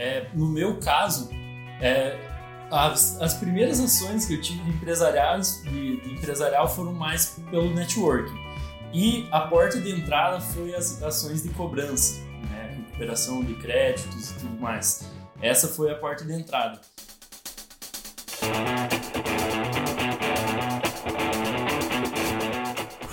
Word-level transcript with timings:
É, 0.00 0.26
no 0.32 0.46
meu 0.46 0.78
caso, 0.78 1.28
é, 1.78 2.18
as, 2.70 3.20
as 3.20 3.34
primeiras 3.34 3.78
ações 3.80 4.24
que 4.24 4.32
eu 4.32 4.40
tive 4.40 4.64
de, 4.64 4.70
empresariais, 4.70 5.62
de, 5.62 6.00
de 6.00 6.14
empresarial 6.14 6.66
foram 6.66 6.94
mais 6.94 7.38
pelo 7.50 7.68
networking. 7.74 8.34
E 8.94 9.28
a 9.30 9.40
porta 9.40 9.78
de 9.78 9.90
entrada 9.90 10.40
foi 10.40 10.74
as 10.74 11.02
ações 11.02 11.42
de 11.42 11.50
cobrança, 11.50 12.18
né? 12.48 12.76
recuperação 12.78 13.44
de 13.44 13.52
créditos 13.56 14.30
e 14.30 14.34
tudo 14.38 14.58
mais. 14.58 15.06
Essa 15.42 15.68
foi 15.68 15.90
a 15.90 15.94
porta 15.94 16.24
de 16.24 16.32
entrada. 16.32 16.80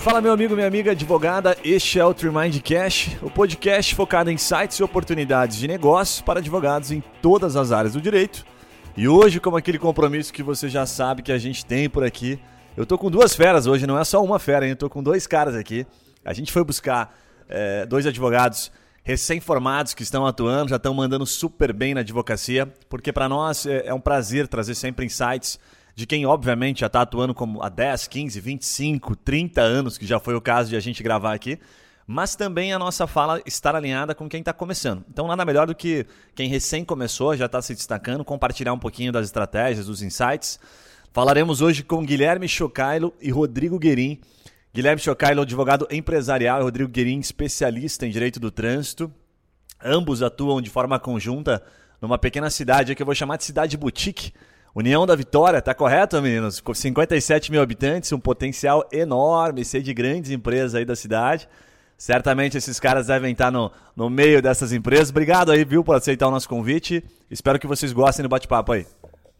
Fala 0.07 0.21
meu 0.21 0.31
amigo, 0.31 0.55
minha 0.55 0.65
amiga 0.67 0.91
advogada, 0.91 1.57
este 1.65 1.99
é 1.99 2.05
o 2.05 2.13
Trimind 2.13 2.61
Cash, 2.61 3.17
o 3.21 3.29
podcast 3.29 3.93
focado 3.93 4.31
em 4.31 4.37
sites 4.37 4.79
e 4.79 4.83
oportunidades 4.83 5.57
de 5.57 5.67
negócio 5.67 6.23
para 6.23 6.39
advogados 6.39 6.91
em 6.91 7.03
todas 7.21 7.57
as 7.57 7.73
áreas 7.73 7.91
do 7.91 7.99
direito. 7.99 8.45
E 8.95 9.05
hoje, 9.05 9.41
como 9.41 9.57
aquele 9.57 9.77
compromisso 9.77 10.31
que 10.31 10.41
você 10.41 10.69
já 10.69 10.85
sabe 10.85 11.21
que 11.21 11.29
a 11.29 11.37
gente 11.37 11.65
tem 11.65 11.89
por 11.89 12.05
aqui, 12.05 12.39
eu 12.77 12.85
tô 12.85 12.97
com 12.97 13.11
duas 13.11 13.35
feras 13.35 13.67
hoje, 13.67 13.85
não 13.85 13.99
é 13.99 14.05
só 14.05 14.23
uma 14.23 14.39
fera, 14.39 14.63
hein? 14.63 14.71
eu 14.71 14.77
tô 14.77 14.89
com 14.89 15.03
dois 15.03 15.27
caras 15.27 15.55
aqui. 15.55 15.85
A 16.23 16.31
gente 16.31 16.53
foi 16.53 16.63
buscar 16.63 17.13
é, 17.49 17.85
dois 17.85 18.07
advogados 18.07 18.71
recém-formados 19.03 19.93
que 19.93 20.03
estão 20.03 20.25
atuando, 20.25 20.69
já 20.69 20.77
estão 20.77 20.93
mandando 20.93 21.25
super 21.25 21.73
bem 21.73 21.93
na 21.93 21.99
advocacia, 21.99 22.65
porque 22.87 23.11
para 23.11 23.27
nós 23.27 23.65
é, 23.65 23.87
é 23.87 23.93
um 23.93 23.99
prazer 23.99 24.47
trazer 24.47 24.75
sempre 24.75 25.05
insights 25.05 25.59
de 25.97 26.05
quem, 26.05 26.27
obviamente, 26.27 26.81
já 26.81 26.85
está 26.85 27.01
atuando 27.01 27.33
como 27.33 27.63
há 27.63 27.69
10, 27.69 28.07
15, 28.07 28.39
25, 28.39 29.15
30 29.15 29.61
anos, 29.61 29.97
que 29.97 30.05
já 30.05 30.19
foi 30.19 30.35
o 30.35 30.39
caso 30.39 30.69
de 30.69 30.75
a 30.75 30.79
gente 30.79 31.01
gravar 31.01 31.33
aqui, 31.33 31.57
mas 32.05 32.35
também 32.35 32.71
a 32.71 32.77
nossa 32.77 33.07
fala 33.07 33.41
estar 33.47 33.75
alinhada 33.75 34.13
com 34.13 34.29
quem 34.29 34.41
está 34.41 34.53
começando. 34.53 35.03
Então, 35.09 35.25
nada 35.25 35.43
melhor 35.43 35.65
do 35.65 35.73
que 35.73 36.05
quem 36.35 36.47
recém 36.49 36.85
começou, 36.85 37.35
já 37.35 37.47
está 37.47 37.59
se 37.63 37.73
destacando, 37.73 38.23
compartilhar 38.23 38.73
um 38.73 38.77
pouquinho 38.77 39.11
das 39.11 39.25
estratégias, 39.25 39.87
dos 39.87 40.03
insights. 40.03 40.59
Falaremos 41.11 41.61
hoje 41.61 41.81
com 41.81 42.05
Guilherme 42.05 42.47
Chocailo 42.47 43.11
e 43.19 43.31
Rodrigo 43.31 43.79
Guerin. 43.79 44.21
Guilherme 44.71 45.01
Chocailo, 45.01 45.41
advogado 45.41 45.87
empresarial, 45.89 46.59
e 46.59 46.63
Rodrigo 46.63 46.91
Guerin, 46.91 47.19
especialista 47.19 48.05
em 48.05 48.11
direito 48.11 48.39
do 48.39 48.51
trânsito. 48.51 49.11
Ambos 49.83 50.21
atuam 50.21 50.61
de 50.61 50.69
forma 50.69 50.99
conjunta 50.99 51.63
numa 51.99 52.19
pequena 52.19 52.51
cidade 52.51 52.93
que 52.93 53.01
eu 53.01 53.05
vou 53.05 53.15
chamar 53.15 53.37
de 53.37 53.45
cidade 53.45 53.75
boutique, 53.75 54.31
União 54.77 55.07
da 55.07 55.15
Vitória, 55.15 55.59
tá 55.59 55.73
correto, 55.73 56.21
meninos? 56.21 56.61
57 56.75 57.51
mil 57.51 57.63
habitantes, 57.63 58.11
um 58.11 58.19
potencial 58.19 58.87
enorme, 58.91 59.65
ser 59.65 59.81
de 59.81 59.91
grandes 59.91 60.29
empresas 60.29 60.75
aí 60.75 60.85
da 60.85 60.95
cidade. 60.95 61.49
Certamente 61.97 62.59
esses 62.59 62.79
caras 62.79 63.07
devem 63.07 63.31
estar 63.31 63.51
no, 63.51 63.71
no 63.95 64.07
meio 64.07 64.39
dessas 64.39 64.71
empresas. 64.71 65.09
Obrigado 65.09 65.51
aí, 65.51 65.65
viu, 65.65 65.83
por 65.83 65.95
aceitar 65.95 66.27
o 66.27 66.31
nosso 66.31 66.47
convite. 66.47 67.03
Espero 67.27 67.57
que 67.57 67.65
vocês 67.65 67.91
gostem 67.91 68.21
do 68.21 68.29
bate-papo 68.29 68.71
aí. 68.71 68.85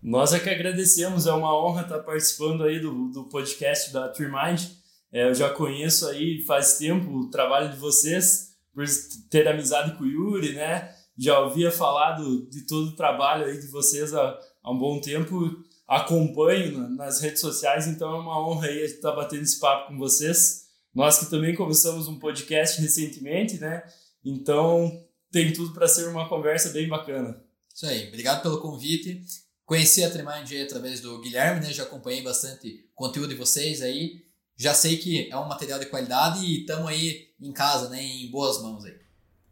Nós 0.01 0.33
é 0.33 0.39
que 0.39 0.49
agradecemos, 0.49 1.27
é 1.27 1.31
uma 1.31 1.55
honra 1.55 1.83
estar 1.83 1.99
participando 1.99 2.63
aí 2.63 2.79
do, 2.79 3.09
do 3.09 3.25
podcast 3.25 3.93
da 3.93 4.07
TreeMind. 4.07 4.71
É, 5.13 5.29
eu 5.29 5.35
já 5.35 5.51
conheço 5.51 6.07
aí 6.07 6.43
faz 6.47 6.79
tempo 6.79 7.11
o 7.11 7.29
trabalho 7.29 7.69
de 7.69 7.77
vocês, 7.77 8.55
por 8.73 8.85
ter 9.29 9.47
amizade 9.47 9.95
com 9.99 10.03
o 10.03 10.07
Yuri, 10.07 10.53
né? 10.53 10.95
Já 11.15 11.39
ouvia 11.41 11.71
falar 11.71 12.13
do, 12.13 12.49
de 12.49 12.65
todo 12.65 12.87
o 12.87 12.95
trabalho 12.95 13.45
aí 13.45 13.59
de 13.59 13.67
vocês 13.67 14.15
há, 14.15 14.35
há 14.67 14.71
um 14.71 14.77
bom 14.77 14.99
tempo, 14.99 15.63
acompanho 15.87 16.89
nas 16.89 17.21
redes 17.21 17.39
sociais, 17.39 17.87
então 17.87 18.13
é 18.13 18.19
uma 18.19 18.45
honra 18.45 18.67
aí 18.67 18.83
estar 18.83 19.13
batendo 19.13 19.43
esse 19.43 19.59
papo 19.59 19.87
com 19.87 19.97
vocês. 19.97 20.65
Nós 20.93 21.19
que 21.19 21.29
também 21.29 21.55
começamos 21.55 22.09
um 22.09 22.19
podcast 22.19 22.81
recentemente, 22.81 23.57
né? 23.59 23.81
Então 24.25 24.91
tem 25.31 25.53
tudo 25.53 25.73
para 25.73 25.87
ser 25.87 26.09
uma 26.09 26.27
conversa 26.27 26.69
bem 26.69 26.89
bacana. 26.89 27.41
Isso 27.73 27.85
aí, 27.85 28.09
obrigado 28.09 28.41
pelo 28.41 28.59
convite. 28.59 29.21
Conheci 29.65 30.03
a 30.03 30.09
Tremind 30.09 30.51
através 30.65 30.99
do 30.99 31.21
Guilherme, 31.21 31.61
né? 31.61 31.71
Já 31.71 31.83
acompanhei 31.83 32.21
bastante 32.21 32.89
conteúdo 32.93 33.29
de 33.29 33.35
vocês 33.35 33.81
aí. 33.81 34.25
Já 34.57 34.73
sei 34.73 34.97
que 34.97 35.29
é 35.31 35.37
um 35.37 35.47
material 35.47 35.79
de 35.79 35.85
qualidade 35.85 36.43
e 36.43 36.61
estamos 36.61 36.89
aí 36.89 37.27
em 37.39 37.53
casa, 37.53 37.89
né? 37.89 38.03
Em 38.03 38.29
boas 38.29 38.61
mãos 38.61 38.83
aí. 38.83 38.95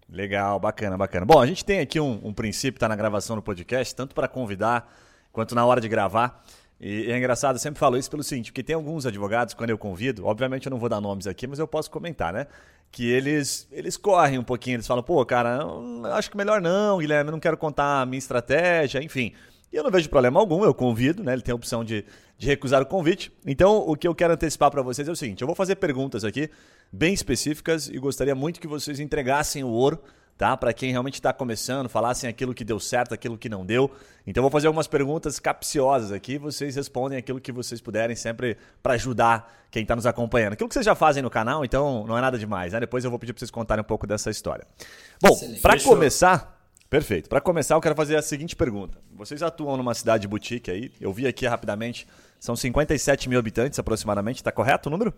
Legal, 0.09 0.59
bacana, 0.59 0.97
bacana. 0.97 1.26
Bom, 1.26 1.40
a 1.40 1.47
gente 1.47 1.64
tem 1.64 1.80
aqui 1.80 2.00
um, 2.00 2.20
um 2.22 2.34
princípio, 2.34 2.80
tá 2.80 2.90
na 2.90 2.96
gravação 2.96 3.36
do 3.36 3.42
podcast, 3.42 3.96
tanto 3.96 4.14
para 4.14 4.28
convidar 4.28 5.05
quanto 5.35 5.53
na 5.53 5.66
hora 5.66 5.81
de 5.81 5.88
gravar. 5.88 6.44
E 6.79 7.12
é 7.12 7.18
engraçado, 7.18 7.56
eu 7.56 7.59
sempre 7.59 7.79
falo 7.79 7.97
isso 7.97 8.09
pelo 8.09 8.23
seguinte, 8.23 8.51
porque 8.51 8.63
tem 8.63 8.75
alguns 8.75 9.06
advogados, 9.06 9.53
quando 9.53 9.69
eu 9.69 9.78
convido, 9.78 10.25
obviamente 10.25 10.66
eu 10.66 10.69
não 10.69 10.79
vou 10.79 10.90
dar 10.90 11.00
nomes 11.00 11.28
aqui, 11.28 11.46
mas 11.46 11.59
eu 11.59 11.68
posso 11.68 11.91
comentar, 11.91 12.34
né? 12.34 12.47
Que 12.91 13.09
eles, 13.09 13.68
eles 13.72 13.97
correm 13.97 14.40
um 14.40 14.44
pouquinho, 14.44 14.75
eles 14.75 14.88
falam, 14.88 15.03
pô, 15.03 15.23
cara, 15.25 15.59
acho 16.13 16.31
que 16.31 16.38
melhor 16.38 16.62
não, 16.62 16.97
Guilherme, 16.97 17.31
não 17.31 17.40
quero 17.40 17.57
contar 17.57 18.01
a 18.01 18.06
minha 18.06 18.18
estratégia, 18.18 19.03
enfim. 19.03 19.34
E 19.72 19.75
eu 19.75 19.84
não 19.84 19.91
vejo 19.91 20.09
problema 20.09 20.40
algum, 20.40 20.63
eu 20.63 20.73
convido, 20.73 21.23
né? 21.23 21.34
Ele 21.34 21.41
tem 21.41 21.52
a 21.52 21.56
opção 21.56 21.84
de, 21.84 22.06
de 22.38 22.47
recusar 22.47 22.81
o 22.81 22.85
convite. 22.85 23.31
Então, 23.46 23.78
o 23.78 23.96
que 23.96 24.07
eu 24.07 24.16
quero 24.16 24.34
antecipar 24.34 24.72
para 24.72 24.81
vocês 24.81 25.07
é 25.07 25.12
o 25.12 25.16
seguinte: 25.16 25.41
eu 25.41 25.47
vou 25.47 25.56
fazer 25.56 25.75
perguntas 25.75 26.23
aqui, 26.23 26.50
bem 26.91 27.13
específicas, 27.13 27.90
e 27.90 27.97
gostaria 27.97 28.35
muito 28.35 28.59
que 28.59 28.67
vocês 28.67 29.00
entregassem 29.00 29.63
o 29.63 29.69
ouro 29.69 30.02
tá? 30.38 30.56
Para 30.57 30.73
quem 30.73 30.91
realmente 30.91 31.16
está 31.16 31.31
começando, 31.31 31.88
falassem 31.88 32.29
aquilo 32.29 32.53
que 32.53 32.63
deu 32.63 32.79
certo, 32.79 33.13
aquilo 33.13 33.38
que 33.38 33.47
não 33.47 33.66
deu. 33.66 33.90
Então 34.28 34.41
vou 34.41 34.51
fazer 34.51 34.68
algumas 34.68 34.88
perguntas 34.88 35.40
capciosas 35.40 36.12
aqui, 36.12 36.38
vocês 36.38 36.75
respondem 36.75 37.18
aquilo 37.18 37.40
que 37.40 37.51
vocês 37.51 37.79
puderem 37.79 38.16
sempre 38.16 38.57
para 38.81 38.94
ajudar 38.94 39.53
quem 39.72 39.84
está 39.84 39.96
nos 39.96 40.06
acompanhando. 40.06 40.53
Aquilo 40.53 40.68
que 40.68 40.73
vocês 40.73 40.85
já 40.85 40.96
fazem 40.96 41.23
no 41.23 41.29
canal, 41.29 41.63
então 41.63 42.06
não 42.06 42.18
é 42.18 42.22
nada 42.22 42.38
demais, 42.38 42.73
né? 42.73 42.79
Depois 42.79 43.03
eu 43.03 43.09
vou 43.09 43.19
pedir 43.19 43.34
para 43.34 43.40
vocês 43.40 43.51
contarem 43.51 43.81
um 43.81 43.85
pouco 43.85 44.06
dessa 44.06 44.29
história. 44.29 44.66
Bom, 45.22 45.38
para 45.62 45.81
começar, 45.81 46.59
perfeito. 46.90 47.29
Para 47.29 47.40
começar, 47.41 47.75
eu 47.75 47.81
quero 47.81 47.96
fazer 47.96 48.16
a 48.16 48.22
seguinte 48.22 48.56
pergunta. 48.56 48.97
Vocês 49.13 49.41
atuam 49.41 49.78
numa 49.78 49.94
cidade 49.94 50.28
boutique 50.28 50.69
aí? 50.69 50.91
Eu 51.00 51.13
vi 51.13 51.28
aqui 51.28 51.46
rapidamente, 51.46 52.07
são 52.40 52.56
57 52.56 53.29
mil 53.29 53.40
habitantes 53.40 53.79
aproximadamente, 53.79 54.38
está 54.38 54.52
correto 54.52 54.90
o 54.90 54.91
número? 54.91 55.13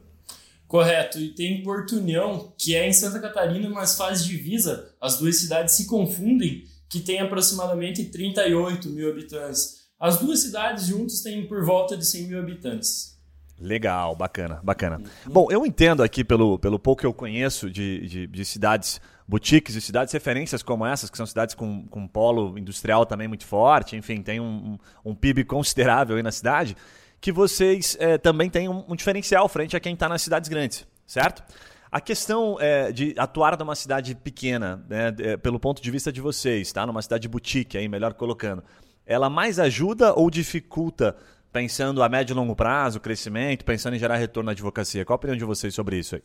Correto. 0.68 1.20
E 1.20 1.30
tem 1.30 1.64
Porto 1.64 1.98
União, 1.98 2.54
que 2.58 2.76
é 2.76 2.88
em 2.88 2.94
Santa 2.94 3.20
Catarina, 3.20 3.70
mas 3.70 3.96
faz 3.96 4.26
divisa. 4.26 4.92
As 5.00 5.18
duas 5.18 5.40
cidades 5.40 5.76
se 5.76 5.88
confundem, 5.88 6.66
que 6.90 7.00
tem 7.00 7.20
aproximadamente 7.20 8.06
38 8.06 8.90
mil 8.90 9.10
habitantes. 9.10 9.88
As 10.00 10.20
duas 10.20 10.40
cidades 10.40 10.88
juntas 10.88 11.22
têm 11.22 11.48
por 11.48 11.64
volta 11.66 11.98
de 11.98 12.06
100 12.06 12.28
mil 12.28 12.40
habitantes. 12.40 13.18
Legal, 13.60 14.16
bacana, 14.16 14.60
bacana. 14.64 14.98
Uhum. 14.98 15.34
Bom, 15.34 15.48
eu 15.50 15.66
entendo 15.66 16.04
aqui, 16.04 16.24
pelo, 16.24 16.60
pelo 16.60 16.78
pouco 16.78 17.00
que 17.00 17.08
eu 17.08 17.14
conheço 17.14 17.72
de, 17.72 18.08
de, 18.08 18.28
de 18.28 18.46
cidades 18.46 19.02
boutiques 19.28 19.76
e 19.76 19.82
cidades 19.82 20.14
referências 20.14 20.62
como 20.62 20.86
essas, 20.86 21.10
que 21.10 21.18
são 21.18 21.26
cidades 21.26 21.56
com, 21.56 21.86
com 21.88 22.08
polo 22.08 22.58
industrial 22.58 23.06
também 23.06 23.28
muito 23.28 23.46
forte, 23.46 23.96
enfim, 23.96 24.22
tem 24.22 24.40
um, 24.40 24.78
um, 25.04 25.12
um 25.12 25.16
PIB 25.16 25.44
considerável 25.44 26.16
aí 26.16 26.24
na 26.24 26.32
cidade 26.32 26.78
que 27.20 27.32
vocês 27.32 27.98
é, 28.00 28.18
também 28.18 28.50
têm 28.50 28.70
um, 28.70 28.84
um, 28.88 28.96
diferencial 28.96 29.48
frente 29.50 29.76
a 29.76 29.80
quem 29.80 29.94
está 29.94 30.08
nas 30.08 30.22
cidades 30.22 30.50
grandes, 30.50 30.86
certo? 31.06 31.44
A 31.92 32.02
questão 32.02 32.58
é, 32.60 32.92
de 32.92 33.16
atuar 33.18 33.58
numa 33.58 33.76
cidade 33.76 34.14
pequena, 34.14 34.86
né, 34.90 35.16
é, 35.20 35.38
pelo 35.38 35.60
ponto 35.60 35.82
de 35.82 35.90
vista 35.90 36.12
de 36.12 36.22
vocês, 36.22 36.72
tá? 36.72 36.86
numa 36.86 37.02
cidade 37.02 37.28
boutique, 37.28 37.78
aí, 37.78 37.88
melhor 37.88 38.14
colocando, 38.14 38.64
ela 39.06 39.30
mais 39.30 39.58
ajuda 39.58 40.14
ou 40.14 40.30
dificulta 40.30 41.16
pensando 41.52 42.04
a 42.04 42.10
médio 42.10 42.34
e 42.34 42.36
longo 42.36 42.56
prazo, 42.56 43.00
crescimento, 43.00 43.64
pensando 43.64 43.96
em 43.96 44.00
gerar 44.00 44.18
retorno 44.18 44.48
na 44.48 44.52
advocacia? 44.52 45.06
Qual 45.06 45.16
a 45.16 45.18
opinião 45.18 45.38
de 45.38 45.46
vocês 45.46 45.74
sobre 45.74 45.98
isso 45.98 46.16
aí? 46.16 46.24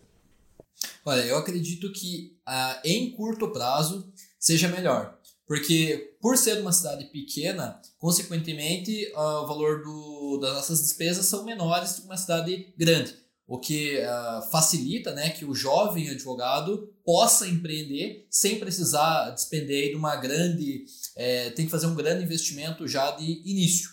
Olha, 1.05 1.21
eu 1.21 1.37
acredito 1.39 1.93
que 1.93 2.37
uh, 2.47 2.81
em 2.85 3.13
curto 3.13 3.51
prazo 3.51 4.13
seja 4.39 4.69
melhor. 4.69 5.19
Porque 5.53 6.17
por 6.19 6.39
ser 6.39 6.63
uma 6.63 6.73
cidade 6.73 7.05
pequena, 7.13 7.79
consequentemente, 7.99 9.13
uh, 9.15 9.43
o 9.43 9.47
valor 9.47 9.83
do, 9.83 10.39
das 10.41 10.55
nossas 10.55 10.81
despesas 10.81 11.27
são 11.27 11.45
menores 11.45 11.93
do 11.93 12.01
que 12.01 12.07
uma 12.07 12.17
cidade 12.17 12.73
grande. 12.75 13.15
O 13.47 13.59
que 13.59 13.99
uh, 13.99 14.51
facilita 14.51 15.13
né, 15.13 15.29
que 15.29 15.45
o 15.45 15.55
jovem 15.55 16.09
advogado 16.09 16.91
possa 17.05 17.47
empreender 17.47 18.27
sem 18.31 18.59
precisar 18.59 19.29
despender 19.29 19.91
de 19.91 19.95
uma 19.95 20.17
grande. 20.17 20.87
É, 21.15 21.51
tem 21.51 21.67
que 21.67 21.71
fazer 21.71 21.87
um 21.87 21.95
grande 21.95 22.25
investimento 22.25 22.89
já 22.89 23.11
de 23.11 23.43
início. 23.45 23.91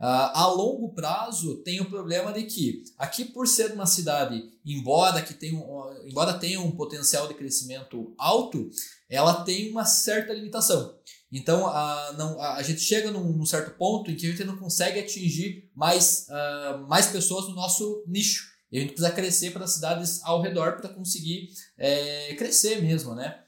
Uh, 0.00 0.30
a 0.32 0.46
longo 0.46 0.94
prazo 0.94 1.56
tem 1.64 1.80
o 1.80 1.90
problema 1.90 2.32
de 2.32 2.44
que 2.44 2.84
aqui 2.96 3.24
por 3.24 3.48
ser 3.48 3.72
uma 3.72 3.84
cidade, 3.84 4.40
embora 4.64 5.20
que 5.20 5.34
tenha, 5.34 5.60
embora 6.06 6.38
tenha 6.38 6.60
um 6.60 6.70
potencial 6.70 7.26
de 7.26 7.34
crescimento 7.34 8.14
alto, 8.16 8.70
ela 9.10 9.42
tem 9.42 9.72
uma 9.72 9.84
certa 9.84 10.32
limitação. 10.32 10.96
Então 11.32 11.66
a, 11.66 12.14
não, 12.16 12.40
a, 12.40 12.54
a 12.54 12.62
gente 12.62 12.80
chega 12.80 13.10
num, 13.10 13.32
num, 13.32 13.44
certo 13.44 13.76
ponto 13.76 14.08
em 14.08 14.14
que 14.14 14.26
a 14.26 14.30
gente 14.30 14.44
não 14.44 14.56
consegue 14.56 15.00
atingir 15.00 15.68
mais, 15.74 16.28
uh, 16.28 16.86
mais 16.86 17.08
pessoas 17.08 17.48
no 17.48 17.56
nosso 17.56 18.04
nicho. 18.06 18.46
E 18.70 18.78
a 18.78 18.80
gente 18.80 18.92
precisa 18.92 19.10
crescer 19.10 19.50
para 19.50 19.64
as 19.64 19.72
cidades 19.72 20.22
ao 20.22 20.40
redor 20.40 20.76
para 20.76 20.90
conseguir 20.90 21.48
é, 21.76 22.34
crescer 22.34 22.82
mesmo, 22.82 23.14
né? 23.14 23.42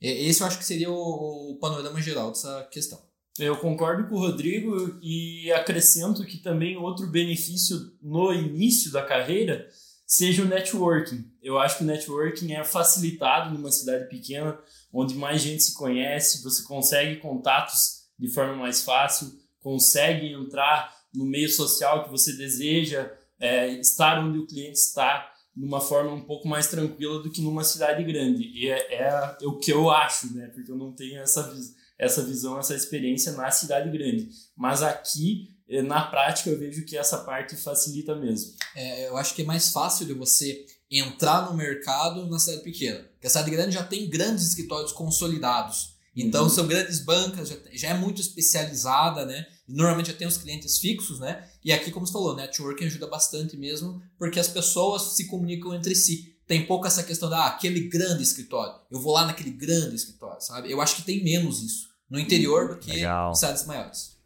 Esse 0.00 0.42
eu 0.42 0.46
acho 0.46 0.58
que 0.58 0.64
seria 0.64 0.90
o, 0.90 1.52
o 1.52 1.58
panorama 1.58 2.02
geral 2.02 2.30
dessa 2.30 2.68
questão. 2.70 3.00
Eu 3.38 3.56
concordo 3.56 4.08
com 4.08 4.14
o 4.14 4.20
Rodrigo 4.20 4.98
e 5.02 5.50
acrescento 5.52 6.24
que 6.24 6.38
também 6.38 6.76
outro 6.76 7.08
benefício 7.08 7.92
no 8.00 8.32
início 8.32 8.92
da 8.92 9.02
carreira 9.02 9.68
seja 10.06 10.42
o 10.42 10.48
networking. 10.48 11.28
Eu 11.42 11.58
acho 11.58 11.78
que 11.78 11.84
o 11.84 11.86
networking 11.86 12.52
é 12.52 12.62
facilitado 12.62 13.52
numa 13.52 13.72
cidade 13.72 14.08
pequena, 14.08 14.56
onde 14.92 15.16
mais 15.16 15.42
gente 15.42 15.64
se 15.64 15.74
conhece, 15.74 16.44
você 16.44 16.62
consegue 16.62 17.16
contatos 17.16 18.04
de 18.16 18.28
forma 18.28 18.54
mais 18.54 18.82
fácil, 18.82 19.32
consegue 19.60 20.32
entrar 20.32 20.94
no 21.12 21.24
meio 21.24 21.48
social 21.48 22.04
que 22.04 22.10
você 22.10 22.36
deseja, 22.36 23.10
é, 23.40 23.68
estar 23.80 24.20
onde 24.20 24.38
o 24.38 24.46
cliente 24.46 24.78
está 24.78 25.32
de 25.56 25.64
uma 25.64 25.80
forma 25.80 26.12
um 26.12 26.24
pouco 26.24 26.46
mais 26.46 26.68
tranquila 26.68 27.22
do 27.22 27.30
que 27.30 27.40
numa 27.40 27.64
cidade 27.64 28.02
grande. 28.04 28.44
E 28.54 28.68
é, 28.68 28.94
é, 28.94 29.36
o 29.42 29.58
que 29.58 29.72
eu 29.72 29.90
acho, 29.90 30.34
né? 30.34 30.48
Porque 30.48 30.70
eu 30.70 30.76
não 30.76 30.92
tenho 30.92 31.20
essa, 31.20 31.52
essa 31.98 32.22
visão, 32.22 32.58
essa 32.58 32.74
experiência 32.74 33.32
na 33.32 33.50
cidade 33.50 33.90
grande. 33.90 34.28
Mas 34.56 34.82
aqui, 34.82 35.56
eh, 35.68 35.82
na 35.82 36.02
prática, 36.02 36.50
eu 36.50 36.58
vejo 36.58 36.84
que 36.84 36.96
essa 36.96 37.18
parte 37.18 37.56
facilita 37.56 38.14
mesmo. 38.14 38.52
É, 38.74 39.08
eu 39.08 39.16
acho 39.16 39.34
que 39.34 39.42
é 39.42 39.44
mais 39.44 39.70
fácil 39.70 40.06
de 40.06 40.12
você 40.12 40.66
entrar 40.90 41.48
no 41.48 41.56
mercado 41.56 42.28
na 42.28 42.38
cidade 42.38 42.62
pequena. 42.62 43.00
Porque 43.12 43.26
a 43.26 43.30
cidade 43.30 43.50
grande 43.50 43.74
já 43.74 43.84
tem 43.84 44.08
grandes 44.08 44.46
escritórios 44.48 44.92
consolidados. 44.92 45.94
Então, 46.16 46.44
uhum. 46.44 46.50
são 46.50 46.66
grandes 46.66 47.00
bancas, 47.00 47.48
já, 47.48 47.56
já 47.72 47.88
é 47.88 47.94
muito 47.94 48.20
especializada, 48.20 49.26
né? 49.26 49.46
Normalmente 49.66 50.12
já 50.12 50.16
tem 50.16 50.28
os 50.28 50.36
clientes 50.36 50.78
fixos, 50.78 51.18
né? 51.18 51.48
E 51.64 51.72
aqui, 51.72 51.90
como 51.90 52.06
você 52.06 52.12
falou, 52.12 52.36
networking 52.36 52.84
ajuda 52.84 53.08
bastante 53.08 53.56
mesmo, 53.56 54.00
porque 54.16 54.38
as 54.38 54.46
pessoas 54.46 55.16
se 55.16 55.26
comunicam 55.26 55.74
entre 55.74 55.94
si. 55.94 56.33
Tem 56.46 56.66
pouco 56.66 56.86
essa 56.86 57.02
questão 57.02 57.30
da 57.30 57.38
ah, 57.38 57.48
aquele 57.48 57.88
grande 57.88 58.22
escritório. 58.22 58.74
Eu 58.90 59.00
vou 59.00 59.14
lá 59.14 59.26
naquele 59.26 59.50
grande 59.50 59.94
escritório, 59.94 60.40
sabe? 60.40 60.70
Eu 60.70 60.80
acho 60.80 60.96
que 60.96 61.02
tem 61.02 61.24
menos 61.24 61.62
isso 61.62 61.88
no 62.10 62.18
interior 62.18 62.68
do 62.68 62.76
que 62.76 62.90
legal. 62.90 63.30
em 63.30 63.34
cidades 63.34 63.66
maiores. 63.66 64.16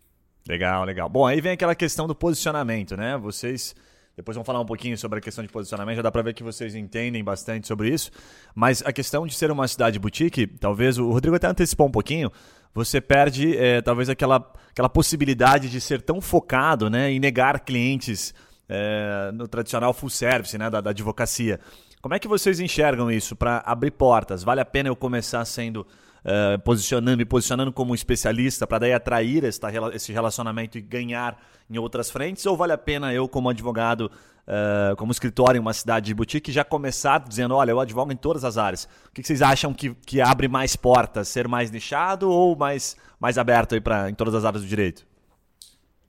Legal, 0.46 0.84
legal. 0.84 1.08
Bom, 1.08 1.26
aí 1.26 1.40
vem 1.40 1.52
aquela 1.52 1.74
questão 1.74 2.06
do 2.06 2.14
posicionamento, 2.14 2.96
né? 2.96 3.16
Vocês 3.16 3.74
depois 4.18 4.34
vamos 4.34 4.46
falar 4.46 4.60
um 4.60 4.66
pouquinho 4.66 4.98
sobre 4.98 5.20
a 5.20 5.22
questão 5.22 5.44
de 5.44 5.48
posicionamento, 5.48 5.94
já 5.94 6.02
dá 6.02 6.10
para 6.10 6.22
ver 6.22 6.34
que 6.34 6.42
vocês 6.42 6.74
entendem 6.74 7.22
bastante 7.22 7.68
sobre 7.68 7.88
isso. 7.88 8.10
Mas 8.52 8.82
a 8.84 8.92
questão 8.92 9.24
de 9.24 9.32
ser 9.32 9.48
uma 9.48 9.68
cidade 9.68 9.96
boutique, 9.96 10.44
talvez 10.44 10.98
o 10.98 11.08
Rodrigo 11.08 11.36
até 11.36 11.46
antecipou 11.46 11.86
um 11.86 11.90
pouquinho, 11.90 12.28
você 12.74 13.00
perde 13.00 13.56
é, 13.56 13.80
talvez 13.80 14.08
aquela, 14.08 14.44
aquela 14.72 14.88
possibilidade 14.88 15.70
de 15.70 15.80
ser 15.80 16.02
tão 16.02 16.20
focado 16.20 16.90
né, 16.90 17.12
em 17.12 17.20
negar 17.20 17.60
clientes 17.60 18.34
é, 18.68 19.30
no 19.32 19.46
tradicional 19.46 19.94
full 19.94 20.10
service 20.10 20.58
né, 20.58 20.68
da, 20.68 20.80
da 20.80 20.90
advocacia. 20.90 21.60
Como 22.00 22.14
é 22.14 22.18
que 22.18 22.28
vocês 22.28 22.60
enxergam 22.60 23.10
isso 23.10 23.34
para 23.34 23.58
abrir 23.66 23.90
portas? 23.90 24.44
Vale 24.44 24.60
a 24.60 24.64
pena 24.64 24.88
eu 24.88 24.94
começar 24.94 25.44
sendo 25.44 25.86
uh, 26.24 26.58
posicionando, 26.62 27.16
me 27.16 27.24
posicionando 27.24 27.72
como 27.72 27.90
um 27.90 27.94
especialista 27.94 28.68
para 28.68 28.80
daí 28.80 28.92
atrair 28.92 29.44
esta, 29.44 29.68
esse 29.92 30.12
relacionamento 30.12 30.78
e 30.78 30.80
ganhar 30.80 31.36
em 31.68 31.76
outras 31.76 32.08
frentes? 32.08 32.46
Ou 32.46 32.56
vale 32.56 32.72
a 32.72 32.78
pena 32.78 33.12
eu, 33.12 33.28
como 33.28 33.48
advogado, 33.48 34.12
uh, 34.46 34.94
como 34.96 35.10
escritório 35.10 35.58
em 35.58 35.60
uma 35.60 35.72
cidade 35.72 36.06
de 36.06 36.14
boutique, 36.14 36.52
já 36.52 36.62
começar 36.62 37.18
dizendo: 37.18 37.56
olha, 37.56 37.72
eu 37.72 37.80
advogo 37.80 38.12
em 38.12 38.16
todas 38.16 38.44
as 38.44 38.56
áreas? 38.56 38.88
O 39.08 39.12
que 39.12 39.24
vocês 39.24 39.42
acham 39.42 39.74
que, 39.74 39.92
que 40.06 40.20
abre 40.20 40.46
mais 40.46 40.76
portas? 40.76 41.26
Ser 41.26 41.48
mais 41.48 41.68
nichado 41.68 42.30
ou 42.30 42.54
mais, 42.54 42.96
mais 43.18 43.38
aberto 43.38 43.74
aí 43.74 43.80
pra, 43.80 44.08
em 44.08 44.14
todas 44.14 44.36
as 44.36 44.44
áreas 44.44 44.62
do 44.62 44.68
direito? 44.68 45.04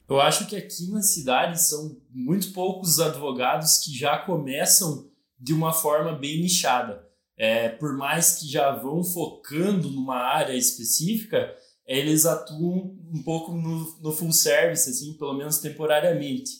Eu 0.07 0.21
acho 0.21 0.45
que 0.45 0.55
aqui 0.55 0.87
na 0.91 1.01
cidade 1.01 1.61
são 1.61 1.97
muito 2.11 2.51
poucos 2.51 2.99
advogados 2.99 3.77
que 3.77 3.95
já 3.95 4.17
começam 4.19 5.08
de 5.39 5.53
uma 5.53 5.71
forma 5.73 6.13
bem 6.13 6.41
nichada 6.41 7.09
é, 7.39 7.69
por 7.69 7.95
mais 7.95 8.35
que 8.35 8.51
já 8.51 8.69
vão 8.69 9.01
focando 9.01 9.89
numa 9.89 10.17
área 10.17 10.53
específica, 10.53 11.55
eles 11.87 12.25
atuam 12.25 12.97
um 13.13 13.23
pouco 13.23 13.53
no, 13.53 13.97
no 14.01 14.11
full 14.11 14.33
service, 14.33 14.89
assim, 14.89 15.13
pelo 15.13 15.33
menos 15.33 15.59
temporariamente. 15.59 16.51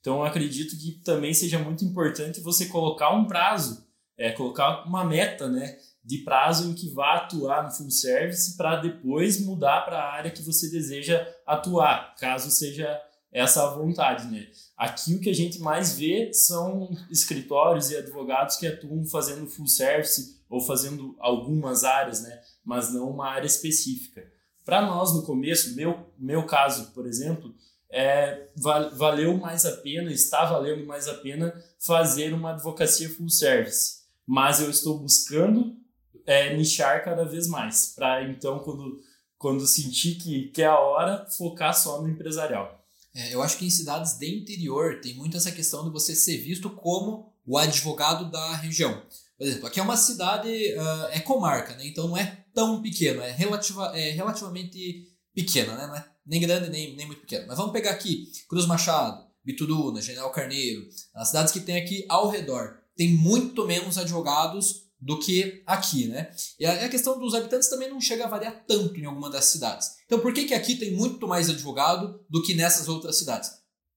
Então, 0.00 0.22
acredito 0.22 0.78
que 0.78 0.92
também 1.02 1.34
seja 1.34 1.58
muito 1.58 1.84
importante 1.84 2.40
você 2.40 2.66
colocar 2.66 3.12
um 3.12 3.26
prazo, 3.26 3.84
é, 4.16 4.30
colocar 4.30 4.86
uma 4.86 5.04
meta, 5.04 5.48
né, 5.48 5.76
de 6.04 6.18
prazo 6.18 6.70
em 6.70 6.74
que 6.74 6.88
vá 6.90 7.16
atuar 7.16 7.64
no 7.64 7.72
full 7.72 7.90
service 7.90 8.56
para 8.56 8.76
depois 8.76 9.44
mudar 9.44 9.80
para 9.84 9.98
a 9.98 10.12
área 10.12 10.30
que 10.30 10.42
você 10.42 10.70
deseja 10.70 11.26
atuar, 11.44 12.14
caso 12.14 12.48
seja 12.50 12.98
essa 13.32 13.64
a 13.64 13.74
vontade, 13.74 14.28
né? 14.28 14.46
Aqui 14.78 15.16
o 15.16 15.20
que 15.20 15.28
a 15.28 15.34
gente 15.34 15.58
mais 15.58 15.98
vê 15.98 16.32
são 16.32 16.88
escritórios 17.10 17.90
e 17.90 17.96
advogados 17.96 18.54
que 18.54 18.66
atuam 18.66 19.04
fazendo 19.04 19.48
full 19.48 19.66
service 19.66 20.40
ou 20.48 20.60
fazendo 20.60 21.16
algumas 21.18 21.82
áreas, 21.82 22.22
né? 22.22 22.40
Mas 22.64 22.94
não 22.94 23.10
uma 23.10 23.28
área 23.28 23.46
específica. 23.46 24.24
Para 24.64 24.82
nós 24.82 25.12
no 25.12 25.24
começo, 25.24 25.74
meu 25.74 26.06
meu 26.16 26.46
caso, 26.46 26.92
por 26.92 27.06
exemplo, 27.06 27.52
é, 27.90 28.46
valeu 28.92 29.36
mais 29.36 29.66
a 29.66 29.72
pena, 29.78 30.12
está 30.12 30.44
valendo 30.44 30.86
mais 30.86 31.08
a 31.08 31.14
pena 31.14 31.52
fazer 31.80 32.32
uma 32.32 32.52
advocacia 32.52 33.10
full 33.10 33.28
service. 33.28 34.02
Mas 34.24 34.60
eu 34.60 34.70
estou 34.70 34.98
buscando 34.98 35.74
é, 36.24 36.54
nichar 36.54 37.02
cada 37.02 37.24
vez 37.24 37.48
mais, 37.48 37.94
para 37.96 38.22
então, 38.22 38.60
quando, 38.60 39.00
quando 39.38 39.66
sentir 39.66 40.16
que, 40.16 40.48
que 40.48 40.62
é 40.62 40.66
a 40.66 40.78
hora, 40.78 41.26
focar 41.36 41.74
só 41.74 42.00
no 42.00 42.08
empresarial. 42.08 42.77
É, 43.14 43.34
eu 43.34 43.42
acho 43.42 43.58
que 43.58 43.66
em 43.66 43.70
cidades 43.70 44.18
de 44.18 44.26
interior 44.26 45.00
tem 45.00 45.14
muito 45.14 45.36
essa 45.36 45.50
questão 45.50 45.84
de 45.84 45.90
você 45.90 46.14
ser 46.14 46.38
visto 46.38 46.70
como 46.70 47.32
o 47.46 47.56
advogado 47.56 48.30
da 48.30 48.56
região. 48.56 49.02
Por 49.36 49.46
exemplo, 49.46 49.66
aqui 49.66 49.80
é 49.80 49.82
uma 49.82 49.96
cidade, 49.96 50.48
uh, 50.48 51.06
é 51.10 51.20
comarca, 51.20 51.74
né? 51.76 51.86
então 51.86 52.08
não 52.08 52.16
é 52.16 52.44
tão 52.52 52.82
pequeno, 52.82 53.22
é, 53.22 53.30
relativa, 53.30 53.96
é 53.96 54.10
relativamente 54.10 55.08
pequena, 55.34 55.76
né? 55.76 55.86
não 55.86 55.96
é 55.96 56.04
nem 56.26 56.40
grande 56.40 56.68
nem, 56.68 56.94
nem 56.94 57.06
muito 57.06 57.22
pequena. 57.22 57.46
Mas 57.46 57.56
vamos 57.56 57.72
pegar 57.72 57.92
aqui 57.92 58.30
Cruz 58.48 58.66
Machado, 58.66 59.26
Bituruna, 59.44 60.02
General 60.02 60.30
Carneiro, 60.30 60.86
as 61.14 61.28
cidades 61.28 61.52
que 61.52 61.60
tem 61.60 61.76
aqui 61.76 62.04
ao 62.08 62.28
redor. 62.28 62.78
Tem 62.96 63.14
muito 63.14 63.64
menos 63.64 63.96
advogados 63.96 64.87
do 65.00 65.18
que 65.18 65.62
aqui, 65.66 66.08
né? 66.08 66.30
E 66.58 66.66
a, 66.66 66.88
questão 66.88 67.18
dos 67.18 67.34
habitantes 67.34 67.68
também 67.68 67.88
não 67.88 68.00
chega 68.00 68.24
a 68.24 68.28
variar 68.28 68.64
tanto 68.66 68.98
em 68.98 69.04
alguma 69.04 69.30
das 69.30 69.46
cidades. 69.46 69.96
Então, 70.06 70.18
por 70.18 70.32
que, 70.32 70.46
que 70.46 70.54
aqui 70.54 70.74
tem 70.74 70.94
muito 70.94 71.26
mais 71.28 71.48
advogado 71.48 72.20
do 72.28 72.42
que 72.42 72.54
nessas 72.54 72.88
outras 72.88 73.16
cidades? 73.16 73.50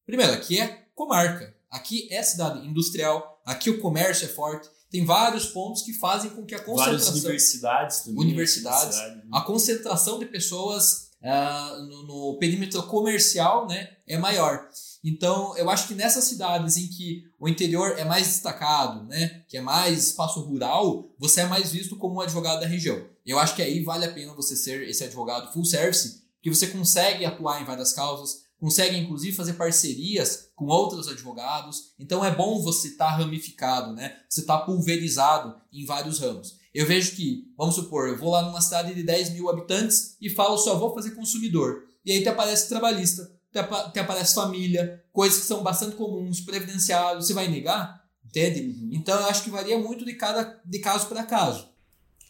Primeiro, 0.06 0.34
aqui 0.34 0.60
é 0.60 0.86
comarca. 0.94 1.56
Aqui 1.70 2.08
é 2.12 2.22
cidade 2.22 2.68
industrial, 2.68 3.42
aqui 3.46 3.70
o 3.70 3.80
comércio 3.80 4.26
é 4.26 4.28
forte. 4.28 4.70
Tem 4.90 5.06
vários 5.06 5.46
pontos 5.46 5.84
que 5.84 5.94
fazem 5.94 6.32
com 6.32 6.46
que 6.46 6.54
a 6.54 6.60
concentração. 6.60 7.08
Várias 7.08 7.24
universidades 7.24 8.00
também. 8.02 8.20
Universidades. 8.20 8.98
Né? 8.98 9.24
A 9.32 9.42
concentração 9.42 10.20
de 10.20 10.26
pessoas 10.26 11.12
uh, 11.24 11.82
no, 11.84 12.04
no 12.04 12.38
perímetro 12.38 12.84
comercial 12.84 13.68
né, 13.68 13.96
é 14.06 14.18
maior. 14.18 14.68
Então, 15.04 15.58
eu 15.58 15.70
acho 15.70 15.88
que 15.88 15.96
nessas 15.96 16.26
cidades 16.26 16.78
em 16.78 16.88
que 16.88 17.24
o 17.40 17.50
interior 17.50 17.98
é 17.98 18.04
mais 18.04 18.28
destacado, 18.28 19.04
né, 19.08 19.44
que 19.48 19.58
é 19.58 19.62
mais 19.62 20.08
espaço 20.08 20.42
rural, 20.42 21.10
você 21.18 21.42
é 21.42 21.48
mais 21.48 21.72
visto 21.72 21.96
como 21.96 22.16
um 22.16 22.22
advogado 22.22 22.60
da 22.60 22.68
região. 22.68 23.04
Eu 23.26 23.40
acho 23.40 23.56
que 23.56 23.62
aí 23.62 23.84
vale 23.84 24.06
a 24.06 24.12
pena 24.12 24.34
você 24.34 24.56
ser 24.56 24.88
esse 24.88 25.04
advogado 25.04 25.52
full 25.52 25.66
service, 25.66 26.22
que 26.42 26.50
você 26.50 26.68
consegue 26.68 27.26
atuar 27.26 27.62
em 27.62 27.66
várias 27.66 27.94
causas, 27.94 28.44
consegue 28.60 28.96
inclusive 28.96 29.36
fazer 29.36 29.54
parcerias 29.54 30.50
com 30.56 30.66
outros 30.68 31.08
advogados. 31.08 31.94
Então 32.00 32.24
é 32.24 32.34
bom 32.34 32.62
você 32.62 32.90
estar 32.90 33.12
tá 33.12 33.18
ramificado, 33.18 33.94
né? 33.94 34.16
Você 34.30 34.42
estar 34.42 34.60
tá 34.60 34.66
pulverizado 34.66 35.60
em 35.74 35.84
vários 35.84 36.20
ramos. 36.20 36.60
Eu 36.74 36.86
vejo 36.86 37.16
que, 37.16 37.52
vamos 37.58 37.76
supor, 37.76 38.08
eu 38.08 38.18
vou 38.18 38.30
lá 38.30 38.44
numa 38.44 38.62
cidade 38.62 38.94
de 38.94 39.04
10 39.04 39.32
mil 39.32 39.50
habitantes 39.50 40.16
e 40.22 40.30
falo 40.30 40.58
só 40.58 40.78
vou 40.78 40.94
fazer 40.94 41.12
consumidor. 41.12 41.84
E 42.06 42.12
aí 42.12 42.22
te 42.22 42.30
aparece 42.30 42.70
trabalhista, 42.70 43.30
te, 43.52 44.00
aparece 44.00 44.36
família, 44.36 45.04
coisas 45.12 45.40
que 45.40 45.46
são 45.46 45.62
bastante 45.62 45.96
comuns, 45.96 46.42
previdenciário, 46.42 47.22
você 47.22 47.34
vai 47.34 47.48
negar? 47.48 48.02
Entende? 48.26 48.62
Uhum. 48.62 48.90
Então 48.94 49.20
eu 49.20 49.28
acho 49.28 49.44
que 49.44 49.50
varia 49.50 49.78
muito 49.78 50.06
de 50.06 50.14
cada 50.14 50.60
de 50.66 50.80
caso 50.80 51.08
para 51.08 51.24
caso. 51.24 51.70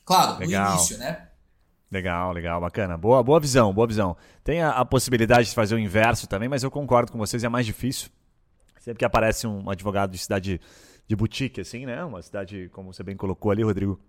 Claro, 0.04 0.40
legal. 0.40 0.70
no 0.72 0.76
início, 0.76 0.98
né? 0.98 1.28
Legal, 1.92 2.32
legal, 2.32 2.60
bacana. 2.62 2.98
Boa, 2.98 3.22
boa 3.22 3.40
visão, 3.40 3.74
boa 3.74 3.86
visão. 3.86 4.16
Tem 4.44 4.62
a, 4.62 4.72
a, 4.72 4.86
possibilidade 4.86 5.50
de 5.50 5.56
fazer 5.56 5.76
o 5.76 5.80
inverso 5.80 6.26
também, 6.26 6.48
mas 6.48 6.64
eu 6.64 6.72
concordo 6.72 7.12
com 7.12 7.18
vocês, 7.18 7.44
é 7.44 7.50
mais 7.50 7.66
difícil. 7.66 8.10
Sempre 8.80 9.00
que 9.00 9.06
aparece 9.06 9.46
um 9.46 9.70
advogado 9.70 10.12
de 10.12 10.18
cidade 10.18 10.60
de 11.08 11.16
boutique, 11.16 11.60
assim, 11.62 11.86
né? 11.86 12.04
Uma 12.04 12.22
cidade, 12.22 12.70
como 12.72 12.94
você 12.94 13.04
bem 13.04 13.18
colocou 13.18 13.52
ali, 13.52 13.62
Rodrigo, 13.62 14.00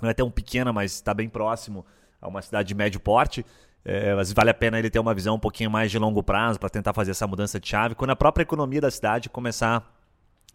não 0.00 0.08
é 0.08 0.14
tão 0.14 0.30
pequena, 0.30 0.72
mas 0.72 0.92
está 0.92 1.14
bem 1.14 1.28
próximo 1.28 1.84
a 2.20 2.28
uma 2.28 2.42
cidade 2.42 2.68
de 2.68 2.74
médio 2.74 3.00
porte. 3.00 3.44
É, 3.84 4.14
mas 4.14 4.32
vale 4.32 4.50
a 4.50 4.54
pena 4.54 4.78
ele 4.78 4.88
ter 4.88 4.98
uma 4.98 5.14
visão 5.14 5.34
um 5.34 5.38
pouquinho 5.38 5.70
mais 5.70 5.90
de 5.90 5.98
longo 5.98 6.22
prazo 6.22 6.58
para 6.58 6.70
tentar 6.70 6.94
fazer 6.94 7.10
essa 7.10 7.26
mudança 7.26 7.60
de 7.60 7.68
chave, 7.68 7.94
quando 7.94 8.10
a 8.10 8.16
própria 8.16 8.42
economia 8.42 8.80
da 8.80 8.90
cidade 8.90 9.28
começar 9.28 9.86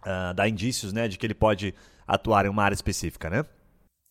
a 0.01 0.33
dar 0.33 0.50
indícios 0.50 0.93
né, 0.93 1.07
de 1.07 1.17
que 1.17 1.25
ele 1.25 1.36
pode 1.36 1.75
atuar 2.07 2.45
em 2.45 2.50
uma 2.50 2.63
área 2.63 2.74
específica, 2.74 3.29
né? 3.29 3.45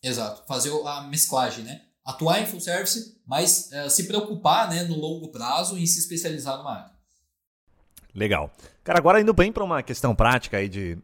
Exato, 0.01 0.43
fazer 0.47 0.71
a 0.85 1.01
mesclagem, 1.01 1.65
né? 1.65 1.81
Atuar 2.05 2.41
em 2.41 2.45
full 2.45 2.61
service, 2.61 3.21
mas 3.27 3.69
uh, 3.73 3.89
se 3.89 4.07
preocupar 4.07 4.69
né, 4.69 4.83
no 4.83 4.95
longo 4.95 5.29
prazo 5.31 5.77
em 5.77 5.85
se 5.85 5.99
especializar 5.99 6.57
numa 6.57 6.77
área. 6.77 6.91
Legal. 8.15 8.51
Cara, 8.83 8.97
agora 8.97 9.19
indo 9.19 9.33
bem 9.33 9.51
para 9.51 9.63
uma 9.63 9.83
questão 9.83 10.15
prática 10.15 10.57
aí 10.57 10.69
de, 10.69 10.97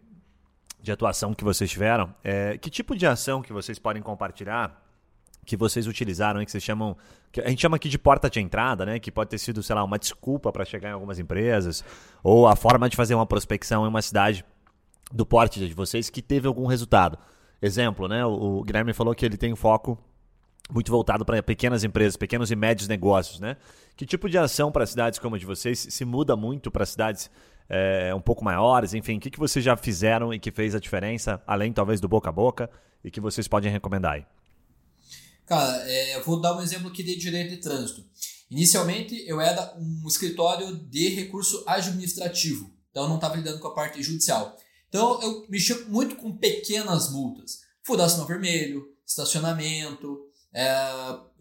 de 0.81 0.91
atuação 0.91 1.33
que 1.33 1.43
vocês 1.43 1.69
tiveram, 1.69 2.15
é, 2.23 2.57
que 2.57 2.69
tipo 2.69 2.95
de 2.95 3.05
ação 3.05 3.41
que 3.41 3.51
vocês 3.51 3.77
podem 3.77 4.01
compartilhar 4.01 4.84
que 5.45 5.55
vocês 5.55 5.87
utilizaram, 5.87 6.43
que 6.43 6.51
vocês 6.51 6.63
chamam, 6.63 6.97
que 7.31 7.39
a 7.39 7.49
gente 7.49 7.61
chama 7.61 7.77
aqui 7.77 7.87
de 7.87 7.99
porta 7.99 8.29
de 8.29 8.39
entrada, 8.39 8.85
né? 8.85 8.99
Que 8.99 9.11
pode 9.11 9.29
ter 9.29 9.37
sido, 9.37 9.61
sei 9.61 9.75
lá, 9.75 9.83
uma 9.83 9.99
desculpa 9.99 10.51
para 10.51 10.65
chegar 10.65 10.89
em 10.89 10.93
algumas 10.93 11.19
empresas, 11.19 11.83
ou 12.23 12.47
a 12.47 12.55
forma 12.55 12.89
de 12.89 12.95
fazer 12.95 13.15
uma 13.15 13.25
prospecção 13.25 13.85
em 13.85 13.89
uma 13.89 14.01
cidade 14.01 14.43
do 15.11 15.25
porte 15.25 15.59
de 15.59 15.73
vocês 15.73 16.09
que 16.09 16.21
teve 16.21 16.47
algum 16.47 16.65
resultado. 16.65 17.17
Exemplo, 17.61 18.07
né? 18.07 18.25
O 18.25 18.63
Guilherme 18.63 18.93
falou 18.93 19.13
que 19.13 19.25
ele 19.25 19.37
tem 19.37 19.55
foco 19.55 19.97
muito 20.71 20.91
voltado 20.91 21.23
para 21.23 21.41
pequenas 21.43 21.83
empresas, 21.83 22.17
pequenos 22.17 22.51
e 22.51 22.55
médios 22.55 22.87
negócios, 22.87 23.39
né? 23.39 23.57
Que 23.95 24.05
tipo 24.05 24.29
de 24.29 24.37
ação 24.37 24.71
para 24.71 24.85
cidades 24.85 25.19
como 25.19 25.35
a 25.35 25.39
de 25.39 25.45
vocês 25.45 25.87
se 25.89 26.03
muda 26.03 26.35
muito 26.35 26.71
para 26.71 26.85
cidades 26.85 27.29
é, 27.69 28.13
um 28.13 28.21
pouco 28.21 28.43
maiores? 28.43 28.93
Enfim, 28.93 29.17
o 29.17 29.19
que, 29.19 29.29
que 29.29 29.39
vocês 29.39 29.63
já 29.63 29.77
fizeram 29.77 30.33
e 30.33 30.39
que 30.39 30.51
fez 30.51 30.75
a 30.75 30.79
diferença, 30.79 31.41
além 31.45 31.71
talvez 31.71 32.01
do 32.01 32.07
boca 32.07 32.29
a 32.29 32.33
boca, 32.33 32.69
e 33.03 33.11
que 33.11 33.21
vocês 33.21 33.47
podem 33.47 33.71
recomendar 33.71 34.13
aí? 34.13 34.25
Cara, 35.45 35.89
é, 35.89 36.15
eu 36.15 36.23
vou 36.23 36.41
dar 36.41 36.57
um 36.57 36.61
exemplo 36.61 36.89
aqui 36.89 37.03
de 37.03 37.15
direito 37.15 37.51
de 37.51 37.57
trânsito. 37.57 38.03
Inicialmente, 38.49 39.23
eu 39.27 39.39
era 39.39 39.75
um 39.77 40.07
escritório 40.07 40.75
de 40.75 41.09
recurso 41.09 41.63
administrativo, 41.67 42.71
então 42.89 43.07
não 43.07 43.15
estava 43.15 43.35
lidando 43.35 43.59
com 43.59 43.67
a 43.67 43.73
parte 43.73 44.01
judicial. 44.01 44.55
Então, 44.89 45.21
eu 45.21 45.45
mexia 45.49 45.77
muito 45.85 46.15
com 46.15 46.37
pequenas 46.37 47.11
multas. 47.11 47.59
Furar 47.83 48.09
sinal 48.09 48.25
vermelho, 48.25 48.87
estacionamento, 49.05 50.19
é, 50.53 50.67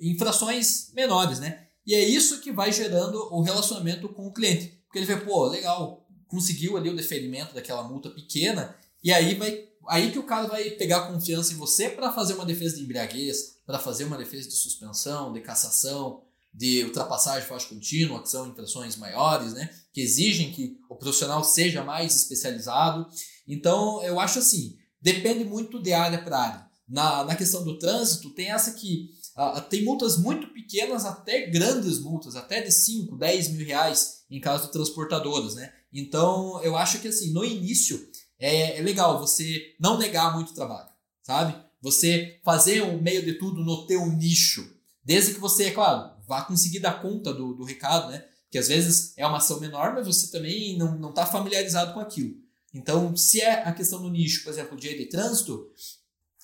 infrações 0.01 0.93
menores, 0.93 1.39
né? 1.39 1.67
E 1.87 1.95
é 1.95 2.03
isso 2.03 2.41
que 2.41 2.51
vai 2.51 2.73
gerando 2.73 3.17
o 3.33 3.43
relacionamento 3.43 4.09
com 4.09 4.27
o 4.27 4.33
cliente. 4.33 4.83
Porque 4.87 4.99
ele 4.99 5.07
vê, 5.07 5.17
pô, 5.17 5.47
legal, 5.47 6.07
conseguiu 6.27 6.77
ali 6.77 6.91
o 6.91 6.97
deferimento 6.97 7.55
daquela 7.55 7.83
multa 7.83 8.11
pequena, 8.11 8.77
e 9.03 9.13
aí 9.13 9.35
vai 9.35 9.69
aí 9.89 10.13
que 10.13 10.19
o 10.19 10.27
cara 10.27 10.47
vai 10.47 10.71
pegar 10.71 11.09
confiança 11.09 11.53
em 11.53 11.57
você 11.57 11.89
para 11.89 12.13
fazer 12.13 12.35
uma 12.35 12.47
defesa 12.47 12.77
de 12.77 12.83
embriaguez, 12.83 13.59
para 13.67 13.79
fazer 13.79 14.05
uma 14.05 14.19
defesa 14.19 14.49
de 14.49 14.55
suspensão, 14.55 15.33
de 15.33 15.41
cassação, 15.41 16.23
de 16.53 16.85
ultrapassagem 16.85 17.49
faixa 17.49 17.69
contínua, 17.69 18.23
que 18.23 18.29
são 18.29 18.47
infrações 18.47 18.97
maiores, 18.97 19.53
né? 19.55 19.69
Que 19.93 20.01
exigem 20.01 20.53
que 20.53 20.79
o 20.89 20.95
profissional 20.95 21.43
seja 21.43 21.83
mais 21.83 22.15
especializado. 22.15 23.07
Então, 23.47 24.03
eu 24.05 24.21
acho 24.21 24.39
assim, 24.39 24.77
depende 25.03 25.45
muito 25.45 25.83
de 25.83 25.93
área 25.93 26.23
para 26.23 26.39
área. 26.39 26.67
Na, 26.89 27.25
na 27.25 27.35
questão 27.35 27.65
do 27.65 27.79
trânsito, 27.79 28.31
tem 28.35 28.51
essa 28.51 28.73
que 28.73 29.09
uh, 29.37 29.61
tem 29.63 29.85
multas 29.85 30.17
muito 30.17 30.53
pequenas 30.53 31.05
até 31.05 31.47
grandes 31.47 31.99
multas, 31.99 32.37
até 32.37 32.61
de 32.61 32.71
5, 32.71 33.17
10 33.17 33.49
mil 33.49 33.67
reais 33.67 34.23
em 34.31 34.41
caso 34.41 34.67
de 34.67 34.73
transportadoras, 34.73 35.55
né? 35.55 35.73
Então, 35.93 36.63
eu 36.63 36.77
acho 36.77 37.01
que 37.01 37.09
assim, 37.09 37.33
no 37.33 37.45
início 37.45 38.01
é, 38.45 38.79
é 38.79 38.83
legal 38.83 39.19
você 39.19 39.75
não 39.81 39.99
negar 39.99 40.35
muito 40.35 40.53
trabalho, 40.53 40.89
sabe? 41.23 41.57
Você 41.81 42.41
fazer 42.45 42.83
o 42.83 43.01
meio 43.01 43.25
de 43.25 43.35
tudo 43.35 43.65
no 43.65 43.87
teu 43.87 44.07
nicho, 44.07 44.71
desde 45.03 45.33
que 45.33 45.41
você, 45.41 45.65
é 45.65 45.71
claro, 45.71 46.11
vá 46.27 46.43
conseguir 46.43 46.81
dar 46.81 47.01
conta 47.01 47.33
do, 47.33 47.55
do 47.55 47.65
recado, 47.65 48.11
né? 48.11 48.25
Que 48.51 48.59
às 48.59 48.69
vezes 48.69 49.15
é 49.17 49.27
uma 49.27 49.39
ação 49.39 49.61
menor, 49.61 49.95
mas 49.95 50.07
você 50.07 50.31
também 50.31 50.77
não 50.77 51.09
está 51.09 51.25
familiarizado 51.25 51.95
com 51.95 52.01
aquilo. 52.01 52.37
Então, 52.73 53.17
se 53.17 53.41
é 53.41 53.63
a 53.67 53.73
questão 53.73 54.03
do 54.03 54.11
nicho, 54.11 54.45
por 54.45 54.51
exemplo, 54.51 54.77
de 54.77 54.95
de 54.97 55.07
trânsito, 55.07 55.71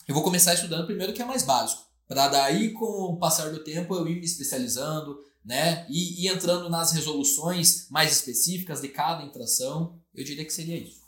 eu 0.09 0.15
vou 0.15 0.25
começar 0.25 0.55
estudando 0.55 0.87
primeiro 0.87 1.13
o 1.13 1.15
que 1.15 1.23
é 1.23 1.25
mais 1.25 1.43
básico, 1.43 1.83
para 2.09 2.29
daí, 2.29 2.73
com 2.73 2.85
o 2.85 3.19
passar 3.19 3.51
do 3.51 3.63
tempo, 3.63 3.95
eu 3.95 4.09
ir 4.09 4.17
me 4.17 4.25
especializando, 4.25 5.19
né? 5.45 5.87
E, 5.89 6.25
e 6.25 6.29
entrando 6.29 6.69
nas 6.69 6.93
resoluções 6.93 7.89
mais 7.91 8.13
específicas 8.13 8.81
de 8.81 8.89
cada 8.89 9.23
infração, 9.23 10.01
eu 10.15 10.25
diria 10.25 10.45
que 10.45 10.53
seria 10.53 10.77
isso. 10.77 11.00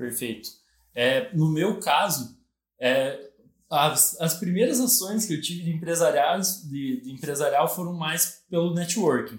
Perfeito. 0.00 0.48
É, 0.94 1.30
no 1.36 1.52
meu 1.52 1.78
caso, 1.78 2.34
é, 2.80 3.20
as, 3.68 4.18
as 4.18 4.38
primeiras 4.38 4.80
ações 4.80 5.26
que 5.26 5.34
eu 5.34 5.42
tive 5.42 5.62
de, 5.62 5.70
empresariais, 5.72 6.62
de, 6.66 7.02
de 7.02 7.12
empresarial 7.12 7.68
foram 7.68 7.92
mais 7.92 8.42
pelo 8.48 8.72
networking. 8.72 9.38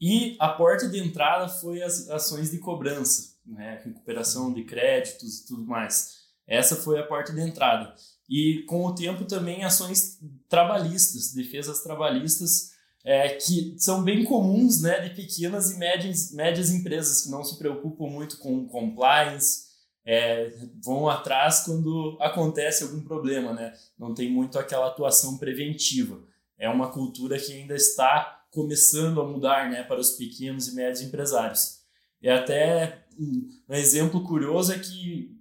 E 0.00 0.34
a 0.40 0.48
porta 0.48 0.88
de 0.88 0.98
entrada 0.98 1.46
foi 1.46 1.82
as 1.82 2.08
ações 2.08 2.50
de 2.50 2.56
cobrança, 2.56 3.34
né? 3.44 3.82
recuperação 3.84 4.50
de 4.50 4.64
créditos 4.64 5.40
e 5.40 5.46
tudo 5.46 5.66
mais. 5.66 6.20
Essa 6.46 6.74
foi 6.74 6.98
a 6.98 7.06
porta 7.06 7.30
de 7.34 7.42
entrada. 7.42 7.94
E 8.30 8.62
com 8.66 8.86
o 8.86 8.94
tempo 8.94 9.26
também 9.26 9.62
ações 9.62 10.18
trabalhistas, 10.48 11.34
defesas 11.34 11.82
trabalhistas, 11.82 12.70
é, 13.04 13.28
que 13.28 13.74
são 13.78 14.02
bem 14.02 14.24
comuns 14.24 14.80
né, 14.80 15.00
de 15.00 15.14
pequenas 15.14 15.70
e 15.70 15.76
médias, 15.76 16.32
médias 16.32 16.70
empresas 16.70 17.22
que 17.22 17.30
não 17.30 17.44
se 17.44 17.58
preocupam 17.58 18.06
muito 18.06 18.38
com 18.38 18.66
compliance, 18.66 19.67
é, 20.10 20.50
vão 20.82 21.06
atrás 21.06 21.64
quando 21.66 22.16
acontece 22.18 22.82
algum 22.82 23.02
problema, 23.02 23.52
né? 23.52 23.74
Não 23.98 24.14
tem 24.14 24.32
muito 24.32 24.58
aquela 24.58 24.86
atuação 24.86 25.36
preventiva. 25.36 26.18
É 26.56 26.66
uma 26.66 26.90
cultura 26.90 27.38
que 27.38 27.52
ainda 27.52 27.74
está 27.74 28.42
começando 28.50 29.20
a 29.20 29.28
mudar, 29.28 29.70
né, 29.70 29.82
para 29.82 30.00
os 30.00 30.12
pequenos 30.12 30.66
e 30.66 30.74
médios 30.74 31.02
empresários. 31.02 31.80
E 32.22 32.28
até 32.30 33.04
um, 33.18 33.50
exemplo 33.68 34.24
curioso 34.24 34.72
é 34.72 34.78
que 34.78 35.38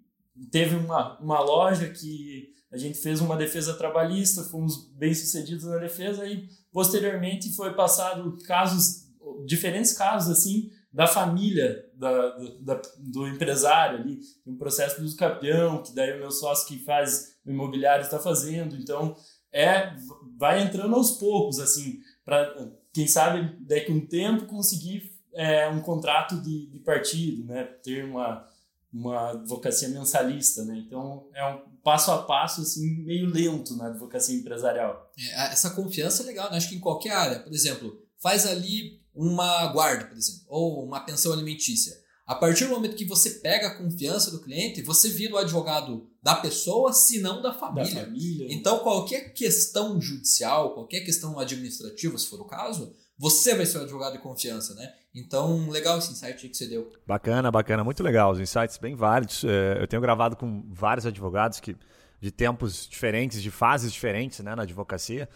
teve 0.52 0.76
uma, 0.76 1.18
uma 1.20 1.40
loja 1.40 1.88
que 1.88 2.54
a 2.70 2.76
gente 2.76 2.98
fez 2.98 3.22
uma 3.22 3.38
defesa 3.38 3.74
trabalhista, 3.74 4.44
fomos 4.44 4.92
bem 4.92 5.14
sucedidos 5.14 5.64
na 5.64 5.78
defesa 5.78 6.28
e 6.28 6.46
posteriormente 6.74 7.56
foi 7.56 7.74
passado 7.74 8.38
casos 8.46 9.08
diferentes 9.46 9.94
casos 9.94 10.38
assim 10.38 10.70
da 10.91 11.06
família 11.06 11.86
da, 11.94 12.38
da, 12.62 12.82
do 12.98 13.27
empresário 13.27 14.00
ali, 14.00 14.20
um 14.46 14.58
processo 14.58 15.01
do 15.01 15.15
campeão, 15.15 15.84
que 15.84 15.94
daí 15.94 16.15
o 16.15 16.20
meu 16.20 16.32
sócio 16.32 16.67
que 16.67 16.84
faz 16.84 17.38
o 17.46 17.51
imobiliário 17.51 18.03
está 18.03 18.20
fazendo, 18.20 18.75
então 18.75 19.15
é 19.51 19.94
vai 20.38 20.62
entrando 20.62 20.96
aos 20.96 21.12
poucos, 21.12 21.60
assim, 21.60 22.00
para 22.24 22.53
quem 22.94 23.08
sabe 23.08 23.58
daqui 23.65 23.91
a 23.91 23.96
um 23.96 24.06
tempo 24.06 24.46
conseguir 24.46 25.12
é, 25.34 25.67
um 25.70 25.82
contrato 25.82 26.41
de, 26.41 26.67
de 26.67 26.79
partido, 26.79 27.44
né, 27.46 27.63
ter 27.84 28.03
uma, 28.03 28.48
uma 28.91 29.32
advocacia 29.32 29.89
mensalista, 29.89 30.65
né, 30.65 30.84
então 30.86 31.27
é 31.34 31.46
um 31.46 31.62
passo 31.84 32.12
a 32.12 32.24
passo, 32.24 32.62
assim, 32.62 33.03
meio 33.03 33.27
lento 33.27 33.75
na 33.77 33.88
advocacia 33.88 34.38
empresarial. 34.38 35.10
É, 35.17 35.53
essa 35.53 35.70
confiança 35.70 36.24
é 36.24 36.25
legal, 36.25 36.51
né? 36.51 36.58
acho 36.58 36.70
que 36.70 36.75
em 36.75 36.82
qualquer 36.82 37.12
área, 37.12 37.39
por 37.39 37.53
exemplo, 37.53 38.06
faz 38.20 38.46
ali 38.46 39.01
uma 39.18 39.66
guarda, 39.68 40.06
por 40.06 40.16
exemplo, 40.16 40.44
ou 40.48 40.86
uma 40.86 41.00
pensão 41.00 41.34
alimentícia. 41.34 41.98
A 42.26 42.36
partir 42.36 42.66
do 42.66 42.72
momento 42.72 42.96
que 42.96 43.06
você 43.06 43.30
pega 43.32 43.68
a 43.68 43.76
confiança 43.78 44.30
do 44.30 44.42
cliente, 44.42 44.82
você 44.82 45.10
vira 45.10 45.36
o 45.36 45.38
advogado 45.38 46.10
da 46.22 46.36
pessoa, 46.36 46.92
se 46.92 47.20
não 47.20 47.42
da 47.42 47.54
família. 47.54 47.96
Da 47.96 48.02
família. 48.02 48.48
Então, 48.50 48.80
qualquer 48.80 49.34
questão 49.34 50.00
judicial, 50.00 50.74
qualquer 50.74 51.02
questão 51.02 51.40
administrativa, 51.40 52.18
se 52.18 52.28
for 52.28 52.42
o 52.42 52.46
caso, 52.46 52.94
você 53.18 53.56
vai 53.56 53.66
ser 53.66 53.80
o 53.80 53.82
advogado 53.82 54.14
de 54.14 54.20
confiança, 54.20 54.76
né? 54.76 54.94
Então, 55.16 55.70
legal 55.70 55.98
esse 55.98 56.12
insight 56.12 56.50
que 56.50 56.56
você 56.56 56.68
deu. 56.68 56.92
Bacana, 57.08 57.50
bacana, 57.50 57.84
muito 57.84 58.04
legal. 58.04 58.34
Os 58.34 58.40
insights 58.40 58.78
bem 58.78 58.94
válidos. 58.94 59.44
É, 59.46 59.82
eu 59.82 59.88
tenho 59.88 60.02
gravado 60.02 60.36
com 60.36 60.64
vários 60.70 61.06
advogados 61.06 61.60
que 61.62 61.76
de 62.20 62.32
tempos 62.32 62.88
diferentes, 62.90 63.42
de 63.42 63.50
fases 63.50 63.92
diferentes 63.92 64.40
né, 64.40 64.54
na 64.54 64.64
advocacia. 64.64 65.30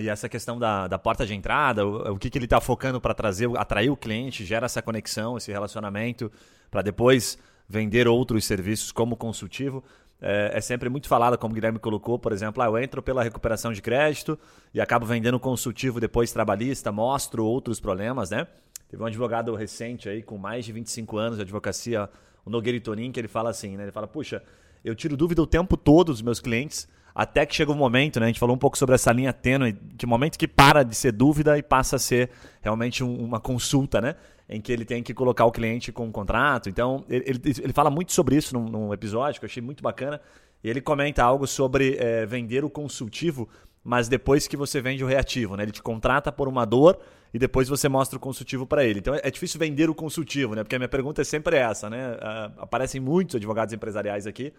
E 0.00 0.08
essa 0.08 0.28
questão 0.28 0.58
da, 0.58 0.88
da 0.88 0.98
porta 0.98 1.24
de 1.24 1.34
entrada, 1.34 1.86
o, 1.86 2.14
o 2.14 2.18
que, 2.18 2.28
que 2.28 2.38
ele 2.38 2.46
está 2.46 2.60
focando 2.60 3.00
para 3.00 3.14
trazer, 3.14 3.48
atrair 3.56 3.90
o 3.90 3.96
cliente, 3.96 4.44
gera 4.44 4.66
essa 4.66 4.82
conexão, 4.82 5.36
esse 5.36 5.50
relacionamento, 5.50 6.30
para 6.70 6.82
depois 6.82 7.38
vender 7.68 8.08
outros 8.08 8.44
serviços 8.44 8.92
como 8.92 9.16
consultivo. 9.16 9.82
É, 10.20 10.52
é, 10.54 10.60
sempre 10.60 10.88
muito 10.88 11.08
falado, 11.08 11.36
como 11.36 11.52
o 11.52 11.54
Guilherme 11.54 11.78
colocou, 11.80 12.16
por 12.18 12.32
exemplo, 12.32 12.62
ah, 12.62 12.66
eu 12.66 12.78
entro 12.78 13.02
pela 13.02 13.24
recuperação 13.24 13.72
de 13.72 13.82
crédito 13.82 14.38
e 14.72 14.80
acabo 14.80 15.04
vendendo 15.04 15.38
consultivo 15.40 15.98
depois 15.98 16.30
trabalhista, 16.30 16.92
mostro 16.92 17.44
outros 17.44 17.80
problemas, 17.80 18.30
né? 18.30 18.46
Teve 18.88 19.02
um 19.02 19.06
advogado 19.06 19.54
recente 19.54 20.08
aí, 20.08 20.22
com 20.22 20.38
mais 20.38 20.64
de 20.64 20.72
25 20.72 21.16
anos 21.16 21.36
de 21.38 21.42
advocacia, 21.42 22.08
o 22.44 22.50
Nogueira 22.50 22.78
Tonin, 22.80 23.10
que 23.10 23.18
ele 23.18 23.26
fala 23.26 23.50
assim, 23.50 23.76
né? 23.76 23.84
Ele 23.84 23.90
fala, 23.90 24.06
puxa, 24.06 24.42
eu 24.84 24.94
tiro 24.94 25.16
dúvida 25.16 25.42
o 25.42 25.46
tempo 25.46 25.76
todo 25.76 26.12
dos 26.12 26.22
meus 26.22 26.38
clientes, 26.38 26.86
até 27.14 27.44
que 27.44 27.54
chega 27.54 27.70
um 27.70 27.76
momento, 27.76 28.18
né? 28.18 28.26
A 28.26 28.28
gente 28.28 28.40
falou 28.40 28.56
um 28.56 28.58
pouco 28.58 28.76
sobre 28.78 28.94
essa 28.94 29.12
linha 29.12 29.32
tênue, 29.32 29.74
que 29.98 30.06
momento 30.06 30.38
que 30.38 30.48
para 30.48 30.82
de 30.82 30.94
ser 30.94 31.12
dúvida 31.12 31.58
e 31.58 31.62
passa 31.62 31.96
a 31.96 31.98
ser 31.98 32.30
realmente 32.60 33.04
um, 33.04 33.22
uma 33.22 33.40
consulta, 33.40 34.00
né? 34.00 34.16
Em 34.48 34.60
que 34.60 34.72
ele 34.72 34.84
tem 34.84 35.02
que 35.02 35.14
colocar 35.14 35.44
o 35.44 35.52
cliente 35.52 35.92
com 35.92 36.06
um 36.06 36.12
contrato. 36.12 36.68
Então, 36.68 37.04
ele, 37.08 37.40
ele, 37.44 37.72
fala 37.72 37.90
muito 37.90 38.12
sobre 38.12 38.36
isso 38.36 38.54
num, 38.54 38.64
num, 38.64 38.92
episódio 38.92 39.40
que 39.40 39.44
eu 39.44 39.48
achei 39.48 39.62
muito 39.62 39.82
bacana. 39.82 40.20
E 40.62 40.70
ele 40.70 40.80
comenta 40.80 41.22
algo 41.22 41.46
sobre 41.46 41.96
é, 41.98 42.24
vender 42.26 42.64
o 42.64 42.70
consultivo, 42.70 43.48
mas 43.82 44.08
depois 44.08 44.46
que 44.46 44.56
você 44.56 44.80
vende 44.80 45.02
o 45.04 45.06
reativo, 45.06 45.56
né? 45.56 45.64
Ele 45.64 45.72
te 45.72 45.82
contrata 45.82 46.30
por 46.30 46.48
uma 46.48 46.64
dor 46.64 46.98
e 47.32 47.38
depois 47.38 47.68
você 47.68 47.88
mostra 47.88 48.16
o 48.16 48.20
consultivo 48.20 48.66
para 48.66 48.84
ele. 48.84 49.00
Então, 49.00 49.14
é 49.14 49.30
difícil 49.30 49.58
vender 49.58 49.90
o 49.90 49.94
consultivo, 49.94 50.54
né? 50.54 50.62
Porque 50.62 50.76
a 50.76 50.78
minha 50.78 50.88
pergunta 50.88 51.20
é 51.20 51.24
sempre 51.24 51.56
essa, 51.56 51.90
né? 51.90 52.16
Aparecem 52.58 53.00
muitos 53.00 53.36
advogados 53.36 53.74
empresariais 53.74 54.26
aqui 54.26 54.52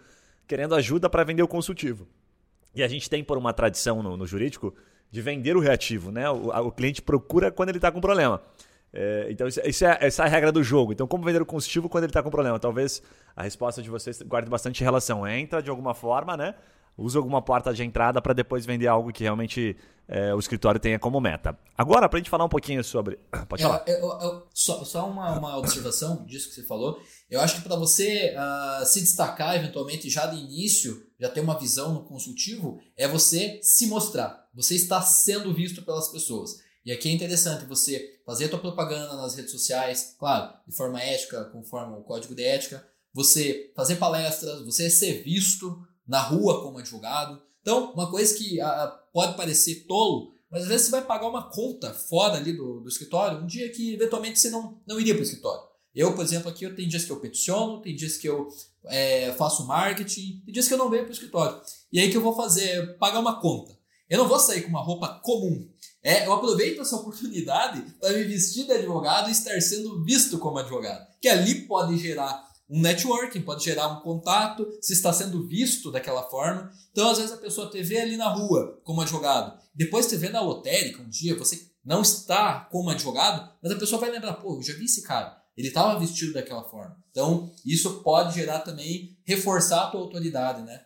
querendo 0.46 0.74
ajuda 0.74 1.08
para 1.08 1.24
vender 1.24 1.42
o 1.42 1.48
consultivo. 1.48 2.06
E 2.74 2.82
a 2.82 2.88
gente 2.88 3.08
tem 3.08 3.22
por 3.22 3.38
uma 3.38 3.52
tradição 3.52 4.02
no, 4.02 4.16
no 4.16 4.26
jurídico 4.26 4.74
de 5.10 5.20
vender 5.20 5.56
o 5.56 5.60
reativo, 5.60 6.10
né? 6.10 6.28
O, 6.30 6.50
a, 6.50 6.60
o 6.60 6.72
cliente 6.72 7.00
procura 7.00 7.50
quando 7.50 7.68
ele 7.68 7.78
está 7.78 7.92
com 7.92 8.00
problema. 8.00 8.42
É, 8.92 9.26
então, 9.28 9.48
isso, 9.48 9.60
isso 9.64 9.84
é, 9.84 9.98
essa 10.00 10.22
é 10.22 10.26
a 10.26 10.28
regra 10.28 10.52
do 10.52 10.62
jogo. 10.62 10.92
Então, 10.92 11.06
como 11.06 11.24
vender 11.24 11.42
o 11.42 11.46
consultivo 11.46 11.88
quando 11.88 12.04
ele 12.04 12.10
está 12.10 12.22
com 12.22 12.30
problema? 12.30 12.58
Talvez 12.58 13.02
a 13.36 13.42
resposta 13.42 13.82
de 13.82 13.90
vocês 13.90 14.22
guarde 14.22 14.48
bastante 14.48 14.82
relação. 14.82 15.26
Entra 15.26 15.60
de 15.60 15.68
alguma 15.70 15.94
forma, 15.94 16.36
né? 16.36 16.54
Usa 16.96 17.18
alguma 17.18 17.42
porta 17.42 17.74
de 17.74 17.82
entrada 17.82 18.22
para 18.22 18.32
depois 18.32 18.64
vender 18.64 18.86
algo 18.86 19.12
que 19.12 19.24
realmente 19.24 19.76
é, 20.06 20.34
o 20.34 20.38
escritório 20.38 20.80
tenha 20.80 20.98
como 20.98 21.20
meta. 21.20 21.58
Agora, 21.76 22.08
para 22.08 22.18
a 22.18 22.20
gente 22.20 22.30
falar 22.30 22.44
um 22.44 22.48
pouquinho 22.48 22.84
sobre. 22.84 23.18
Pode 23.48 23.62
falar. 23.62 23.82
É, 23.86 24.00
eu, 24.00 24.06
eu, 24.20 24.46
só, 24.52 24.84
só 24.84 25.08
uma, 25.08 25.38
uma 25.38 25.58
observação 25.58 26.24
disso 26.24 26.48
que 26.48 26.54
você 26.54 26.62
falou. 26.62 27.00
Eu 27.28 27.40
acho 27.40 27.56
que 27.56 27.62
para 27.62 27.76
você 27.76 28.34
uh, 28.36 28.84
se 28.84 29.00
destacar 29.00 29.56
eventualmente 29.56 30.08
já 30.08 30.26
de 30.26 30.36
início, 30.36 31.06
já 31.18 31.28
ter 31.28 31.40
uma 31.40 31.58
visão 31.58 31.94
no 31.94 32.04
consultivo, 32.04 32.78
é 32.96 33.08
você 33.08 33.58
se 33.62 33.86
mostrar. 33.86 34.48
você 34.54 34.74
está 34.74 35.00
sendo 35.02 35.52
visto 35.52 35.82
pelas 35.82 36.08
pessoas. 36.08 36.62
E 36.84 36.92
aqui 36.92 37.08
é 37.08 37.12
interessante 37.12 37.64
você 37.64 38.20
fazer 38.26 38.44
a 38.44 38.48
tua 38.50 38.58
propaganda 38.58 39.16
nas 39.16 39.34
redes 39.34 39.50
sociais, 39.50 40.14
claro, 40.18 40.52
de 40.68 40.76
forma 40.76 41.00
ética, 41.00 41.44
conforme 41.46 41.96
o 41.96 42.02
código 42.02 42.34
de 42.34 42.44
ética, 42.44 42.86
você 43.12 43.72
fazer 43.74 43.96
palestras, 43.96 44.62
você 44.64 44.90
ser 44.90 45.22
visto 45.22 45.82
na 46.06 46.20
rua 46.20 46.62
como 46.62 46.78
advogado. 46.78 47.40
Então, 47.60 47.92
uma 47.92 48.10
coisa 48.10 48.34
que 48.36 48.60
a, 48.60 48.86
pode 49.12 49.36
parecer 49.36 49.86
tolo, 49.86 50.34
mas 50.50 50.62
às 50.62 50.68
vezes 50.68 50.86
você 50.86 50.92
vai 50.92 51.02
pagar 51.02 51.28
uma 51.28 51.50
conta 51.50 51.92
fora 51.92 52.36
ali 52.36 52.52
do, 52.52 52.80
do 52.80 52.88
escritório, 52.88 53.38
um 53.38 53.46
dia 53.46 53.70
que 53.72 53.94
eventualmente 53.94 54.38
você 54.38 54.50
não, 54.50 54.80
não 54.86 55.00
iria 55.00 55.14
para 55.14 55.20
o 55.20 55.24
escritório. 55.24 55.74
Eu, 55.94 56.14
por 56.14 56.24
exemplo, 56.24 56.50
aqui 56.50 56.64
eu 56.64 56.74
tenho 56.74 56.88
dias 56.88 57.04
que 57.04 57.12
eu 57.12 57.20
peticiono, 57.20 57.80
tem 57.80 57.94
dias 57.94 58.16
que 58.16 58.28
eu 58.28 58.48
é, 58.86 59.32
faço 59.34 59.66
marketing, 59.66 60.42
tem 60.44 60.52
dias 60.52 60.66
que 60.66 60.74
eu 60.74 60.78
não 60.78 60.90
venho 60.90 61.04
para 61.04 61.10
o 61.10 61.14
escritório. 61.14 61.60
E 61.92 62.00
aí 62.00 62.10
que 62.10 62.16
eu 62.16 62.22
vou 62.22 62.34
fazer? 62.34 62.98
Pagar 62.98 63.20
uma 63.20 63.40
conta. 63.40 63.78
Eu 64.10 64.18
não 64.18 64.28
vou 64.28 64.38
sair 64.38 64.62
com 64.62 64.68
uma 64.68 64.82
roupa 64.82 65.20
comum. 65.22 65.68
É, 66.02 66.26
eu 66.26 66.32
aproveito 66.32 66.82
essa 66.82 66.96
oportunidade 66.96 67.80
para 68.00 68.12
me 68.12 68.24
vestir 68.24 68.66
de 68.66 68.72
advogado 68.72 69.28
e 69.28 69.32
estar 69.32 69.58
sendo 69.60 70.04
visto 70.04 70.38
como 70.38 70.58
advogado. 70.58 71.06
Que 71.20 71.28
ali 71.28 71.62
pode 71.62 71.96
gerar 71.96 72.44
um 72.68 72.80
networking, 72.80 73.42
pode 73.42 73.64
gerar 73.64 73.88
um 73.88 74.00
contato, 74.00 74.66
se 74.80 74.92
está 74.92 75.12
sendo 75.12 75.46
visto 75.46 75.90
daquela 75.90 76.22
forma. 76.30 76.70
Então, 76.90 77.10
às 77.10 77.18
vezes, 77.18 77.32
a 77.32 77.38
pessoa 77.38 77.70
te 77.70 77.82
vê 77.82 78.00
ali 78.00 78.16
na 78.16 78.28
rua 78.28 78.80
como 78.84 79.00
advogado. 79.00 79.58
Depois 79.74 80.06
te 80.06 80.16
vê 80.16 80.28
na 80.28 80.40
lotérica 80.40 81.02
um 81.02 81.08
dia, 81.08 81.36
você 81.36 81.68
não 81.84 82.00
está 82.00 82.60
como 82.70 82.90
advogado, 82.90 83.52
mas 83.62 83.72
a 83.72 83.76
pessoa 83.76 84.00
vai 84.00 84.10
lembrar, 84.10 84.34
pô, 84.34 84.56
eu 84.56 84.62
já 84.62 84.74
vi 84.74 84.84
esse 84.84 85.02
cara. 85.02 85.36
Ele 85.56 85.68
estava 85.68 86.00
vestido 86.00 86.32
daquela 86.32 86.64
forma. 86.64 86.96
Então, 87.10 87.52
isso 87.64 88.02
pode 88.02 88.34
gerar 88.34 88.60
também, 88.60 89.16
reforçar 89.24 89.84
a 89.84 89.90
tua 89.90 90.00
autoridade, 90.00 90.62
né? 90.62 90.82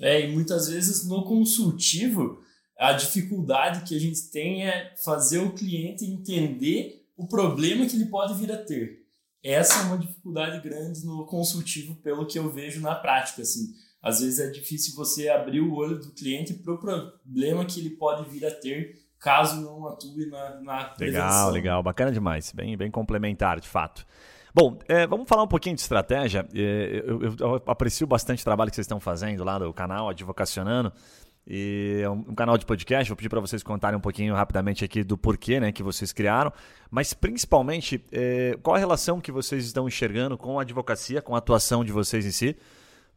É, 0.00 0.26
e 0.26 0.32
muitas 0.32 0.68
vezes 0.68 1.06
no 1.06 1.24
consultivo, 1.24 2.40
a 2.78 2.92
dificuldade 2.94 3.86
que 3.86 3.94
a 3.94 4.00
gente 4.00 4.30
tem 4.30 4.66
é 4.66 4.94
fazer 5.04 5.38
o 5.38 5.52
cliente 5.52 6.04
entender 6.04 7.06
o 7.16 7.28
problema 7.28 7.84
que 7.84 7.94
ele 7.94 8.06
pode 8.06 8.34
vir 8.34 8.50
a 8.50 8.56
ter. 8.56 9.04
Essa 9.42 9.80
é 9.80 9.82
uma 9.84 9.98
dificuldade 9.98 10.60
grande 10.60 11.04
no 11.04 11.24
consultivo, 11.26 11.94
pelo 11.96 12.26
que 12.26 12.38
eu 12.38 12.50
vejo 12.50 12.80
na 12.80 12.94
prática. 12.94 13.42
Assim. 13.42 13.74
Às 14.02 14.20
vezes 14.20 14.38
é 14.38 14.50
difícil 14.50 14.94
você 14.94 15.28
abrir 15.28 15.60
o 15.60 15.74
olho 15.74 15.98
do 15.98 16.12
cliente 16.12 16.54
para 16.54 16.74
o 16.74 16.78
problema 16.78 17.64
que 17.64 17.80
ele 17.80 17.90
pode 17.90 18.28
vir 18.30 18.44
a 18.46 18.50
ter 18.50 19.00
caso 19.20 19.60
não 19.60 19.86
atue 19.86 20.26
na, 20.26 20.60
na 20.60 20.94
Legal, 20.98 21.50
legal. 21.50 21.82
Bacana 21.82 22.10
demais. 22.10 22.52
Bem, 22.52 22.76
bem 22.76 22.90
complementar, 22.90 23.60
de 23.60 23.68
fato. 23.68 24.06
Bom, 24.52 24.78
é, 24.88 25.06
vamos 25.06 25.28
falar 25.28 25.42
um 25.42 25.48
pouquinho 25.48 25.76
de 25.76 25.82
estratégia. 25.82 26.46
É, 26.54 27.02
eu, 27.06 27.22
eu, 27.22 27.36
eu, 27.38 27.62
aprecio 27.66 28.06
bastante 28.06 28.40
o 28.40 28.44
trabalho 28.44 28.70
que 28.70 28.74
vocês 28.74 28.86
estão 28.86 28.98
fazendo 28.98 29.44
lá 29.44 29.58
do 29.58 29.72
canal 29.72 30.08
Advocacionando. 30.08 30.92
E 31.52 32.00
é 32.00 32.08
um, 32.08 32.22
canal 32.34 32.56
de 32.56 32.64
podcast. 32.64 33.10
Vou 33.10 33.16
pedir 33.16 33.28
para 33.28 33.40
vocês 33.40 33.60
contarem 33.60 33.98
um 33.98 34.00
pouquinho 34.00 34.34
rapidamente 34.34 34.84
aqui 34.84 35.02
do 35.02 35.18
porquê 35.18 35.58
né, 35.58 35.72
que 35.72 35.82
vocês 35.82 36.12
criaram. 36.12 36.52
Mas 36.88 37.12
principalmente, 37.12 38.00
é, 38.12 38.56
qual 38.62 38.76
a 38.76 38.78
relação 38.78 39.20
que 39.20 39.32
vocês 39.32 39.64
estão 39.64 39.88
enxergando 39.88 40.38
com 40.38 40.60
a 40.60 40.62
advocacia, 40.62 41.20
com 41.20 41.34
a 41.34 41.38
atuação 41.38 41.84
de 41.84 41.90
vocês 41.90 42.24
em 42.24 42.30
si? 42.30 42.56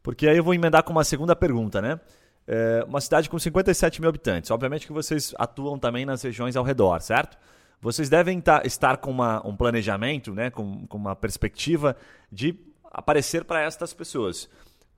Porque 0.02 0.26
aí 0.26 0.36
eu 0.36 0.42
vou 0.42 0.52
emendar 0.52 0.82
com 0.82 0.90
uma 0.90 1.04
segunda 1.04 1.36
pergunta, 1.36 1.80
né? 1.80 2.00
é 2.46 2.84
uma 2.86 3.00
cidade 3.00 3.28
com 3.28 3.38
57 3.38 4.00
mil 4.00 4.08
habitantes. 4.08 4.50
Obviamente 4.50 4.86
que 4.86 4.92
vocês 4.92 5.34
atuam 5.38 5.78
também 5.78 6.04
nas 6.04 6.22
regiões 6.22 6.56
ao 6.56 6.64
redor, 6.64 7.00
certo? 7.00 7.38
Vocês 7.80 8.08
devem 8.08 8.42
estar 8.64 8.96
com 8.98 9.10
uma, 9.10 9.46
um 9.46 9.56
planejamento, 9.56 10.32
né, 10.32 10.50
com, 10.50 10.86
com 10.86 10.96
uma 10.96 11.14
perspectiva 11.14 11.96
de 12.30 12.58
aparecer 12.90 13.44
para 13.44 13.62
estas 13.62 13.92
pessoas. 13.92 14.48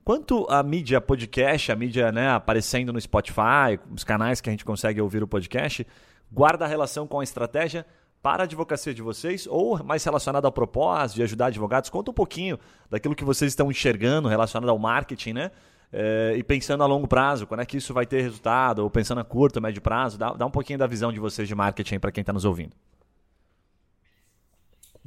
Quanto 0.07 0.47
à 0.49 0.63
mídia 0.63 1.01
podcast, 1.01 1.69
a 1.69 1.75
mídia 1.75 2.13
né, 2.13 2.29
aparecendo 2.29 2.93
no 2.93 3.01
Spotify, 3.01 3.77
os 3.93 4.05
canais 4.05 4.39
que 4.39 4.49
a 4.49 4.53
gente 4.53 4.63
consegue 4.63 5.01
ouvir 5.01 5.21
o 5.21 5.27
podcast, 5.27 5.85
guarda 6.31 6.63
a 6.63 6.67
relação 6.67 7.05
com 7.05 7.19
a 7.19 7.25
estratégia 7.25 7.85
para 8.23 8.43
a 8.43 8.45
advocacia 8.45 8.93
de 8.93 9.01
vocês 9.01 9.45
ou 9.47 9.83
mais 9.83 10.05
relacionado 10.05 10.45
ao 10.45 10.51
propósito 10.53 11.17
de 11.17 11.23
ajudar 11.23 11.47
advogados? 11.47 11.89
Conta 11.89 12.11
um 12.11 12.13
pouquinho 12.13 12.57
daquilo 12.89 13.13
que 13.13 13.25
vocês 13.25 13.51
estão 13.51 13.69
enxergando 13.69 14.29
relacionado 14.29 14.69
ao 14.69 14.79
marketing, 14.79 15.33
né? 15.33 15.51
É, 15.91 16.35
e 16.37 16.41
pensando 16.41 16.83
a 16.83 16.85
longo 16.85 17.05
prazo, 17.05 17.45
quando 17.45 17.59
é 17.59 17.65
que 17.65 17.75
isso 17.75 17.93
vai 17.93 18.05
ter 18.05 18.21
resultado, 18.21 18.83
ou 18.83 18.89
pensando 18.89 19.19
a 19.19 19.25
curto, 19.25 19.61
médio 19.61 19.81
prazo, 19.81 20.17
dá, 20.17 20.31
dá 20.31 20.45
um 20.45 20.51
pouquinho 20.51 20.79
da 20.79 20.87
visão 20.87 21.11
de 21.11 21.19
vocês 21.19 21.49
de 21.49 21.53
marketing 21.53 21.99
para 21.99 22.13
quem 22.13 22.21
está 22.21 22.31
nos 22.31 22.45
ouvindo. 22.45 22.71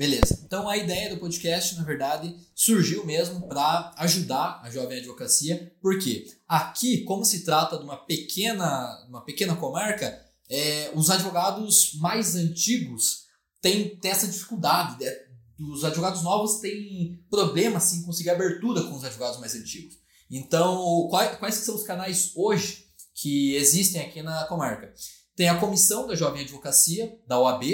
Beleza. 0.00 0.40
Então 0.46 0.66
a 0.66 0.78
ideia 0.78 1.10
do 1.10 1.20
podcast, 1.20 1.76
na 1.76 1.84
verdade, 1.84 2.34
surgiu 2.54 3.04
mesmo 3.04 3.46
para 3.46 3.92
ajudar 3.98 4.58
a 4.64 4.70
jovem 4.70 4.96
advocacia, 4.96 5.76
porque 5.82 6.24
aqui, 6.48 7.04
como 7.04 7.22
se 7.22 7.44
trata 7.44 7.76
de 7.76 7.84
uma 7.84 7.98
pequena, 7.98 9.06
uma 9.10 9.22
pequena 9.22 9.54
comarca, 9.54 10.18
é, 10.48 10.90
os 10.94 11.10
advogados 11.10 11.92
mais 11.96 12.34
antigos 12.34 13.26
têm, 13.60 13.94
têm 13.98 14.10
essa 14.10 14.26
dificuldade. 14.26 15.04
Né? 15.04 15.12
Os 15.70 15.84
advogados 15.84 16.22
novos 16.22 16.60
têm 16.60 17.22
problema 17.28 17.76
assim, 17.76 18.02
conseguir 18.02 18.30
abertura 18.30 18.82
com 18.84 18.96
os 18.96 19.04
advogados 19.04 19.38
mais 19.38 19.54
antigos. 19.54 19.96
Então, 20.30 21.08
quais, 21.10 21.36
quais 21.36 21.54
são 21.56 21.74
os 21.74 21.84
canais 21.84 22.32
hoje 22.34 22.86
que 23.14 23.54
existem 23.54 24.00
aqui 24.00 24.22
na 24.22 24.46
comarca? 24.46 24.94
Tem 25.36 25.50
a 25.50 25.60
Comissão 25.60 26.06
da 26.06 26.14
Jovem 26.14 26.40
Advocacia, 26.40 27.18
da 27.26 27.38
OAB, 27.38 27.64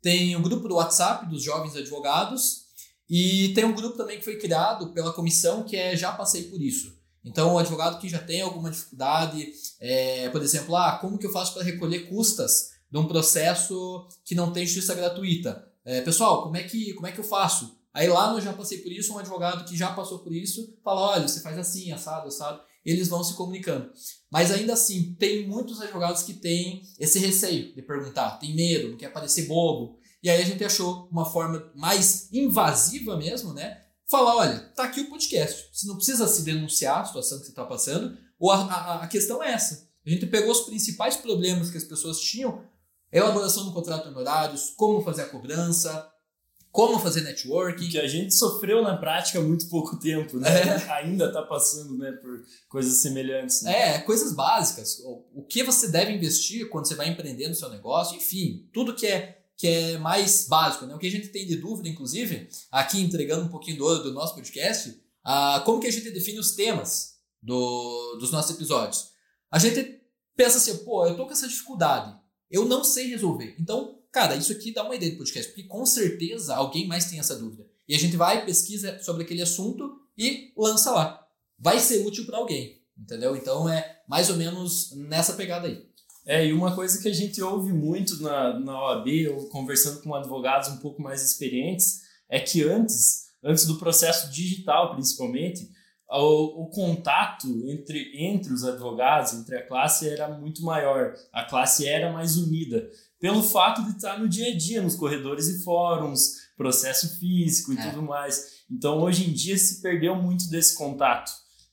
tem 0.00 0.36
o 0.36 0.42
grupo 0.42 0.68
do 0.68 0.76
WhatsApp 0.76 1.26
dos 1.26 1.42
jovens 1.42 1.76
advogados 1.76 2.68
e 3.08 3.52
tem 3.54 3.64
um 3.64 3.74
grupo 3.74 3.96
também 3.96 4.18
que 4.18 4.24
foi 4.24 4.36
criado 4.36 4.92
pela 4.92 5.12
comissão 5.12 5.62
que 5.62 5.76
é 5.76 5.96
Já 5.96 6.12
Passei 6.12 6.44
Por 6.44 6.60
Isso. 6.60 6.98
Então, 7.24 7.54
o 7.54 7.58
advogado 7.58 7.98
que 7.98 8.08
já 8.08 8.18
tem 8.18 8.40
alguma 8.40 8.70
dificuldade, 8.70 9.52
é, 9.80 10.28
por 10.30 10.42
exemplo, 10.42 10.76
ah, 10.76 10.98
como 11.00 11.18
que 11.18 11.26
eu 11.26 11.32
faço 11.32 11.52
para 11.52 11.62
recolher 11.62 12.08
custas 12.08 12.70
de 12.90 12.98
um 12.98 13.06
processo 13.06 14.06
que 14.24 14.34
não 14.34 14.52
tem 14.52 14.64
justiça 14.64 14.94
gratuita? 14.94 15.66
É, 15.84 16.00
pessoal, 16.00 16.42
como 16.42 16.56
é, 16.56 16.62
que, 16.62 16.94
como 16.94 17.06
é 17.06 17.12
que 17.12 17.18
eu 17.18 17.24
faço? 17.24 17.76
Aí 17.92 18.06
lá 18.06 18.32
no 18.32 18.40
Já 18.40 18.52
Passei 18.52 18.78
Por 18.78 18.92
Isso, 18.92 19.12
um 19.12 19.18
advogado 19.18 19.64
que 19.64 19.76
já 19.76 19.92
passou 19.92 20.20
por 20.20 20.32
isso 20.32 20.76
fala: 20.84 21.00
olha, 21.00 21.26
você 21.26 21.40
faz 21.40 21.58
assim, 21.58 21.90
assado, 21.90 22.28
assado. 22.28 22.60
Eles 22.88 23.08
vão 23.08 23.22
se 23.22 23.34
comunicando. 23.34 23.90
Mas 24.30 24.50
ainda 24.50 24.72
assim, 24.72 25.14
tem 25.18 25.46
muitos 25.46 25.80
advogados 25.80 26.22
que 26.22 26.32
têm 26.32 26.82
esse 26.98 27.18
receio 27.18 27.74
de 27.74 27.82
perguntar, 27.82 28.38
tem 28.38 28.54
medo, 28.54 28.90
não 28.90 28.96
quer 28.96 29.12
parecer 29.12 29.46
bobo. 29.46 29.98
E 30.22 30.30
aí 30.30 30.40
a 30.40 30.44
gente 30.44 30.64
achou 30.64 31.06
uma 31.12 31.24
forma 31.24 31.70
mais 31.74 32.28
invasiva 32.32 33.16
mesmo, 33.16 33.52
né? 33.52 33.82
Falar: 34.10 34.36
olha, 34.36 34.58
tá 34.74 34.84
aqui 34.84 35.02
o 35.02 35.10
podcast. 35.10 35.68
Você 35.72 35.86
não 35.86 35.96
precisa 35.96 36.26
se 36.26 36.42
denunciar 36.42 37.00
a 37.00 37.04
situação 37.04 37.38
que 37.38 37.44
você 37.44 37.50
está 37.50 37.64
passando. 37.64 38.16
Ou 38.38 38.50
a, 38.50 38.64
a, 38.64 39.04
a 39.04 39.08
questão 39.08 39.42
é 39.42 39.52
essa. 39.52 39.86
A 40.06 40.10
gente 40.10 40.26
pegou 40.26 40.50
os 40.50 40.62
principais 40.62 41.16
problemas 41.16 41.70
que 41.70 41.76
as 41.76 41.84
pessoas 41.84 42.18
tinham 42.20 42.64
elaboração 43.12 43.64
do 43.64 43.72
contrato 43.72 44.04
de 44.04 44.08
honorários, 44.10 44.72
como 44.76 45.02
fazer 45.02 45.22
a 45.22 45.28
cobrança, 45.28 46.10
como 46.70 46.98
fazer 46.98 47.22
networking. 47.22 47.88
Que 47.88 47.98
a 47.98 48.06
gente 48.06 48.34
sofreu 48.34 48.82
na 48.82 48.96
prática 48.96 49.38
há 49.38 49.42
muito 49.42 49.68
pouco 49.68 49.98
tempo, 49.98 50.38
né? 50.38 50.48
É. 50.48 50.92
Ainda 51.02 51.26
está 51.26 51.42
passando 51.42 51.96
né, 51.96 52.12
por 52.12 52.42
coisas 52.68 53.00
semelhantes. 53.00 53.62
Né? 53.62 53.96
É, 53.96 53.98
coisas 53.98 54.32
básicas. 54.32 55.00
O 55.04 55.42
que 55.42 55.62
você 55.62 55.88
deve 55.88 56.12
investir 56.12 56.68
quando 56.68 56.86
você 56.86 56.94
vai 56.94 57.08
empreender 57.08 57.48
no 57.48 57.54
seu 57.54 57.68
negócio, 57.68 58.16
enfim, 58.16 58.68
tudo 58.72 58.94
que 58.94 59.06
é 59.06 59.38
que 59.58 59.66
é 59.66 59.98
mais 59.98 60.46
básico, 60.46 60.86
né? 60.86 60.94
O 60.94 60.98
que 60.98 61.08
a 61.08 61.10
gente 61.10 61.28
tem 61.28 61.44
de 61.44 61.56
dúvida, 61.56 61.88
inclusive, 61.88 62.48
aqui 62.70 63.00
entregando 63.00 63.44
um 63.44 63.48
pouquinho 63.48 63.76
do, 63.76 64.04
do 64.04 64.12
nosso 64.12 64.36
podcast, 64.36 64.96
ah, 65.24 65.60
como 65.66 65.80
que 65.80 65.88
a 65.88 65.90
gente 65.90 66.12
define 66.12 66.38
os 66.38 66.52
temas 66.52 67.16
do, 67.42 68.16
dos 68.20 68.30
nossos 68.30 68.54
episódios? 68.54 69.10
A 69.50 69.58
gente 69.58 70.00
pensa 70.36 70.58
assim, 70.58 70.84
pô, 70.84 71.04
eu 71.04 71.16
tô 71.16 71.26
com 71.26 71.32
essa 71.32 71.48
dificuldade, 71.48 72.16
eu 72.48 72.66
não 72.66 72.84
sei 72.84 73.08
resolver. 73.08 73.56
Então, 73.58 73.97
cara, 74.18 74.34
isso 74.34 74.50
aqui 74.50 74.72
dá 74.72 74.82
uma 74.82 74.96
ideia 74.96 75.12
do 75.12 75.18
podcast, 75.18 75.52
porque 75.52 75.68
com 75.68 75.86
certeza 75.86 76.56
alguém 76.56 76.88
mais 76.88 77.04
tem 77.04 77.20
essa 77.20 77.38
dúvida. 77.38 77.64
E 77.88 77.94
a 77.94 77.98
gente 77.98 78.16
vai, 78.16 78.44
pesquisa 78.44 78.98
sobre 79.00 79.22
aquele 79.22 79.42
assunto 79.42 79.96
e 80.18 80.52
lança 80.56 80.90
lá. 80.90 81.24
Vai 81.56 81.78
ser 81.78 82.04
útil 82.04 82.26
para 82.26 82.38
alguém, 82.38 82.82
entendeu? 82.98 83.36
Então 83.36 83.68
é 83.68 84.00
mais 84.08 84.28
ou 84.28 84.36
menos 84.36 84.92
nessa 84.96 85.34
pegada 85.34 85.68
aí. 85.68 85.86
É, 86.26 86.44
e 86.44 86.52
uma 86.52 86.74
coisa 86.74 87.00
que 87.00 87.08
a 87.08 87.12
gente 87.12 87.40
ouve 87.40 87.72
muito 87.72 88.20
na, 88.20 88.58
na 88.58 88.86
OAB, 88.86 89.06
ou 89.34 89.48
conversando 89.50 90.02
com 90.02 90.12
advogados 90.12 90.68
um 90.68 90.78
pouco 90.78 91.00
mais 91.00 91.22
experientes, 91.22 92.00
é 92.28 92.40
que 92.40 92.64
antes, 92.64 93.28
antes 93.42 93.66
do 93.66 93.78
processo 93.78 94.32
digital 94.32 94.94
principalmente, 94.94 95.70
o, 96.10 96.64
o, 96.64 96.70
contato 96.70 97.46
entre, 97.68 98.12
entre 98.16 98.52
os 98.52 98.64
advogados, 98.64 99.34
entre 99.34 99.56
a 99.56 99.66
classe, 99.66 100.08
era 100.08 100.28
muito 100.28 100.62
maior. 100.62 101.14
A 101.32 101.44
classe 101.44 101.86
era 101.86 102.12
mais 102.12 102.36
unida 102.36 102.90
pelo 103.20 103.42
fato 103.42 103.82
de 103.84 103.90
estar 103.90 104.18
no 104.18 104.28
dia 104.28 104.52
a 104.52 104.56
dia, 104.56 104.82
nos 104.82 104.96
corredores 104.96 105.48
e 105.48 105.64
fóruns, 105.64 106.34
processo 106.56 107.18
físico 107.18 107.72
e 107.72 107.78
é. 107.78 107.90
tudo 107.90 108.02
mais. 108.02 108.58
Então, 108.70 109.00
hoje 109.00 109.28
em 109.28 109.32
dia, 109.32 109.56
se 109.56 109.80
perdeu 109.80 110.14
muito 110.14 110.48
desse 110.48 110.76
contato. 110.76 111.30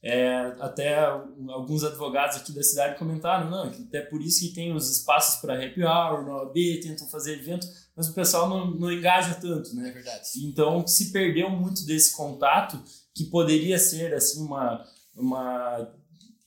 É, 0.08 0.55
até 0.60 1.03
alguns 1.49 1.84
advogados 1.84 2.38
aqui 2.38 2.51
da 2.51 2.62
cidade 2.62 2.99
comentaram, 2.99 3.49
não, 3.49 3.63
até 3.63 4.01
por 4.01 4.21
isso 4.21 4.41
que 4.41 4.53
tem 4.53 4.71
os 4.71 4.91
espaços 4.91 5.41
para 5.41 5.55
happy 5.55 5.84
hour 5.84 6.23
na 6.23 6.43
OAB, 6.43 6.53
tentam 6.84 7.08
fazer 7.08 7.39
evento, 7.39 7.67
mas 7.95 8.08
o 8.08 8.13
pessoal 8.13 8.47
não, 8.47 8.69
não 8.69 8.91
engaja 8.91 9.34
tanto, 9.34 9.75
né? 9.75 9.89
É 9.89 9.91
verdade. 9.91 10.27
Então, 10.43 10.86
se 10.86 11.12
perdeu 11.12 11.49
muito 11.49 11.84
desse 11.88 12.15
contato, 12.15 12.79
que 13.15 13.23
poderia 13.25 13.79
ser, 13.79 14.13
assim, 14.13 14.45
uma, 14.45 14.86
uma 15.15 15.91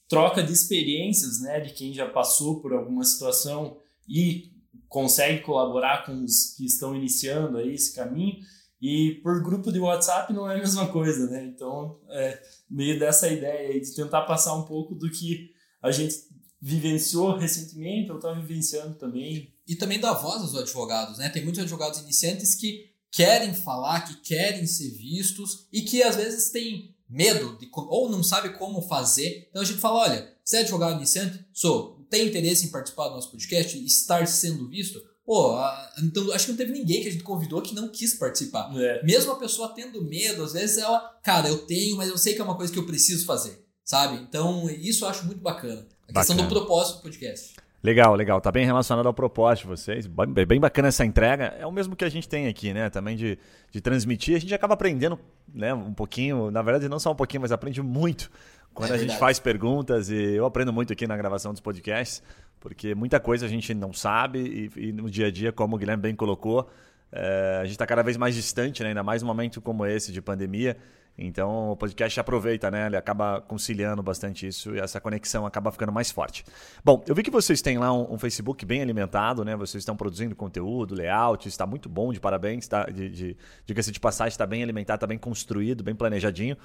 troca 0.08 0.40
de 0.40 0.52
experiências, 0.52 1.40
né, 1.40 1.58
de 1.60 1.72
quem 1.72 1.92
já 1.92 2.08
passou 2.08 2.60
por 2.60 2.72
alguma 2.72 3.02
situação 3.02 3.76
e 4.08 4.52
consegue 4.88 5.42
colaborar 5.42 6.04
com 6.04 6.24
os 6.24 6.54
que 6.56 6.64
estão 6.64 6.94
iniciando 6.94 7.58
aí 7.58 7.74
esse 7.74 7.94
caminho. 7.94 8.36
E 8.80 9.20
por 9.22 9.42
grupo 9.42 9.72
de 9.72 9.80
WhatsApp 9.80 10.32
não 10.32 10.48
é 10.50 10.54
a 10.54 10.58
mesma 10.58 10.86
coisa, 10.88 11.28
né? 11.28 11.44
Então, 11.44 11.98
é 12.10 12.40
meio 12.70 12.98
dessa 12.98 13.28
ideia 13.28 13.70
aí 13.70 13.80
de 13.80 13.94
tentar 13.94 14.22
passar 14.22 14.54
um 14.54 14.62
pouco 14.62 14.94
do 14.94 15.10
que 15.10 15.50
a 15.82 15.90
gente 15.90 16.14
vivenciou 16.60 17.36
recentemente 17.36 18.10
ou 18.10 18.16
está 18.16 18.32
vivenciando 18.32 18.94
também. 18.94 19.52
E 19.66 19.74
também 19.74 20.00
dar 20.00 20.14
voz 20.14 20.42
aos 20.42 20.54
advogados, 20.54 21.18
né? 21.18 21.28
Tem 21.28 21.42
muitos 21.42 21.60
advogados 21.60 22.00
iniciantes 22.00 22.54
que 22.54 22.90
querem 23.10 23.54
falar, 23.54 24.02
que 24.02 24.14
querem 24.22 24.66
ser 24.66 24.90
vistos 24.90 25.66
e 25.72 25.82
que 25.82 26.02
às 26.02 26.16
vezes 26.16 26.50
têm 26.50 26.94
medo 27.08 27.56
de, 27.58 27.68
ou 27.74 28.08
não 28.08 28.22
sabe 28.22 28.50
como 28.50 28.82
fazer. 28.82 29.48
Então 29.50 29.62
a 29.62 29.64
gente 29.64 29.80
fala, 29.80 30.00
olha, 30.00 30.34
você 30.44 30.58
é 30.58 30.60
advogado 30.60 30.96
iniciante? 30.96 31.44
Sou. 31.52 31.97
Tem 32.10 32.26
interesse 32.26 32.66
em 32.66 32.70
participar 32.70 33.08
do 33.08 33.14
nosso 33.14 33.30
podcast 33.30 33.76
e 33.76 33.84
estar 33.84 34.26
sendo 34.26 34.68
visto? 34.68 35.00
Pô, 35.24 35.58
então 36.02 36.32
acho 36.32 36.46
que 36.46 36.52
não 36.52 36.56
teve 36.56 36.72
ninguém 36.72 37.02
que 37.02 37.08
a 37.08 37.12
gente 37.12 37.22
convidou 37.22 37.60
que 37.60 37.74
não 37.74 37.88
quis 37.88 38.14
participar. 38.14 38.74
É. 38.74 39.04
Mesmo 39.04 39.30
a 39.30 39.36
pessoa 39.36 39.74
tendo 39.74 40.02
medo, 40.02 40.42
às 40.42 40.54
vezes 40.54 40.78
ela, 40.78 41.00
cara, 41.22 41.48
eu 41.48 41.58
tenho, 41.58 41.98
mas 41.98 42.08
eu 42.08 42.16
sei 42.16 42.34
que 42.34 42.40
é 42.40 42.44
uma 42.44 42.56
coisa 42.56 42.72
que 42.72 42.78
eu 42.78 42.86
preciso 42.86 43.26
fazer, 43.26 43.62
sabe? 43.84 44.16
Então 44.22 44.70
isso 44.70 45.04
eu 45.04 45.08
acho 45.10 45.26
muito 45.26 45.42
bacana. 45.42 45.86
A 46.08 46.12
bacana. 46.12 46.14
questão 46.14 46.36
do 46.36 46.48
propósito 46.48 46.96
do 46.96 47.02
podcast. 47.02 47.56
Legal, 47.82 48.14
legal. 48.16 48.40
Tá 48.40 48.50
bem 48.50 48.66
relacionado 48.66 49.06
ao 49.06 49.14
propósito 49.14 49.64
de 49.64 49.68
vocês. 49.68 50.06
Bem 50.06 50.58
bacana 50.58 50.88
essa 50.88 51.04
entrega. 51.04 51.54
É 51.58 51.66
o 51.66 51.70
mesmo 51.70 51.94
que 51.94 52.04
a 52.04 52.08
gente 52.08 52.28
tem 52.28 52.48
aqui, 52.48 52.74
né? 52.74 52.90
Também 52.90 53.16
de, 53.16 53.38
de 53.70 53.80
transmitir. 53.80 54.36
A 54.36 54.40
gente 54.40 54.52
acaba 54.52 54.74
aprendendo 54.74 55.18
né, 55.52 55.72
um 55.72 55.94
pouquinho, 55.94 56.50
na 56.50 56.60
verdade 56.60 56.88
não 56.88 56.98
só 56.98 57.12
um 57.12 57.14
pouquinho, 57.14 57.42
mas 57.42 57.52
aprende 57.52 57.80
muito 57.80 58.30
quando 58.74 58.90
é 58.90 58.94
a 58.94 58.98
gente 58.98 59.16
faz 59.16 59.38
perguntas. 59.38 60.10
E 60.10 60.34
eu 60.34 60.44
aprendo 60.44 60.72
muito 60.72 60.92
aqui 60.92 61.06
na 61.06 61.16
gravação 61.16 61.52
dos 61.52 61.60
podcasts, 61.60 62.20
porque 62.58 62.96
muita 62.96 63.20
coisa 63.20 63.46
a 63.46 63.48
gente 63.48 63.72
não 63.74 63.92
sabe 63.92 64.70
e, 64.76 64.88
e 64.88 64.92
no 64.92 65.08
dia 65.08 65.28
a 65.28 65.30
dia, 65.30 65.52
como 65.52 65.76
o 65.76 65.78
Guilherme 65.78 66.02
bem 66.02 66.16
colocou, 66.16 66.68
é, 67.12 67.58
a 67.60 67.64
gente 67.64 67.72
está 67.72 67.86
cada 67.86 68.02
vez 68.02 68.16
mais 68.16 68.34
distante, 68.34 68.82
né? 68.82 68.88
ainda 68.88 69.04
mais 69.04 69.22
num 69.22 69.28
momento 69.28 69.60
como 69.60 69.86
esse 69.86 70.10
de 70.10 70.20
pandemia. 70.20 70.76
Então 71.18 71.72
o 71.72 71.76
podcast 71.76 72.20
aproveita, 72.20 72.70
né? 72.70 72.86
Ele 72.86 72.96
acaba 72.96 73.40
conciliando 73.40 74.02
bastante 74.02 74.46
isso 74.46 74.74
e 74.76 74.78
essa 74.78 75.00
conexão 75.00 75.44
acaba 75.44 75.72
ficando 75.72 75.90
mais 75.90 76.12
forte. 76.12 76.44
Bom, 76.84 77.02
eu 77.08 77.14
vi 77.14 77.24
que 77.24 77.30
vocês 77.30 77.60
têm 77.60 77.76
lá 77.76 77.92
um, 77.92 78.14
um 78.14 78.18
Facebook 78.18 78.64
bem 78.64 78.80
alimentado, 78.80 79.44
né? 79.44 79.56
Vocês 79.56 79.82
estão 79.82 79.96
produzindo 79.96 80.36
conteúdo, 80.36 80.94
layout, 80.94 81.48
está 81.48 81.66
muito 81.66 81.88
bom, 81.88 82.12
de 82.12 82.20
parabéns, 82.20 82.68
tá? 82.68 82.84
De, 82.84 83.08
de, 83.08 83.36
diga-se 83.66 83.90
de 83.90 83.98
passagem, 83.98 84.30
está 84.30 84.46
bem 84.46 84.62
alimentado, 84.62 84.98
está 84.98 85.06
bem 85.08 85.18
construído, 85.18 85.82
bem 85.82 85.94
planejadinho. 85.94 86.56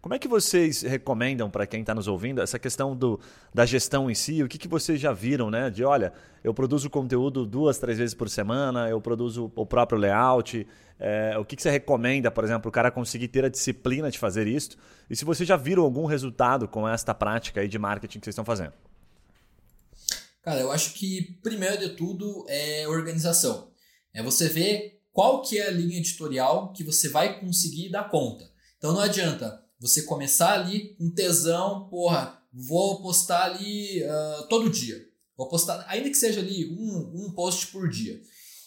Como 0.00 0.14
é 0.14 0.18
que 0.18 0.28
vocês 0.28 0.82
recomendam 0.82 1.50
para 1.50 1.66
quem 1.66 1.80
está 1.80 1.94
nos 1.94 2.08
ouvindo 2.08 2.40
essa 2.40 2.58
questão 2.58 2.96
do, 2.96 3.20
da 3.52 3.66
gestão 3.66 4.10
em 4.10 4.14
si? 4.14 4.42
O 4.42 4.48
que, 4.48 4.56
que 4.56 4.68
vocês 4.68 4.98
já 4.98 5.12
viram, 5.12 5.50
né? 5.50 5.68
De 5.68 5.84
olha, 5.84 6.14
eu 6.42 6.54
produzo 6.54 6.88
conteúdo 6.88 7.44
duas, 7.44 7.78
três 7.78 7.98
vezes 7.98 8.14
por 8.14 8.28
semana, 8.28 8.88
eu 8.88 9.00
produzo 9.00 9.52
o 9.54 9.66
próprio 9.66 9.98
layout. 9.98 10.66
É, 10.98 11.36
o 11.38 11.44
que, 11.44 11.56
que, 11.56 11.62
você 11.62 11.70
recomenda, 11.70 12.30
por 12.30 12.44
exemplo, 12.44 12.68
o 12.68 12.72
cara 12.72 12.90
conseguir 12.90 13.28
ter 13.28 13.44
a 13.44 13.48
disciplina 13.48 14.10
de 14.10 14.18
fazer 14.18 14.46
isso? 14.46 14.76
E 15.08 15.16
se 15.16 15.24
você 15.24 15.44
já 15.44 15.56
viram 15.56 15.82
algum 15.82 16.06
resultado 16.06 16.66
com 16.66 16.88
esta 16.88 17.14
prática 17.14 17.60
aí 17.60 17.68
de 17.68 17.78
marketing 17.78 18.18
que 18.18 18.24
vocês 18.24 18.32
estão 18.32 18.44
fazendo? 18.44 18.72
Cara, 20.42 20.60
eu 20.60 20.72
acho 20.72 20.94
que 20.94 21.38
primeiro 21.42 21.78
de 21.78 21.90
tudo 21.90 22.44
é 22.48 22.88
organização. 22.88 23.70
É 24.14 24.22
você 24.22 24.48
ver 24.48 25.00
qual 25.12 25.42
que 25.42 25.58
é 25.58 25.66
a 25.66 25.70
linha 25.70 25.98
editorial 25.98 26.72
que 26.72 26.84
você 26.84 27.08
vai 27.08 27.40
conseguir 27.40 27.90
dar 27.90 28.08
conta. 28.08 28.50
Então 28.76 28.92
não 28.92 29.00
adianta 29.00 29.62
você 29.80 30.02
começar 30.02 30.54
ali 30.54 30.96
um 31.00 31.10
tesão, 31.10 31.88
porra, 31.88 32.40
vou 32.52 33.02
postar 33.02 33.44
ali 33.44 34.02
uh, 34.02 34.48
todo 34.48 34.70
dia. 34.70 35.07
Vou 35.38 35.48
postar, 35.48 35.86
ainda 35.88 36.10
que 36.10 36.16
seja 36.16 36.40
ali 36.40 36.68
um, 36.68 37.26
um 37.26 37.32
post 37.32 37.68
por 37.68 37.88
dia. 37.88 38.20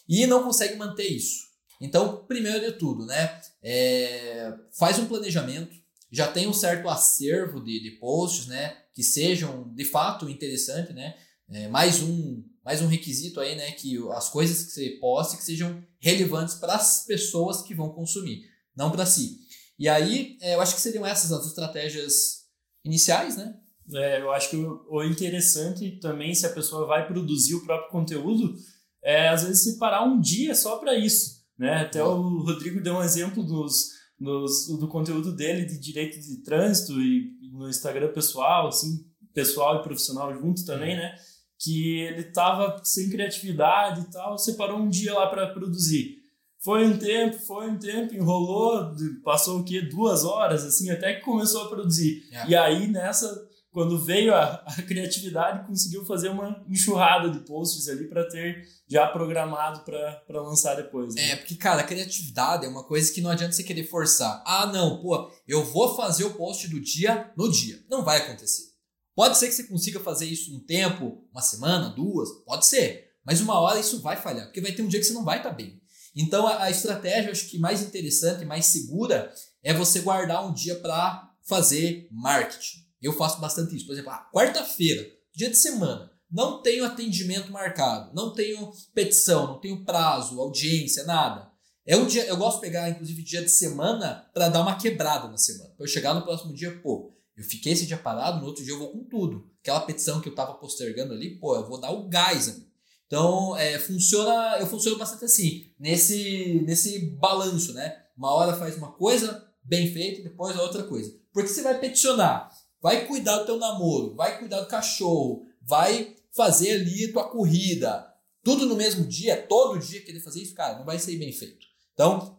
E 0.08 0.26
não 0.26 0.42
consegue 0.42 0.78
manter 0.78 1.06
isso. 1.06 1.52
Então, 1.82 2.24
primeiro 2.26 2.62
de 2.62 2.72
tudo, 2.78 3.06
né? 3.06 3.42
É, 3.62 4.54
faz 4.80 4.98
um 4.98 5.06
planejamento, 5.06 5.76
já 6.10 6.32
tem 6.32 6.48
um 6.48 6.54
certo 6.54 6.88
acervo 6.88 7.60
de, 7.60 7.82
de 7.82 7.92
posts, 8.00 8.48
né? 8.48 8.78
Que 8.94 9.04
sejam 9.04 9.70
de 9.74 9.84
fato 9.84 10.30
interessantes, 10.30 10.96
né? 10.96 11.18
É, 11.50 11.68
mais 11.68 12.02
um 12.02 12.42
mais 12.64 12.80
um 12.82 12.88
requisito 12.88 13.40
aí, 13.42 13.56
né? 13.56 13.72
Que 13.72 13.98
as 14.14 14.30
coisas 14.30 14.64
que 14.64 14.72
você 14.72 14.90
poste 14.92 15.36
que 15.36 15.44
sejam 15.44 15.84
relevantes 16.00 16.56
para 16.56 16.76
as 16.76 17.04
pessoas 17.06 17.64
que 17.64 17.76
vão 17.76 17.90
consumir, 17.90 18.46
não 18.76 18.92
para 18.92 19.06
si. 19.06 19.40
E 19.78 19.90
aí, 19.90 20.38
é, 20.42 20.56
eu 20.56 20.62
acho 20.62 20.76
que 20.76 20.82
seriam 20.82 21.06
essas 21.06 21.32
as 21.32 21.48
estratégias 21.48 22.46
iniciais, 22.86 23.36
né? 23.36 23.60
É, 23.94 24.22
eu 24.22 24.32
acho 24.32 24.50
que 24.50 24.58
o 24.58 25.04
interessante 25.04 26.00
também, 26.00 26.34
se 26.34 26.46
a 26.46 26.54
pessoa 26.54 26.86
vai 26.86 27.08
produzir 27.08 27.56
o 27.56 27.66
próprio 27.66 27.92
conteúdo, 27.92 28.56
é 29.04 29.30
às 29.30 29.44
vezes 29.44 29.64
separar 29.64 30.04
um 30.04 30.20
dia 30.20 30.56
só 30.56 30.78
para 30.78 30.98
isso. 30.98 31.42
Né? 31.58 31.82
Até 31.82 32.04
o 32.04 32.40
Rodrigo 32.40 32.82
deu 32.82 32.96
um 32.96 33.04
exemplo 33.04 33.44
dos, 33.44 33.90
dos, 34.20 34.68
do 34.80 34.88
conteúdo 34.88 35.36
dele 35.36 35.66
de 35.66 35.80
direito 35.80 36.20
de 36.20 36.38
trânsito 36.44 36.94
e 37.02 37.32
no 37.52 37.70
Instagram 37.70 38.12
pessoal, 38.14 38.68
assim, 38.68 39.06
pessoal 39.34 39.78
e 39.80 39.84
profissional 39.84 40.34
junto 40.34 40.66
também, 40.66 40.96
né? 40.96 41.16
Que 41.60 42.00
ele 42.00 42.24
tava 42.24 42.82
sem 42.84 43.10
criatividade 43.10 44.02
e 44.02 44.12
tal, 44.12 44.38
separou 44.38 44.80
um 44.80 44.90
dia 44.90 45.14
lá 45.14 45.28
para 45.28 45.54
produzir. 45.54 46.18
Foi 46.64 46.86
um 46.86 46.98
tempo, 46.98 47.38
foi 47.40 47.70
um 47.70 47.78
tempo, 47.78 48.14
enrolou, 48.14 48.96
passou 49.24 49.60
o 49.60 49.64
quê? 49.64 49.82
Duas 49.82 50.24
horas, 50.24 50.64
assim, 50.64 50.92
até 50.92 51.16
que 51.16 51.22
começou 51.22 51.64
a 51.64 51.70
produzir. 51.70 52.24
É. 52.32 52.50
E 52.50 52.56
aí, 52.56 52.88
nessa, 52.88 53.50
quando 53.72 54.04
veio 54.04 54.36
a, 54.36 54.64
a, 54.68 54.82
criatividade, 54.84 55.66
conseguiu 55.66 56.06
fazer 56.06 56.30
uma 56.30 56.64
enxurrada 56.68 57.30
de 57.30 57.40
posts 57.40 57.88
ali 57.88 58.08
para 58.08 58.28
ter 58.28 58.68
já 58.88 59.08
programado 59.08 59.84
para 59.86 60.42
lançar 60.42 60.76
depois. 60.76 61.16
Né? 61.16 61.32
É, 61.32 61.36
porque, 61.38 61.56
cara, 61.56 61.82
a 61.82 61.86
criatividade 61.86 62.66
é 62.66 62.70
uma 62.70 62.84
coisa 62.84 63.12
que 63.12 63.22
não 63.22 63.30
adianta 63.30 63.54
você 63.54 63.64
querer 63.64 63.88
forçar. 63.88 64.44
Ah, 64.46 64.68
não, 64.68 65.02
pô, 65.02 65.32
eu 65.48 65.64
vou 65.64 65.96
fazer 65.96 66.26
o 66.26 66.34
post 66.34 66.68
do 66.68 66.82
dia 66.82 67.32
no 67.38 67.50
dia. 67.50 67.82
Não 67.90 68.04
vai 68.04 68.18
acontecer. 68.18 68.72
Pode 69.16 69.38
ser 69.38 69.48
que 69.48 69.54
você 69.54 69.64
consiga 69.64 70.00
fazer 70.00 70.26
isso 70.26 70.54
um 70.56 70.60
tempo, 70.60 71.26
uma 71.32 71.42
semana, 71.42 71.90
duas, 71.90 72.30
pode 72.46 72.66
ser. 72.66 73.12
Mas 73.26 73.40
uma 73.40 73.60
hora 73.60 73.80
isso 73.80 74.02
vai 74.02 74.18
falhar, 74.18 74.46
porque 74.46 74.62
vai 74.62 74.72
ter 74.72 74.82
um 74.82 74.88
dia 74.88 75.00
que 75.00 75.06
você 75.06 75.14
não 75.14 75.24
vai 75.24 75.38
estar 75.38 75.52
tá 75.52 75.56
bem. 75.56 75.80
Então 76.16 76.46
a, 76.46 76.64
a 76.64 76.70
estratégia, 76.70 77.32
acho 77.32 77.50
que 77.50 77.60
mais 77.60 77.82
interessante, 77.82 78.44
mais 78.44 78.66
segura, 78.66 79.32
é 79.64 79.74
você 79.74 80.02
guardar 80.02 80.46
um 80.46 80.54
dia 80.54 80.76
para 80.76 81.32
fazer 81.48 82.08
marketing. 82.12 82.91
Eu 83.02 83.14
faço 83.14 83.40
bastante 83.40 83.76
isso. 83.76 83.86
Por 83.86 83.94
exemplo, 83.94 84.12
quarta-feira, 84.34 85.06
dia 85.34 85.50
de 85.50 85.58
semana, 85.58 86.12
não 86.32 86.62
tenho 86.62 86.86
atendimento 86.86 87.52
marcado, 87.52 88.14
não 88.14 88.34
tenho 88.34 88.72
petição, 88.94 89.48
não 89.48 89.60
tenho 89.60 89.84
prazo, 89.84 90.40
audiência, 90.40 91.04
nada. 91.04 91.52
É 91.86 91.98
um 91.98 92.06
dia, 92.06 92.26
eu 92.26 92.38
gosto 92.38 92.58
de 92.58 92.62
pegar, 92.62 92.90
inclusive, 92.90 93.24
dia 93.24 93.42
de 93.42 93.50
semana 93.50 94.30
para 94.34 94.50
dar 94.50 94.62
uma 94.62 94.78
quebrada 94.78 95.28
na 95.28 95.38
semana. 95.38 95.74
Para 95.76 95.84
eu 95.86 95.90
chegar 95.90 96.14
no 96.14 96.22
próximo 96.22 96.54
dia, 96.54 96.80
pô, 96.82 97.12
eu 97.36 97.44
fiquei 97.44 97.74
esse 97.74 97.88
dia 97.88 97.98
parado, 97.98 98.40
no 98.40 98.46
outro 98.46 98.64
dia 98.64 98.74
eu 98.74 98.80
vou 98.80 98.92
com 98.92 99.04
tudo. 99.04 99.50
Aquela 99.62 99.82
petição 99.82 100.22
que 100.22 100.30
eu 100.30 100.36
tava 100.36 100.54
postergando 100.54 101.14
ali, 101.14 101.40
pô, 101.40 101.56
eu 101.56 101.68
vou 101.68 101.80
dar 101.80 101.92
o 101.92 102.08
gás 102.08 102.50
ali. 102.50 102.72
Então, 103.08 103.58
é, 103.58 103.78
funciona, 103.78 104.58
eu 104.60 104.68
funciono 104.68 104.98
bastante 104.98 105.26
assim, 105.26 105.74
nesse, 105.78 106.62
nesse 106.66 107.08
balanço, 107.18 107.74
né? 107.74 107.98
Uma 108.16 108.32
hora 108.34 108.56
faz 108.56 108.78
uma 108.78 108.94
coisa 108.94 109.46
bem 109.64 109.92
feita, 109.92 110.22
depois 110.24 110.56
a 110.56 110.62
outra 110.62 110.84
coisa. 110.84 111.14
Porque 111.34 111.50
você 111.50 111.62
vai 111.62 111.80
peticionar, 111.80 112.51
vai 112.82 113.06
cuidar 113.06 113.38
do 113.38 113.46
teu 113.46 113.58
namoro, 113.58 114.16
vai 114.16 114.40
cuidar 114.40 114.62
do 114.62 114.68
cachorro, 114.68 115.46
vai 115.62 116.16
fazer 116.32 116.72
ali 116.72 117.12
tua 117.12 117.30
corrida, 117.30 118.08
tudo 118.44 118.66
no 118.66 118.76
mesmo 118.76 119.06
dia, 119.06 119.46
todo 119.48 119.80
dia 119.80 120.04
querer 120.04 120.20
fazer 120.20 120.42
isso, 120.42 120.56
cara, 120.56 120.78
não 120.78 120.86
vai 120.86 120.98
ser 120.98 121.18
bem 121.18 121.32
feito. 121.32 121.68
Então, 121.94 122.38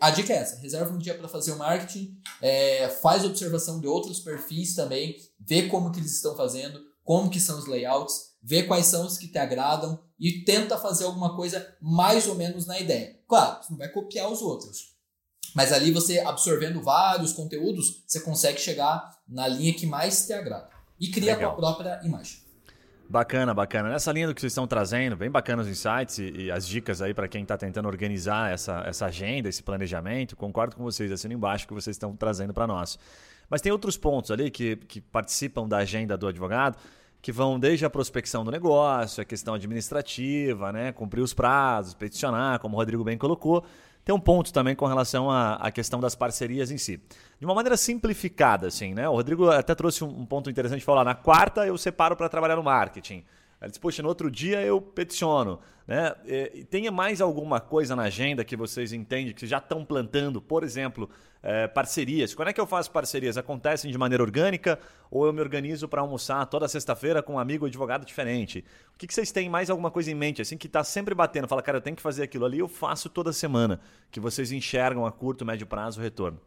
a 0.00 0.10
dica 0.10 0.32
é 0.32 0.36
essa: 0.36 0.56
reserva 0.56 0.92
um 0.92 0.98
dia 0.98 1.14
para 1.14 1.28
fazer 1.28 1.52
o 1.52 1.58
marketing, 1.58 2.16
é, 2.42 2.88
faz 2.88 3.24
observação 3.24 3.80
de 3.80 3.86
outros 3.86 4.20
perfis 4.20 4.74
também, 4.74 5.16
vê 5.40 5.68
como 5.68 5.90
que 5.90 5.98
eles 5.98 6.14
estão 6.14 6.36
fazendo, 6.36 6.80
como 7.02 7.30
que 7.30 7.40
são 7.40 7.58
os 7.58 7.66
layouts, 7.66 8.34
vê 8.42 8.64
quais 8.64 8.86
são 8.86 9.06
os 9.06 9.16
que 9.16 9.28
te 9.28 9.38
agradam 9.38 9.98
e 10.18 10.44
tenta 10.44 10.76
fazer 10.76 11.04
alguma 11.04 11.34
coisa 11.34 11.76
mais 11.80 12.26
ou 12.26 12.34
menos 12.34 12.66
na 12.66 12.78
ideia. 12.78 13.18
Claro, 13.26 13.62
você 13.62 13.70
não 13.70 13.78
vai 13.78 13.88
copiar 13.88 14.30
os 14.30 14.42
outros, 14.42 14.87
mas 15.54 15.72
ali 15.72 15.90
você 15.90 16.20
absorvendo 16.20 16.82
vários 16.82 17.32
conteúdos, 17.32 18.02
você 18.06 18.20
consegue 18.20 18.60
chegar 18.60 19.16
na 19.28 19.46
linha 19.48 19.74
que 19.74 19.86
mais 19.86 20.26
te 20.26 20.32
agrada 20.32 20.68
e 21.00 21.08
cria 21.08 21.34
Legal. 21.34 21.52
a 21.52 21.54
tua 21.54 21.74
própria 21.74 22.00
imagem. 22.04 22.48
Bacana, 23.10 23.54
bacana. 23.54 23.88
Nessa 23.88 24.12
linha 24.12 24.26
do 24.26 24.34
que 24.34 24.40
vocês 24.40 24.52
estão 24.52 24.66
trazendo, 24.66 25.16
bem 25.16 25.30
bacana 25.30 25.62
os 25.62 25.68
insights 25.68 26.18
e, 26.18 26.30
e 26.30 26.50
as 26.50 26.68
dicas 26.68 27.00
aí 27.00 27.14
para 27.14 27.26
quem 27.26 27.42
está 27.42 27.56
tentando 27.56 27.88
organizar 27.88 28.52
essa, 28.52 28.82
essa 28.86 29.06
agenda, 29.06 29.48
esse 29.48 29.62
planejamento. 29.62 30.36
Concordo 30.36 30.76
com 30.76 30.82
vocês, 30.82 31.10
assino 31.10 31.32
embaixo 31.32 31.66
que 31.66 31.72
vocês 31.72 31.94
estão 31.94 32.14
trazendo 32.14 32.52
para 32.52 32.66
nós. 32.66 32.98
Mas 33.48 33.62
tem 33.62 33.72
outros 33.72 33.96
pontos 33.96 34.30
ali 34.30 34.50
que, 34.50 34.76
que 34.76 35.00
participam 35.00 35.66
da 35.66 35.78
agenda 35.78 36.18
do 36.18 36.26
advogado 36.26 36.76
que 37.20 37.32
vão 37.32 37.58
desde 37.58 37.84
a 37.84 37.90
prospecção 37.90 38.44
do 38.44 38.50
negócio, 38.50 39.22
a 39.22 39.24
questão 39.24 39.54
administrativa, 39.54 40.72
né, 40.72 40.92
cumprir 40.92 41.20
os 41.20 41.34
prazos, 41.34 41.94
peticionar, 41.94 42.58
como 42.60 42.76
o 42.76 42.78
Rodrigo 42.78 43.02
bem 43.02 43.18
colocou. 43.18 43.64
Tem 44.08 44.14
um 44.14 44.18
ponto 44.18 44.50
também 44.54 44.74
com 44.74 44.86
relação 44.86 45.30
à, 45.30 45.56
à 45.56 45.70
questão 45.70 46.00
das 46.00 46.14
parcerias 46.14 46.70
em 46.70 46.78
si. 46.78 46.98
De 47.38 47.44
uma 47.44 47.54
maneira 47.54 47.76
simplificada, 47.76 48.68
assim, 48.68 48.94
né? 48.94 49.06
O 49.06 49.12
Rodrigo 49.12 49.50
até 49.50 49.74
trouxe 49.74 50.02
um, 50.02 50.08
um 50.08 50.24
ponto 50.24 50.48
interessante 50.48 50.82
falar. 50.82 51.04
Na 51.04 51.14
quarta 51.14 51.66
eu 51.66 51.76
separo 51.76 52.16
para 52.16 52.26
trabalhar 52.26 52.56
no 52.56 52.62
marketing. 52.62 53.22
Ele 53.60 53.70
disse, 53.70 53.80
poxa, 53.80 54.02
no 54.02 54.08
outro 54.08 54.30
dia 54.30 54.62
eu 54.62 54.80
peticiono. 54.80 55.58
Né? 55.86 56.14
E, 56.26 56.64
tem 56.64 56.88
mais 56.90 57.20
alguma 57.20 57.60
coisa 57.60 57.96
na 57.96 58.02
agenda 58.04 58.44
que 58.44 58.56
vocês 58.56 58.92
entendem 58.92 59.34
que 59.34 59.46
já 59.46 59.58
estão 59.58 59.84
plantando? 59.84 60.40
Por 60.40 60.62
exemplo, 60.62 61.08
é, 61.42 61.66
parcerias. 61.66 62.34
Quando 62.34 62.48
é 62.48 62.52
que 62.52 62.60
eu 62.60 62.66
faço 62.66 62.90
parcerias? 62.90 63.36
Acontecem 63.36 63.90
de 63.90 63.98
maneira 63.98 64.22
orgânica 64.22 64.78
ou 65.10 65.26
eu 65.26 65.32
me 65.32 65.40
organizo 65.40 65.88
para 65.88 66.00
almoçar 66.00 66.44
toda 66.46 66.68
sexta-feira 66.68 67.22
com 67.22 67.34
um 67.34 67.38
amigo 67.38 67.66
advogado 67.66 68.04
diferente? 68.04 68.64
O 68.94 68.98
que, 68.98 69.06
que 69.06 69.14
vocês 69.14 69.32
têm 69.32 69.48
mais 69.48 69.70
alguma 69.70 69.90
coisa 69.90 70.10
em 70.10 70.14
mente? 70.14 70.40
Assim, 70.42 70.56
que 70.56 70.66
está 70.66 70.84
sempre 70.84 71.14
batendo, 71.14 71.48
fala, 71.48 71.62
cara, 71.62 71.78
eu 71.78 71.82
tenho 71.82 71.96
que 71.96 72.02
fazer 72.02 72.22
aquilo 72.22 72.44
ali, 72.44 72.58
eu 72.58 72.68
faço 72.68 73.08
toda 73.08 73.32
semana. 73.32 73.80
Que 74.10 74.20
vocês 74.20 74.52
enxergam 74.52 75.04
a 75.04 75.10
curto, 75.10 75.44
médio 75.44 75.66
prazo 75.66 76.00
o 76.00 76.02
retorno. 76.02 76.40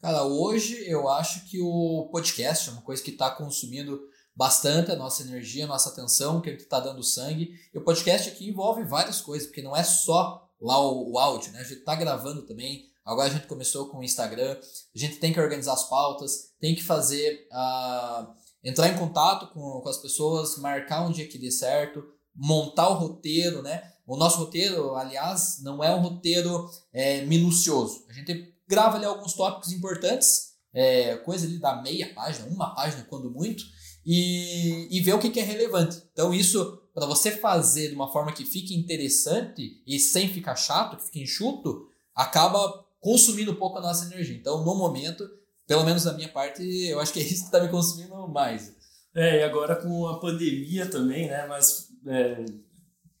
Cara, 0.00 0.22
hoje 0.22 0.88
eu 0.88 1.08
acho 1.08 1.46
que 1.46 1.58
o 1.60 2.08
podcast 2.12 2.68
é 2.68 2.72
uma 2.72 2.82
coisa 2.82 3.02
que 3.02 3.10
está 3.10 3.30
consumindo 3.30 4.00
bastante 4.36 4.92
a 4.92 4.96
nossa 4.96 5.22
energia, 5.22 5.64
a 5.64 5.68
nossa 5.68 5.88
atenção, 5.88 6.40
que 6.40 6.50
a 6.50 6.52
gente 6.52 6.62
está 6.62 6.78
dando 6.78 7.02
sangue. 7.02 7.54
E 7.72 7.78
o 7.78 7.84
podcast 7.84 8.28
aqui 8.28 8.48
envolve 8.48 8.84
várias 8.84 9.20
coisas, 9.20 9.46
porque 9.46 9.62
não 9.62 9.74
é 9.74 9.82
só 9.82 10.46
lá 10.60 10.78
o, 10.78 11.12
o 11.12 11.18
áudio, 11.18 11.52
né? 11.52 11.60
A 11.60 11.64
gente 11.64 11.78
está 11.78 11.94
gravando 11.94 12.42
também. 12.42 12.84
Agora 13.04 13.28
a 13.28 13.32
gente 13.32 13.46
começou 13.46 13.88
com 13.88 13.98
o 13.98 14.04
Instagram. 14.04 14.58
A 14.94 14.98
gente 14.98 15.16
tem 15.16 15.32
que 15.32 15.40
organizar 15.40 15.72
as 15.72 15.88
pautas, 15.88 16.52
tem 16.60 16.74
que 16.74 16.82
fazer. 16.82 17.48
Uh, 17.50 18.46
entrar 18.66 18.88
em 18.88 18.98
contato 18.98 19.46
com, 19.52 19.80
com 19.80 19.88
as 19.88 19.98
pessoas, 19.98 20.58
marcar 20.58 21.06
um 21.06 21.12
dia 21.12 21.28
que 21.28 21.38
dê 21.38 21.52
certo, 21.52 22.04
montar 22.34 22.88
o 22.88 22.94
roteiro, 22.94 23.62
né? 23.62 23.92
O 24.04 24.16
nosso 24.16 24.38
roteiro, 24.38 24.96
aliás, 24.96 25.62
não 25.62 25.82
é 25.82 25.94
um 25.94 26.00
roteiro 26.00 26.68
é, 26.92 27.22
minucioso. 27.22 28.04
A 28.08 28.12
gente 28.12 28.54
grava 28.68 28.96
ali 28.96 29.04
alguns 29.04 29.34
tópicos 29.34 29.72
importantes, 29.72 30.54
é, 30.74 31.16
coisa 31.18 31.46
ali 31.46 31.58
da 31.58 31.80
meia 31.80 32.12
página, 32.12 32.48
uma 32.48 32.74
página 32.74 33.04
quando 33.04 33.30
muito, 33.30 33.64
e, 34.06 34.86
e 34.96 35.00
ver 35.00 35.14
o 35.14 35.18
que, 35.18 35.30
que 35.30 35.40
é 35.40 35.42
relevante. 35.42 36.00
Então, 36.12 36.32
isso, 36.32 36.80
para 36.94 37.06
você 37.06 37.32
fazer 37.32 37.88
de 37.88 37.96
uma 37.96 38.12
forma 38.12 38.32
que 38.32 38.44
fique 38.44 38.72
interessante 38.72 39.82
e 39.84 39.98
sem 39.98 40.28
ficar 40.28 40.54
chato, 40.54 40.96
que 40.96 41.06
fique 41.06 41.20
enxuto, 41.20 41.88
acaba 42.14 42.86
consumindo 43.00 43.50
um 43.50 43.56
pouco 43.56 43.78
a 43.78 43.82
nossa 43.82 44.06
energia. 44.06 44.36
Então, 44.36 44.64
no 44.64 44.76
momento, 44.76 45.28
pelo 45.66 45.84
menos 45.84 46.04
da 46.04 46.12
minha 46.12 46.28
parte, 46.28 46.62
eu 46.62 47.00
acho 47.00 47.12
que 47.12 47.18
é 47.18 47.22
isso 47.22 47.40
que 47.40 47.46
está 47.46 47.60
me 47.60 47.68
consumindo 47.68 48.28
mais. 48.28 48.72
É, 49.12 49.40
e 49.40 49.42
agora 49.42 49.74
com 49.74 50.06
a 50.06 50.20
pandemia 50.20 50.86
também, 50.86 51.26
né? 51.26 51.46
Mas 51.48 51.88
é, 52.06 52.44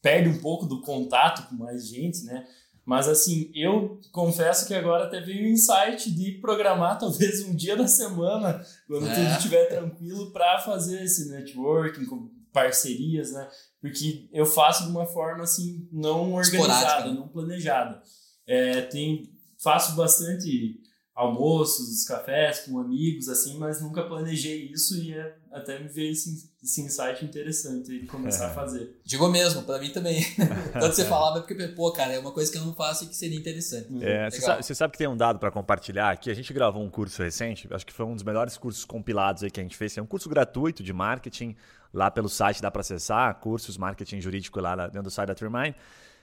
perde 0.00 0.28
um 0.28 0.40
pouco 0.40 0.66
do 0.66 0.82
contato 0.82 1.48
com 1.48 1.56
mais 1.56 1.88
gente, 1.88 2.22
né? 2.24 2.46
Mas 2.86 3.08
assim, 3.08 3.50
eu 3.52 4.00
confesso 4.12 4.64
que 4.64 4.72
agora 4.72 5.10
teve 5.10 5.32
um 5.42 5.48
insight 5.48 6.08
de 6.08 6.38
programar 6.40 6.96
talvez 7.00 7.42
um 7.42 7.54
dia 7.54 7.76
da 7.76 7.88
semana, 7.88 8.64
quando 8.86 9.08
é. 9.08 9.14
tudo 9.14 9.26
estiver 9.32 9.66
tranquilo, 9.66 10.32
para 10.32 10.60
fazer 10.60 11.02
esse 11.02 11.28
networking, 11.28 12.06
com 12.06 12.30
parcerias, 12.52 13.32
né? 13.32 13.48
Porque 13.82 14.28
eu 14.32 14.46
faço 14.46 14.84
de 14.84 14.90
uma 14.90 15.04
forma 15.04 15.42
assim, 15.42 15.88
não 15.92 16.32
organizada, 16.32 17.08
né? 17.08 17.14
não 17.14 17.28
planejada. 17.28 18.00
É, 18.46 18.82
tem, 18.82 19.30
faço 19.58 19.96
bastante 19.96 20.80
almoços, 21.16 22.04
cafés 22.04 22.60
com 22.60 22.78
amigos, 22.78 23.30
assim, 23.30 23.58
mas 23.58 23.80
nunca 23.80 24.02
planejei 24.02 24.70
isso 24.70 25.02
e 25.02 25.14
é, 25.14 25.34
até 25.50 25.78
me 25.78 25.88
veio 25.88 26.12
esse, 26.12 26.50
esse 26.62 26.82
insight 26.82 27.24
interessante 27.24 28.00
de 28.00 28.06
começar 28.06 28.44
é. 28.44 28.46
a 28.48 28.50
fazer. 28.50 29.00
Digo 29.02 29.26
mesmo, 29.26 29.62
para 29.62 29.78
mim 29.78 29.88
também. 29.88 30.22
Tanto 30.74 30.94
você 30.94 31.06
falava, 31.06 31.38
é 31.38 31.40
porque, 31.40 31.68
pô, 31.68 31.90
cara, 31.90 32.12
é 32.12 32.18
uma 32.18 32.32
coisa 32.32 32.52
que 32.52 32.58
eu 32.58 32.66
não 32.66 32.74
faço 32.74 33.04
e 33.04 33.06
que 33.06 33.16
seria 33.16 33.38
interessante. 33.38 33.88
É, 34.04 34.30
você, 34.30 34.40
sabe, 34.42 34.62
você, 34.62 34.74
sabe, 34.74 34.92
que 34.92 34.98
tem 34.98 35.08
um 35.08 35.16
dado 35.16 35.38
para 35.38 35.50
compartilhar 35.50 36.10
aqui? 36.10 36.30
A 36.30 36.34
gente 36.34 36.52
gravou 36.52 36.82
um 36.82 36.90
curso 36.90 37.22
recente, 37.22 37.66
acho 37.70 37.86
que 37.86 37.94
foi 37.94 38.04
um 38.04 38.14
dos 38.14 38.22
melhores 38.22 38.58
cursos 38.58 38.84
compilados 38.84 39.42
aí 39.42 39.50
que 39.50 39.58
a 39.58 39.62
gente 39.62 39.76
fez. 39.76 39.96
É 39.96 40.02
um 40.02 40.06
curso 40.06 40.28
gratuito 40.28 40.82
de 40.82 40.92
marketing, 40.92 41.56
lá 41.94 42.10
pelo 42.10 42.28
site 42.28 42.60
dá 42.60 42.70
para 42.70 42.82
acessar, 42.82 43.40
cursos 43.40 43.78
marketing 43.78 44.20
jurídico 44.20 44.60
lá 44.60 44.76
dentro 44.86 45.04
do 45.04 45.10
site 45.10 45.28
da 45.28 45.34
Trimind. 45.34 45.74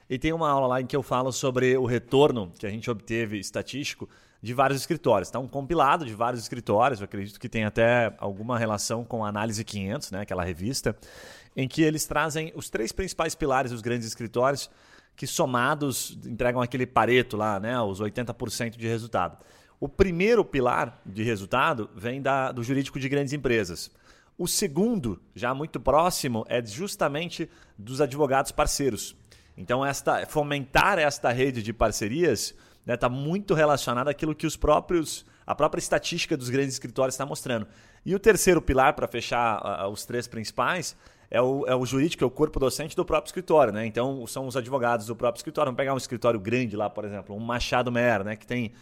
E 0.07 0.19
tem 0.19 0.31
uma 0.33 0.51
aula 0.51 0.67
lá 0.67 0.81
em 0.81 0.85
que 0.85 0.95
eu 0.95 1.01
falo 1.01 1.31
sobre 1.31 1.75
o 1.77 1.85
retorno 1.85 2.53
que 2.59 2.67
a 2.67 2.69
gente 2.69 2.91
obteve 2.91 3.39
estatístico 3.39 4.07
de 4.43 4.53
vários 4.53 4.81
escritórios. 4.81 5.29
Está 5.29 5.39
um 5.39 5.47
compilado 5.47 6.05
de 6.05 6.13
vários 6.13 6.41
escritórios, 6.43 6.99
eu 6.99 7.05
acredito 7.05 7.39
que 7.39 7.47
tem 7.47 7.63
até 7.63 8.13
alguma 8.17 8.59
relação 8.59 9.05
com 9.05 9.23
a 9.23 9.29
Análise 9.29 9.63
500, 9.63 10.11
né, 10.11 10.19
aquela 10.19 10.43
revista, 10.43 10.93
em 11.55 11.65
que 11.65 11.81
eles 11.81 12.05
trazem 12.05 12.51
os 12.53 12.69
três 12.69 12.91
principais 12.91 13.33
pilares 13.33 13.71
dos 13.71 13.79
grandes 13.79 14.05
escritórios 14.05 14.69
que 15.15 15.25
somados 15.25 16.17
entregam 16.25 16.61
aquele 16.61 16.85
pareto 16.85 17.37
lá, 17.37 17.57
né, 17.57 17.79
os 17.79 18.01
80% 18.01 18.75
de 18.75 18.85
resultado. 18.85 19.37
O 19.79 19.87
primeiro 19.87 20.43
pilar 20.43 21.01
de 21.05 21.23
resultado 21.23 21.89
vem 21.95 22.21
da, 22.21 22.51
do 22.51 22.63
jurídico 22.63 22.99
de 22.99 23.07
grandes 23.07 23.31
empresas. 23.31 23.89
O 24.37 24.45
segundo, 24.45 25.21
já 25.33 25.53
muito 25.53 25.79
próximo, 25.79 26.43
é 26.49 26.63
justamente 26.65 27.49
dos 27.77 28.01
advogados 28.01 28.51
parceiros. 28.51 29.15
Então, 29.55 29.85
esta, 29.85 30.25
fomentar 30.25 30.99
esta 30.99 31.31
rede 31.31 31.61
de 31.63 31.71
parcerias 31.71 32.53
né, 32.85 32.97
tá 32.97 33.09
muito 33.09 33.53
relacionado 33.53 34.07
àquilo 34.07 34.35
que 34.35 34.45
os 34.45 34.55
próprios, 34.55 35.25
a 35.45 35.55
própria 35.55 35.79
estatística 35.79 36.35
dos 36.35 36.49
grandes 36.49 36.73
escritórios 36.73 37.15
está 37.15 37.25
mostrando. 37.25 37.67
E 38.05 38.13
o 38.13 38.19
terceiro 38.19 38.61
pilar, 38.61 38.93
para 38.93 39.07
fechar 39.07 39.85
uh, 39.85 39.89
os 39.89 40.05
três 40.05 40.27
principais, 40.27 40.95
é 41.31 41.41
o, 41.41 41.65
é 41.65 41.75
o 41.75 41.85
jurídico, 41.85 42.23
é 42.23 42.27
o 42.27 42.29
corpo 42.29 42.59
docente 42.59 42.95
do 42.95 43.03
próprio 43.03 43.29
escritório. 43.29 43.73
Né? 43.73 43.85
Então, 43.85 44.25
são 44.27 44.45
os 44.45 44.55
advogados 44.55 45.07
do 45.07 45.15
próprio 45.15 45.39
escritório. 45.39 45.69
Vamos 45.69 45.77
pegar 45.77 45.93
um 45.93 45.97
escritório 45.97 46.39
grande 46.39 46.75
lá, 46.75 46.89
por 46.89 47.05
exemplo, 47.05 47.35
um 47.35 47.39
Machado 47.39 47.91
Mer, 47.91 48.23
né, 48.23 48.35
que 48.35 48.45
tem 48.45 48.73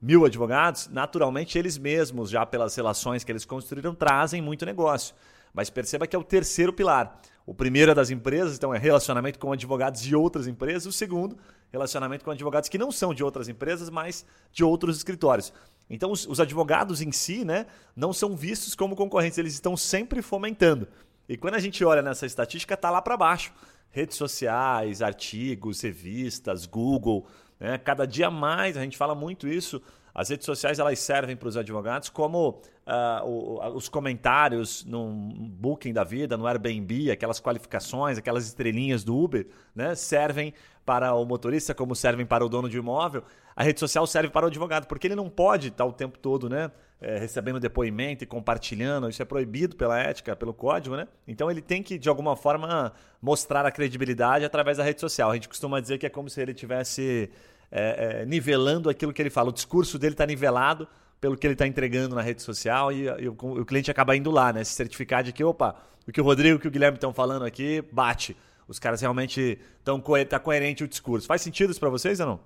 mil 0.00 0.24
advogados. 0.24 0.88
Naturalmente, 0.88 1.58
eles 1.58 1.76
mesmos, 1.76 2.30
já 2.30 2.46
pelas 2.46 2.74
relações 2.76 3.24
que 3.24 3.32
eles 3.32 3.44
construíram, 3.44 3.94
trazem 3.94 4.40
muito 4.40 4.64
negócio. 4.64 5.14
Mas 5.52 5.70
perceba 5.70 6.06
que 6.06 6.14
é 6.14 6.18
o 6.18 6.24
terceiro 6.24 6.72
pilar. 6.72 7.20
O 7.46 7.54
primeiro 7.54 7.92
é 7.92 7.94
das 7.94 8.10
empresas, 8.10 8.56
então 8.56 8.74
é 8.74 8.78
relacionamento 8.78 9.38
com 9.38 9.50
advogados 9.50 10.02
de 10.02 10.14
outras 10.14 10.46
empresas. 10.46 10.86
O 10.86 10.92
segundo, 10.92 11.38
relacionamento 11.72 12.24
com 12.24 12.30
advogados 12.30 12.68
que 12.68 12.76
não 12.76 12.92
são 12.92 13.14
de 13.14 13.24
outras 13.24 13.48
empresas, 13.48 13.88
mas 13.88 14.24
de 14.52 14.62
outros 14.62 14.98
escritórios. 14.98 15.52
Então, 15.88 16.12
os, 16.12 16.26
os 16.26 16.40
advogados 16.40 17.00
em 17.00 17.10
si 17.10 17.44
né, 17.44 17.66
não 17.96 18.12
são 18.12 18.36
vistos 18.36 18.74
como 18.74 18.94
concorrentes, 18.94 19.38
eles 19.38 19.54
estão 19.54 19.76
sempre 19.76 20.20
fomentando. 20.20 20.86
E 21.28 21.36
quando 21.36 21.54
a 21.54 21.58
gente 21.58 21.84
olha 21.84 22.02
nessa 22.02 22.26
estatística, 22.26 22.74
está 22.74 22.90
lá 22.90 23.00
para 23.00 23.16
baixo. 23.16 23.52
Redes 23.90 24.16
sociais, 24.16 25.02
artigos, 25.02 25.80
revistas, 25.80 26.66
Google. 26.66 27.26
Né? 27.58 27.78
Cada 27.78 28.06
dia 28.06 28.30
mais, 28.30 28.76
a 28.76 28.82
gente 28.82 28.96
fala 28.96 29.14
muito 29.14 29.48
isso, 29.48 29.82
as 30.18 30.28
redes 30.28 30.44
sociais 30.44 30.80
elas 30.80 30.98
servem 30.98 31.36
para 31.36 31.48
os 31.48 31.56
advogados 31.56 32.08
como 32.08 32.60
uh, 32.84 33.24
o, 33.24 33.76
os 33.76 33.88
comentários 33.88 34.84
no 34.84 35.08
Booking 35.12 35.92
da 35.92 36.02
vida, 36.02 36.36
no 36.36 36.44
Airbnb, 36.44 37.12
aquelas 37.12 37.40
qualificações, 37.40 38.18
aquelas 38.18 38.44
estrelinhas 38.44 39.04
do 39.04 39.16
Uber, 39.16 39.46
né, 39.72 39.94
servem 39.94 40.52
para 40.84 41.14
o 41.14 41.24
motorista 41.24 41.72
como 41.72 41.94
servem 41.94 42.26
para 42.26 42.44
o 42.44 42.48
dono 42.48 42.68
de 42.68 42.76
imóvel. 42.78 43.22
A 43.54 43.62
rede 43.62 43.78
social 43.78 44.08
serve 44.08 44.28
para 44.28 44.44
o 44.44 44.48
advogado, 44.48 44.88
porque 44.88 45.06
ele 45.06 45.14
não 45.14 45.30
pode 45.30 45.68
estar 45.68 45.84
o 45.84 45.92
tempo 45.92 46.18
todo 46.18 46.48
né, 46.48 46.72
é, 47.00 47.16
recebendo 47.16 47.60
depoimento 47.60 48.24
e 48.24 48.26
compartilhando. 48.26 49.08
Isso 49.08 49.22
é 49.22 49.24
proibido 49.24 49.76
pela 49.76 50.00
ética, 50.00 50.34
pelo 50.34 50.52
código. 50.52 50.96
Né? 50.96 51.06
Então 51.28 51.48
ele 51.48 51.62
tem 51.62 51.80
que, 51.80 51.96
de 51.96 52.08
alguma 52.08 52.34
forma, 52.34 52.92
mostrar 53.22 53.64
a 53.64 53.70
credibilidade 53.70 54.44
através 54.44 54.78
da 54.78 54.82
rede 54.82 55.00
social. 55.00 55.30
A 55.30 55.34
gente 55.34 55.48
costuma 55.48 55.78
dizer 55.78 55.98
que 55.98 56.06
é 56.06 56.10
como 56.10 56.28
se 56.28 56.40
ele 56.40 56.54
tivesse 56.54 57.30
é, 57.70 58.20
é, 58.22 58.26
nivelando 58.26 58.88
aquilo 58.88 59.12
que 59.12 59.20
ele 59.20 59.30
fala. 59.30 59.50
O 59.50 59.52
discurso 59.52 59.98
dele 59.98 60.14
está 60.14 60.26
nivelado 60.26 60.88
pelo 61.20 61.36
que 61.36 61.46
ele 61.46 61.54
está 61.54 61.66
entregando 61.66 62.14
na 62.14 62.22
rede 62.22 62.42
social 62.42 62.92
e, 62.92 63.04
e 63.04 63.28
o, 63.28 63.32
o, 63.32 63.64
cliente 63.64 63.90
acaba 63.90 64.16
indo 64.16 64.30
lá, 64.30 64.52
né? 64.52 64.62
Se 64.64 64.72
certificar 64.72 65.22
de 65.22 65.32
que, 65.32 65.42
opa, 65.42 65.76
o 66.06 66.12
que 66.12 66.20
o 66.20 66.24
Rodrigo 66.24 66.54
e 66.54 66.58
o 66.58 66.60
que 66.60 66.68
o 66.68 66.70
Guilherme 66.70 66.96
estão 66.96 67.12
falando 67.12 67.44
aqui 67.44 67.82
bate. 67.92 68.36
Os 68.66 68.78
caras 68.78 69.00
realmente 69.00 69.58
estão 69.78 70.00
co 70.00 70.12
tá 70.24 70.38
coerente 70.38 70.84
o 70.84 70.88
discurso. 70.88 71.26
Faz 71.26 71.42
sentido 71.42 71.70
isso 71.70 71.80
para 71.80 71.88
vocês 71.88 72.20
ou 72.20 72.26
não? 72.26 72.40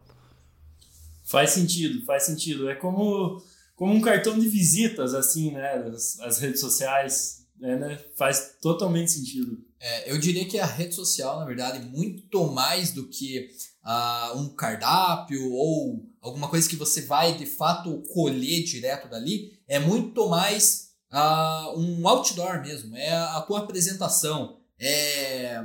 Faz 1.24 1.50
sentido, 1.50 2.04
faz 2.04 2.24
sentido. 2.24 2.68
É 2.70 2.74
como, 2.74 3.42
como 3.74 3.92
um 3.92 4.00
cartão 4.00 4.38
de 4.38 4.48
visitas, 4.48 5.14
assim, 5.14 5.52
né? 5.52 5.74
As, 5.74 6.20
as 6.20 6.38
redes 6.38 6.60
sociais, 6.60 7.41
é, 7.62 7.76
né? 7.76 8.04
Faz 8.16 8.56
totalmente 8.60 9.12
sentido. 9.12 9.58
É, 9.78 10.10
eu 10.10 10.18
diria 10.18 10.44
que 10.46 10.58
a 10.58 10.66
rede 10.66 10.94
social, 10.94 11.38
na 11.38 11.44
verdade, 11.44 11.84
muito 11.86 12.46
mais 12.48 12.92
do 12.92 13.08
que 13.08 13.50
uh, 13.84 14.38
um 14.38 14.48
cardápio 14.54 15.52
ou 15.52 16.04
alguma 16.20 16.48
coisa 16.48 16.68
que 16.68 16.76
você 16.76 17.02
vai 17.02 17.36
de 17.36 17.46
fato 17.46 18.02
colher 18.12 18.64
direto 18.64 19.08
dali, 19.08 19.58
é 19.66 19.78
muito 19.78 20.28
mais 20.28 20.92
uh, 21.12 21.78
um 21.78 22.06
outdoor 22.06 22.60
mesmo, 22.62 22.96
é 22.96 23.12
a 23.12 23.40
tua 23.42 23.60
apresentação, 23.60 24.60
é 24.78 25.62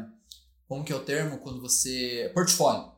como 0.67 0.83
que 0.83 0.91
é 0.91 0.95
o 0.95 1.03
termo 1.03 1.38
quando 1.38 1.62
você 1.62 2.29
portfólio, 2.33 2.91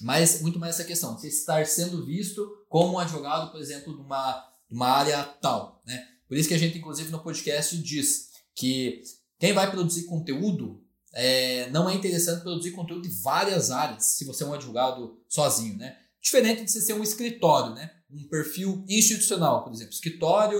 mas 0.00 0.42
muito 0.42 0.58
mais 0.58 0.74
essa 0.74 0.84
questão, 0.84 1.16
você 1.16 1.28
estar 1.28 1.64
sendo 1.66 2.04
visto 2.04 2.46
como 2.68 2.94
um 2.94 2.98
advogado, 2.98 3.50
por 3.50 3.60
exemplo, 3.60 3.94
de 3.94 4.00
uma, 4.00 4.32
de 4.68 4.76
uma 4.76 4.88
área 4.88 5.22
tal, 5.24 5.82
né? 5.86 6.08
Por 6.28 6.36
isso 6.36 6.48
que 6.48 6.54
a 6.54 6.58
gente 6.58 6.78
inclusive 6.78 7.10
no 7.10 7.22
podcast 7.22 7.76
diz 7.78 8.33
que 8.54 9.02
quem 9.38 9.52
vai 9.52 9.70
produzir 9.70 10.04
conteúdo 10.04 10.82
é, 11.12 11.70
não 11.70 11.88
é 11.88 11.94
interessante 11.94 12.42
produzir 12.42 12.72
conteúdo 12.72 13.02
de 13.02 13.22
várias 13.22 13.70
áreas, 13.70 14.04
se 14.04 14.24
você 14.24 14.42
é 14.42 14.46
um 14.46 14.54
advogado 14.54 15.20
sozinho, 15.28 15.76
né? 15.76 15.96
Diferente 16.20 16.64
de 16.64 16.70
você 16.70 16.80
ser 16.80 16.94
um 16.94 17.02
escritório, 17.02 17.74
né? 17.74 17.90
Um 18.10 18.28
perfil 18.28 18.84
institucional, 18.88 19.62
por 19.62 19.72
exemplo, 19.72 19.92
escritório 19.92 20.58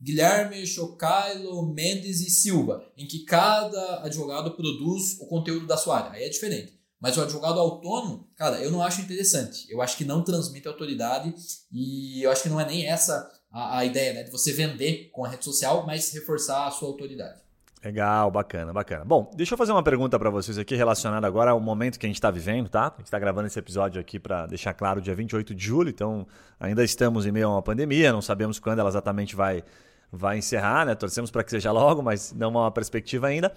Guilherme, 0.00 0.66
Chocailo, 0.66 1.72
Mendes 1.72 2.20
e 2.20 2.30
Silva, 2.30 2.84
em 2.96 3.06
que 3.06 3.20
cada 3.24 4.04
advogado 4.04 4.52
produz 4.52 5.18
o 5.20 5.26
conteúdo 5.26 5.66
da 5.66 5.76
sua 5.76 5.98
área. 5.98 6.12
Aí 6.12 6.24
é 6.24 6.28
diferente. 6.28 6.76
Mas 7.00 7.16
o 7.16 7.22
advogado 7.22 7.60
autônomo, 7.60 8.28
cara, 8.36 8.58
eu 8.62 8.70
não 8.70 8.82
acho 8.82 9.00
interessante. 9.00 9.66
Eu 9.70 9.82
acho 9.82 9.96
que 9.96 10.04
não 10.04 10.24
transmite 10.24 10.66
autoridade 10.66 11.34
e 11.70 12.22
eu 12.22 12.30
acho 12.30 12.42
que 12.42 12.48
não 12.48 12.60
é 12.60 12.66
nem 12.66 12.86
essa 12.86 13.30
a, 13.56 13.78
a 13.78 13.84
ideia, 13.84 14.12
né? 14.12 14.22
De 14.22 14.30
você 14.30 14.52
vender 14.52 15.08
com 15.10 15.24
a 15.24 15.28
rede 15.28 15.44
social, 15.44 15.84
mas 15.86 16.12
reforçar 16.12 16.66
a 16.66 16.70
sua 16.70 16.88
autoridade. 16.88 17.40
Legal, 17.82 18.30
bacana, 18.30 18.72
bacana. 18.72 19.04
Bom, 19.04 19.30
deixa 19.34 19.54
eu 19.54 19.58
fazer 19.58 19.72
uma 19.72 19.82
pergunta 19.82 20.18
para 20.18 20.28
vocês 20.28 20.58
aqui 20.58 20.74
relacionada 20.74 21.26
agora 21.26 21.52
ao 21.52 21.60
momento 21.60 21.98
que 21.98 22.04
a 22.04 22.08
gente 22.08 22.16
está 22.16 22.30
vivendo, 22.30 22.68
tá? 22.68 22.88
A 22.88 22.96
gente 22.98 23.04
está 23.04 23.18
gravando 23.18 23.46
esse 23.46 23.58
episódio 23.58 24.00
aqui 24.00 24.18
para 24.18 24.44
deixar 24.46 24.74
claro 24.74 25.00
dia 25.00 25.14
28 25.14 25.54
de 25.54 25.64
julho, 25.64 25.88
então 25.88 26.26
ainda 26.58 26.82
estamos 26.82 27.26
em 27.26 27.32
meio 27.32 27.46
a 27.46 27.52
uma 27.52 27.62
pandemia, 27.62 28.12
não 28.12 28.20
sabemos 28.20 28.58
quando 28.58 28.80
ela 28.80 28.88
exatamente 28.88 29.36
vai, 29.36 29.62
vai 30.10 30.36
encerrar, 30.36 30.84
né? 30.84 30.94
Torcemos 30.94 31.30
para 31.30 31.44
que 31.44 31.50
seja 31.50 31.70
logo, 31.70 32.02
mas 32.02 32.32
não 32.32 32.48
há 32.58 32.62
uma 32.62 32.70
perspectiva 32.70 33.28
ainda. 33.28 33.54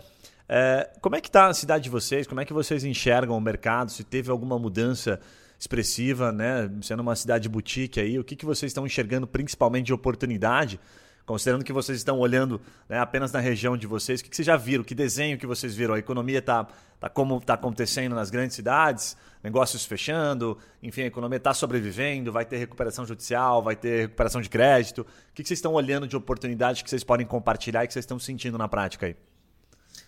É, 0.47 0.89
como 1.01 1.15
é 1.15 1.21
que 1.21 1.27
está 1.27 1.47
a 1.47 1.53
cidade 1.53 1.85
de 1.85 1.89
vocês? 1.89 2.27
Como 2.27 2.39
é 2.39 2.45
que 2.45 2.53
vocês 2.53 2.83
enxergam 2.83 3.35
o 3.35 3.41
mercado? 3.41 3.91
Se 3.91 4.03
teve 4.03 4.29
alguma 4.29 4.59
mudança 4.59 5.19
expressiva, 5.59 6.31
né? 6.31 6.71
Sendo 6.81 7.01
uma 7.01 7.15
cidade 7.15 7.49
boutique 7.49 7.99
aí, 7.99 8.17
o 8.17 8.23
que, 8.23 8.35
que 8.35 8.45
vocês 8.45 8.69
estão 8.69 8.85
enxergando 8.85 9.27
principalmente 9.27 9.87
de 9.87 9.93
oportunidade? 9.93 10.79
Considerando 11.25 11.63
que 11.63 11.73
vocês 11.73 11.97
estão 11.97 12.17
olhando 12.17 12.59
né, 12.87 12.97
apenas 12.97 13.31
na 13.31 13.39
região 13.39 13.77
de 13.77 13.85
vocês, 13.85 14.19
o 14.19 14.23
que, 14.23 14.31
que 14.31 14.35
vocês 14.35 14.45
já 14.45 14.57
viram? 14.57 14.83
Que 14.83 14.95
desenho 14.95 15.37
que 15.37 15.45
vocês 15.45 15.75
viram? 15.75 15.93
A 15.93 15.99
economia 15.99 16.39
está 16.39 16.67
tá 16.99 17.07
como 17.07 17.37
está 17.37 17.53
acontecendo 17.53 18.15
nas 18.15 18.31
grandes 18.31 18.55
cidades, 18.55 19.15
negócios 19.43 19.85
fechando, 19.85 20.57
enfim, 20.81 21.03
a 21.03 21.05
economia 21.05 21.37
está 21.37 21.53
sobrevivendo, 21.53 22.31
vai 22.31 22.45
ter 22.45 22.57
recuperação 22.57 23.05
judicial, 23.05 23.61
vai 23.61 23.75
ter 23.75 24.01
recuperação 24.07 24.41
de 24.41 24.49
crédito. 24.49 25.01
O 25.01 25.05
que, 25.35 25.43
que 25.43 25.49
vocês 25.49 25.59
estão 25.59 25.73
olhando 25.73 26.07
de 26.07 26.15
oportunidade 26.15 26.83
que 26.83 26.89
vocês 26.89 27.03
podem 27.03 27.27
compartilhar 27.27 27.83
e 27.83 27.87
que 27.87 27.93
vocês 27.93 28.03
estão 28.03 28.17
sentindo 28.17 28.57
na 28.57 28.67
prática 28.67 29.05
aí? 29.05 29.15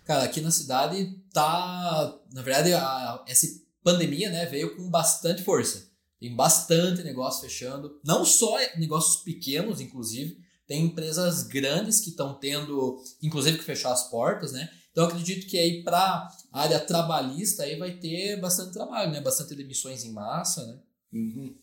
Cara, 0.06 0.24
aqui 0.24 0.42
na 0.42 0.50
cidade 0.50 1.20
tá. 1.32 2.16
Na 2.34 2.42
verdade, 2.42 2.74
a, 2.74 3.24
essa 3.28 3.46
pandemia 3.84 4.30
né, 4.30 4.46
veio 4.46 4.76
com 4.76 4.90
bastante 4.90 5.44
força. 5.44 5.90
Tem 6.20 6.36
bastante 6.36 7.04
negócio 7.04 7.42
fechando. 7.42 8.00
Não 8.04 8.24
só 8.24 8.56
negócios 8.78 9.24
pequenos, 9.24 9.82
inclusive. 9.82 10.38
Tem 10.68 10.86
empresas 10.86 11.44
grandes 11.44 12.00
que 12.00 12.12
estão 12.12 12.36
tendo, 12.36 13.02
inclusive, 13.22 13.58
que 13.58 13.64
fechar 13.64 13.92
as 13.92 14.10
portas, 14.10 14.52
né? 14.52 14.70
Então, 14.92 15.06
acredito 15.06 15.48
que 15.48 15.58
aí 15.58 15.84
para 15.84 16.30
a 16.52 16.62
área 16.62 16.80
trabalhista 16.80 17.64
aí 17.64 17.78
vai 17.78 17.94
ter 17.98 18.40
bastante 18.40 18.74
trabalho, 18.74 19.12
né? 19.12 19.20
Bastante 19.20 19.56
demissões 19.56 20.06
em 20.06 20.12
massa, 20.12 20.66
né? 20.68 20.80
Uhum. 21.14 21.56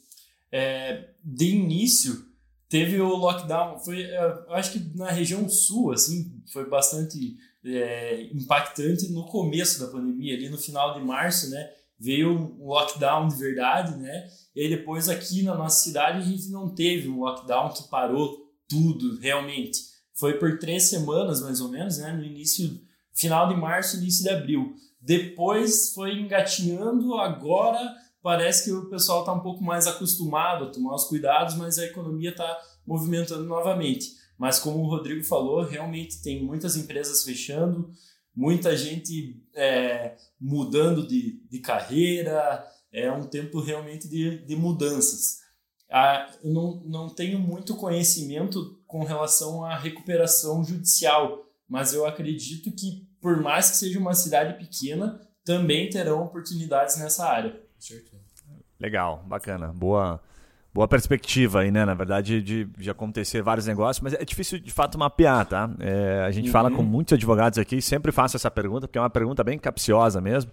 É, 0.50 1.10
de 1.22 1.46
início, 1.46 2.26
teve 2.68 3.00
o 3.00 3.16
lockdown. 3.16 3.78
Foi, 3.78 4.02
eu 4.02 4.54
acho 4.54 4.72
que 4.72 4.96
na 4.96 5.10
região 5.10 5.48
sul, 5.48 5.92
assim, 5.92 6.42
foi 6.52 6.68
bastante 6.68 7.36
é, 7.64 8.24
impactante 8.32 9.08
no 9.12 9.26
começo 9.26 9.78
da 9.78 9.86
pandemia, 9.86 10.34
ali 10.34 10.48
no 10.48 10.58
final 10.58 10.98
de 10.98 11.04
março, 11.04 11.50
né? 11.50 11.70
Veio 11.98 12.30
um 12.30 12.66
lockdown 12.66 13.28
de 13.28 13.36
verdade, 13.36 13.96
né? 13.96 14.28
E 14.54 14.62
aí 14.62 14.68
depois 14.68 15.08
aqui 15.08 15.42
na 15.42 15.54
nossa 15.54 15.82
cidade 15.82 16.18
a 16.18 16.24
gente 16.24 16.48
não 16.50 16.74
teve 16.74 17.08
um 17.08 17.20
lockdown 17.20 17.72
que 17.72 17.88
parou 17.88 18.48
tudo 18.68 19.18
realmente. 19.18 19.80
Foi 20.14 20.34
por 20.34 20.58
três 20.58 20.84
semanas 20.88 21.40
mais 21.40 21.60
ou 21.60 21.68
menos, 21.68 21.98
né? 21.98 22.12
No 22.12 22.24
início, 22.24 22.80
final 23.12 23.48
de 23.48 23.56
março, 23.56 23.96
início 23.96 24.22
de 24.22 24.30
abril. 24.30 24.74
Depois 25.00 25.92
foi 25.92 26.18
engatinhando, 26.18 27.14
agora 27.14 27.80
parece 28.22 28.64
que 28.64 28.72
o 28.72 28.90
pessoal 28.90 29.20
está 29.20 29.32
um 29.32 29.40
pouco 29.40 29.62
mais 29.62 29.86
acostumado 29.86 30.64
a 30.64 30.70
tomar 30.70 30.94
os 30.94 31.04
cuidados, 31.04 31.54
mas 31.54 31.78
a 31.78 31.84
economia 31.84 32.30
está 32.30 32.58
movimentando 32.86 33.44
novamente. 33.44 34.18
Mas 34.36 34.58
como 34.58 34.78
o 34.78 34.88
Rodrigo 34.88 35.24
falou, 35.24 35.64
realmente 35.64 36.22
tem 36.22 36.44
muitas 36.44 36.76
empresas 36.76 37.24
fechando, 37.24 37.90
muita 38.38 38.76
gente 38.76 39.42
é, 39.52 40.14
mudando 40.40 41.08
de, 41.08 41.42
de 41.50 41.58
carreira, 41.58 42.64
é 42.92 43.10
um 43.10 43.26
tempo 43.26 43.60
realmente 43.60 44.06
de, 44.06 44.38
de 44.46 44.54
mudanças. 44.54 45.40
Ah, 45.90 46.30
eu 46.44 46.52
não, 46.52 46.80
não 46.84 47.08
tenho 47.08 47.36
muito 47.40 47.74
conhecimento 47.74 48.80
com 48.86 49.02
relação 49.02 49.64
à 49.64 49.76
recuperação 49.76 50.62
judicial, 50.62 51.46
mas 51.68 51.92
eu 51.92 52.06
acredito 52.06 52.70
que, 52.70 53.08
por 53.20 53.42
mais 53.42 53.72
que 53.72 53.76
seja 53.78 53.98
uma 53.98 54.14
cidade 54.14 54.56
pequena, 54.56 55.20
também 55.44 55.90
terão 55.90 56.22
oportunidades 56.22 56.96
nessa 56.96 57.26
área. 57.26 57.60
Legal, 58.78 59.24
bacana. 59.26 59.72
Boa, 59.72 60.22
boa 60.72 60.86
perspectiva 60.86 61.60
aí, 61.60 61.70
né? 61.70 61.84
Na 61.84 61.94
verdade, 61.94 62.42
de, 62.42 62.64
de 62.64 62.90
acontecer 62.90 63.42
vários 63.42 63.66
negócios, 63.66 64.02
mas 64.02 64.14
é 64.14 64.24
difícil 64.24 64.58
de 64.58 64.72
fato 64.72 64.98
mapear, 64.98 65.46
tá? 65.46 65.70
É, 65.80 66.24
a 66.26 66.30
gente 66.30 66.46
uhum. 66.46 66.52
fala 66.52 66.70
com 66.70 66.82
muitos 66.82 67.14
advogados 67.14 67.58
aqui, 67.58 67.80
sempre 67.82 68.12
faço 68.12 68.36
essa 68.36 68.50
pergunta, 68.50 68.86
porque 68.86 68.98
é 68.98 69.00
uma 69.00 69.10
pergunta 69.10 69.42
bem 69.42 69.58
capciosa 69.58 70.20
mesmo. 70.20 70.50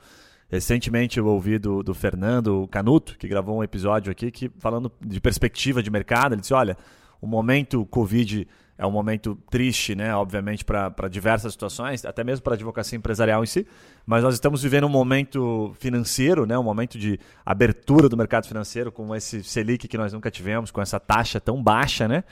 Recentemente 0.48 1.18
eu 1.18 1.26
ouvi 1.26 1.58
do, 1.58 1.82
do 1.82 1.94
Fernando 1.94 2.68
Canuto, 2.70 3.18
que 3.18 3.28
gravou 3.28 3.58
um 3.58 3.64
episódio 3.64 4.12
aqui, 4.12 4.30
que 4.30 4.50
falando 4.60 4.92
de 5.02 5.20
perspectiva 5.20 5.82
de 5.82 5.90
mercado, 5.90 6.34
ele 6.34 6.42
disse: 6.42 6.54
olha, 6.54 6.78
o 7.20 7.28
momento 7.28 7.86
Covid 7.88 8.48
é 8.78 8.86
um 8.86 8.92
momento 8.92 9.38
triste, 9.50 9.96
né? 9.96 10.14
Obviamente, 10.16 10.66
para 10.66 11.08
diversas 11.10 11.54
situações, 11.54 12.04
até 12.04 12.24
mesmo 12.24 12.44
para 12.44 12.54
a 12.54 12.56
advocacia 12.56 12.98
empresarial 12.98 13.44
em 13.44 13.48
si, 13.48 13.66
mas 14.06 14.24
nós 14.24 14.34
estamos 14.34 14.62
vivendo 14.62 14.86
um 14.86 14.90
momento 14.90 15.74
financeiro, 15.80 16.46
né? 16.46 16.58
um 16.58 16.64
momento 16.64 16.98
de 16.98 17.20
abertura 17.46 18.10
do 18.10 18.18
mercado 18.18 18.48
financeiro, 18.48 18.92
com 18.92 19.16
esse 19.16 19.44
Selic 19.44 19.88
que 19.88 19.98
nós 19.98 20.12
nunca 20.12 20.30
tivemos, 20.30 20.72
com 20.72 20.82
essa 20.82 21.00
taxa 21.00 21.40
tão 21.40 21.64
baixa, 21.64 22.08
né? 22.08 22.24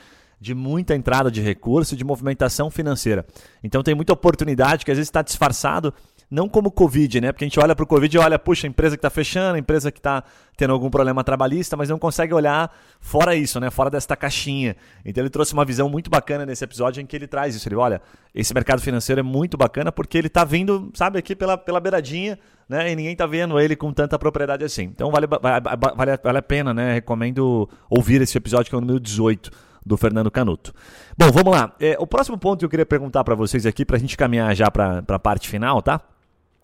de 0.43 0.53
muita 0.53 0.93
entrada 0.93 1.31
de 1.31 1.39
recurso, 1.39 1.95
de 1.95 2.03
movimentação 2.03 2.69
financeira. 2.69 3.25
Então 3.63 3.81
tem 3.81 3.95
muita 3.95 4.11
oportunidade 4.11 4.83
que 4.83 4.91
às 4.91 4.97
vezes 4.97 5.07
está 5.07 5.21
disfarçado 5.21 5.93
não 6.33 6.49
como 6.49 6.71
Covid, 6.71 7.21
né? 7.21 7.31
Porque 7.31 7.45
a 7.45 7.47
gente 7.47 7.59
olha 7.59 7.75
para 7.75 7.83
o 7.83 7.87
Covid 7.87 8.17
e 8.17 8.19
olha, 8.19 8.39
puxa, 8.39 8.65
empresa 8.65 8.97
que 8.97 8.99
está 8.99 9.09
fechando, 9.11 9.55
empresa 9.55 9.91
que 9.91 9.99
está 9.99 10.23
tendo 10.57 10.73
algum 10.73 10.89
problema 10.89 11.23
trabalhista, 11.23 11.77
mas 11.77 11.89
não 11.89 11.99
consegue 11.99 12.33
olhar 12.33 12.75
fora 12.99 13.35
isso, 13.35 13.59
né? 13.59 13.69
Fora 13.69 13.91
desta 13.91 14.15
caixinha. 14.15 14.75
Então 15.05 15.21
ele 15.21 15.29
trouxe 15.29 15.53
uma 15.53 15.63
visão 15.63 15.87
muito 15.87 16.09
bacana 16.09 16.43
nesse 16.43 16.63
episódio 16.63 17.01
em 17.01 17.05
que 17.05 17.15
ele 17.15 17.27
traz 17.27 17.53
isso. 17.53 17.69
Ele, 17.69 17.75
olha, 17.75 18.01
esse 18.33 18.51
mercado 18.51 18.81
financeiro 18.81 19.19
é 19.19 19.23
muito 19.23 19.57
bacana 19.57 19.91
porque 19.91 20.17
ele 20.17 20.25
está 20.25 20.43
vindo, 20.43 20.91
sabe, 20.95 21.19
aqui 21.19 21.35
pela, 21.35 21.55
pela 21.55 21.79
beiradinha, 21.79 22.39
né? 22.67 22.91
E 22.91 22.95
ninguém 22.95 23.13
está 23.13 23.27
vendo 23.27 23.59
ele 23.59 23.75
com 23.75 23.93
tanta 23.93 24.17
propriedade 24.17 24.63
assim. 24.63 24.85
Então 24.85 25.11
vale, 25.11 25.27
vale, 25.27 26.17
vale 26.23 26.37
a 26.39 26.41
pena, 26.41 26.73
né? 26.73 26.95
Recomendo 26.95 27.69
ouvir 27.87 28.23
esse 28.23 28.35
episódio 28.35 28.71
que 28.71 28.75
é 28.75 28.77
o 28.79 28.81
número 28.81 28.99
18 28.99 29.51
do 29.85 29.95
Fernando 29.97 30.31
Canuto. 30.31 30.73
Bom, 31.15 31.31
vamos 31.31 31.53
lá. 31.53 31.75
É, 31.79 31.95
o 31.99 32.07
próximo 32.07 32.39
ponto 32.39 32.57
que 32.57 32.65
eu 32.65 32.69
queria 32.69 32.87
perguntar 32.87 33.23
para 33.23 33.35
vocês 33.35 33.67
aqui, 33.67 33.85
para 33.85 33.97
a 33.97 33.99
gente 33.99 34.17
caminhar 34.17 34.55
já 34.55 34.71
para 34.71 35.03
a 35.07 35.19
parte 35.19 35.47
final, 35.47 35.79
tá? 35.79 36.01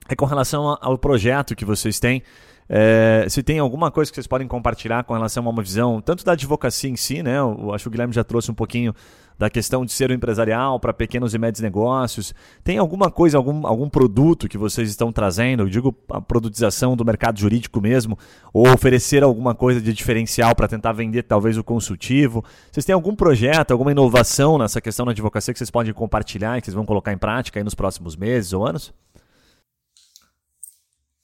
É 0.09 0.15
com 0.15 0.25
relação 0.25 0.77
ao 0.81 0.97
projeto 0.97 1.55
que 1.55 1.63
vocês 1.63 1.99
têm. 1.99 2.23
É, 2.67 3.25
se 3.29 3.41
tem 3.41 3.57
alguma 3.57 3.89
coisa 3.89 4.11
que 4.11 4.15
vocês 4.15 4.27
podem 4.27 4.47
compartilhar 4.47 5.03
com 5.03 5.13
relação 5.13 5.45
a 5.45 5.49
uma 5.49 5.63
visão, 5.63 6.01
tanto 6.01 6.23
da 6.23 6.33
advocacia 6.33 6.89
em 6.89 6.95
si, 6.95 7.23
né? 7.23 7.39
Eu 7.39 7.73
acho 7.73 7.83
que 7.83 7.87
o 7.87 7.91
Guilherme 7.91 8.13
já 8.13 8.23
trouxe 8.23 8.51
um 8.51 8.53
pouquinho 8.53 8.93
da 9.39 9.49
questão 9.49 9.85
de 9.85 9.91
ser 9.91 10.11
o 10.11 10.13
empresarial 10.13 10.79
para 10.79 10.93
pequenos 10.93 11.33
e 11.33 11.37
médios 11.37 11.61
negócios. 11.61 12.33
Tem 12.63 12.77
alguma 12.77 13.09
coisa, 13.09 13.37
algum, 13.37 13.65
algum 13.65 13.89
produto 13.89 14.49
que 14.49 14.57
vocês 14.57 14.89
estão 14.89 15.13
trazendo? 15.13 15.63
Eu 15.63 15.69
digo 15.69 15.95
a 16.11 16.19
produtização 16.19 16.95
do 16.95 17.05
mercado 17.05 17.39
jurídico 17.39 17.79
mesmo, 17.79 18.19
ou 18.51 18.67
oferecer 18.67 19.23
alguma 19.23 19.55
coisa 19.55 19.79
de 19.79 19.93
diferencial 19.93 20.53
para 20.53 20.67
tentar 20.67 20.91
vender 20.91 21.23
talvez 21.23 21.57
o 21.57 21.63
consultivo. 21.63 22.43
Vocês 22.69 22.85
têm 22.85 22.93
algum 22.93 23.15
projeto, 23.15 23.71
alguma 23.71 23.91
inovação 23.91 24.57
nessa 24.57 24.81
questão 24.81 25.05
da 25.05 25.13
advocacia 25.13 25.53
que 25.53 25.57
vocês 25.57 25.71
podem 25.71 25.93
compartilhar 25.93 26.57
e 26.57 26.61
que 26.61 26.65
vocês 26.65 26.75
vão 26.75 26.85
colocar 26.85 27.13
em 27.13 27.17
prática 27.17 27.59
aí 27.59 27.63
nos 27.63 27.73
próximos 27.73 28.17
meses 28.17 28.51
ou 28.51 28.67
anos? 28.67 28.93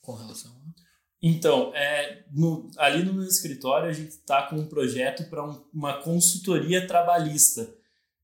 Com 0.05 0.13
relação 0.13 0.51
a... 0.51 0.65
Então, 1.27 1.73
é, 1.73 2.23
no, 2.31 2.69
ali 2.77 3.03
no 3.03 3.13
meu 3.13 3.25
escritório 3.25 3.89
a 3.89 3.93
gente 3.93 4.11
está 4.11 4.43
com 4.43 4.57
um 4.57 4.67
projeto 4.67 5.27
para 5.27 5.43
um, 5.43 5.59
uma 5.73 6.01
consultoria 6.01 6.85
trabalhista, 6.85 7.73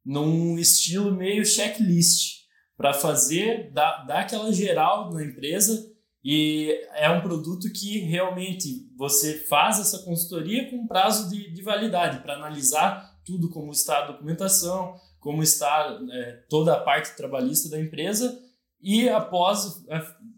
num 0.05 0.57
estilo 0.59 1.11
meio 1.11 1.43
checklist, 1.43 2.41
para 2.77 2.93
fazer, 2.93 3.71
dar, 3.71 4.05
dar 4.05 4.19
aquela 4.19 4.51
geral 4.51 5.11
na 5.11 5.23
empresa 5.23 5.91
e 6.23 6.69
é 6.93 7.09
um 7.09 7.21
produto 7.21 7.71
que 7.71 7.99
realmente 7.99 8.87
você 8.95 9.39
faz 9.39 9.79
essa 9.79 9.99
consultoria 9.99 10.69
com 10.69 10.87
prazo 10.87 11.29
de, 11.29 11.51
de 11.51 11.61
validade 11.63 12.19
para 12.19 12.35
analisar 12.35 13.19
tudo 13.25 13.49
como 13.49 13.71
está 13.71 13.99
a 13.99 14.07
documentação, 14.07 14.95
como 15.19 15.41
está 15.41 15.99
é, 16.11 16.31
toda 16.49 16.73
a 16.73 16.79
parte 16.79 17.15
trabalhista 17.15 17.69
da 17.69 17.79
empresa 17.79 18.39
e 18.81 19.07
após 19.09 19.83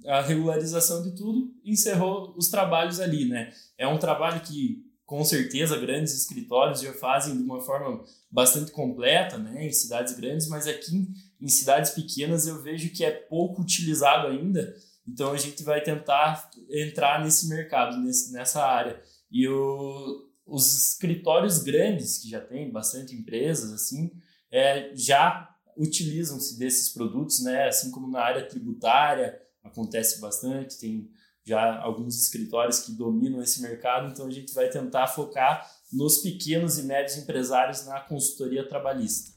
a, 0.07 0.21
regularização 0.21 1.03
de 1.03 1.15
tudo, 1.15 1.53
encerrou 1.63 2.33
os 2.37 2.49
trabalhos 2.49 2.99
ali, 2.99 3.27
né? 3.27 3.51
É 3.77 3.87
um 3.87 3.97
trabalho 3.97 4.41
que, 4.41 4.83
com 5.05 5.23
certeza, 5.23 5.77
grandes 5.77 6.13
escritórios 6.13 6.81
já 6.81 6.93
fazem 6.93 7.37
de 7.37 7.43
uma 7.43 7.61
forma 7.61 8.03
bastante 8.29 8.71
completa, 8.71 9.37
né? 9.37 9.67
Em 9.67 9.71
cidades 9.71 10.15
grandes, 10.15 10.47
mas 10.47 10.67
aqui 10.67 11.07
em 11.39 11.47
cidades 11.47 11.91
pequenas 11.91 12.47
eu 12.47 12.61
vejo 12.61 12.91
que 12.91 13.03
é 13.03 13.11
pouco 13.11 13.61
utilizado 13.61 14.27
ainda, 14.27 14.73
então 15.07 15.31
a 15.31 15.37
gente 15.37 15.63
vai 15.63 15.81
tentar 15.81 16.49
entrar 16.69 17.23
nesse 17.23 17.49
mercado, 17.49 17.97
nesse, 17.97 18.31
nessa 18.31 18.65
área. 18.65 19.01
E 19.29 19.47
o, 19.47 20.29
os 20.45 20.89
escritórios 20.89 21.61
grandes, 21.61 22.17
que 22.17 22.29
já 22.29 22.39
tem 22.39 22.71
bastante 22.71 23.15
empresas, 23.15 23.71
assim, 23.71 24.11
é, 24.51 24.91
já 24.95 25.49
utilizam-se 25.77 26.57
desses 26.57 26.89
produtos, 26.89 27.43
né? 27.43 27.67
Assim 27.67 27.91
como 27.91 28.09
na 28.09 28.21
área 28.21 28.47
tributária 28.47 29.42
acontece 29.63 30.19
bastante, 30.19 30.77
tem 30.77 31.09
já 31.45 31.79
alguns 31.79 32.21
escritórios 32.21 32.79
que 32.79 32.93
dominam 32.93 33.41
esse 33.41 33.61
mercado, 33.61 34.11
então 34.11 34.27
a 34.27 34.31
gente 34.31 34.53
vai 34.53 34.69
tentar 34.69 35.07
focar 35.07 35.69
nos 35.91 36.19
pequenos 36.19 36.77
e 36.77 36.83
médios 36.83 37.17
empresários 37.17 37.85
na 37.85 37.99
consultoria 37.99 38.67
trabalhista. 38.67 39.31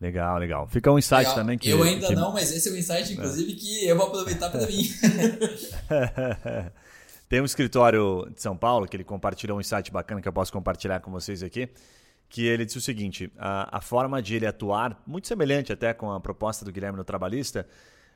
Legal, 0.00 0.38
legal. 0.38 0.66
Fica 0.66 0.90
um 0.90 0.98
insight 0.98 1.20
legal. 1.20 1.34
também 1.36 1.56
que. 1.56 1.70
Eu 1.70 1.82
ainda 1.82 2.08
que... 2.08 2.14
não, 2.14 2.32
mas 2.32 2.50
esse 2.50 2.68
é 2.68 2.72
um 2.72 2.76
insight, 2.76 3.12
inclusive, 3.12 3.52
é. 3.52 3.54
que 3.54 3.86
eu 3.86 3.96
vou 3.96 4.08
aproveitar 4.08 4.50
para 4.50 4.66
mim. 4.66 4.82
Tem 7.28 7.40
um 7.40 7.44
escritório 7.44 8.28
de 8.34 8.42
São 8.42 8.56
Paulo 8.56 8.86
que 8.86 8.96
ele 8.96 9.04
compartilhou 9.04 9.56
um 9.56 9.60
insight 9.60 9.92
bacana 9.92 10.20
que 10.20 10.26
eu 10.26 10.32
posso 10.32 10.52
compartilhar 10.52 11.00
com 11.00 11.10
vocês 11.10 11.42
aqui. 11.42 11.68
Que 12.28 12.46
ele 12.46 12.64
disse 12.64 12.78
o 12.78 12.80
seguinte: 12.80 13.32
a, 13.38 13.78
a 13.78 13.80
forma 13.80 14.20
de 14.20 14.34
ele 14.34 14.46
atuar, 14.46 15.00
muito 15.06 15.28
semelhante 15.28 15.72
até 15.72 15.94
com 15.94 16.10
a 16.10 16.20
proposta 16.20 16.64
do 16.64 16.72
Guilherme 16.72 16.98
no 16.98 17.04
Trabalhista, 17.04 17.66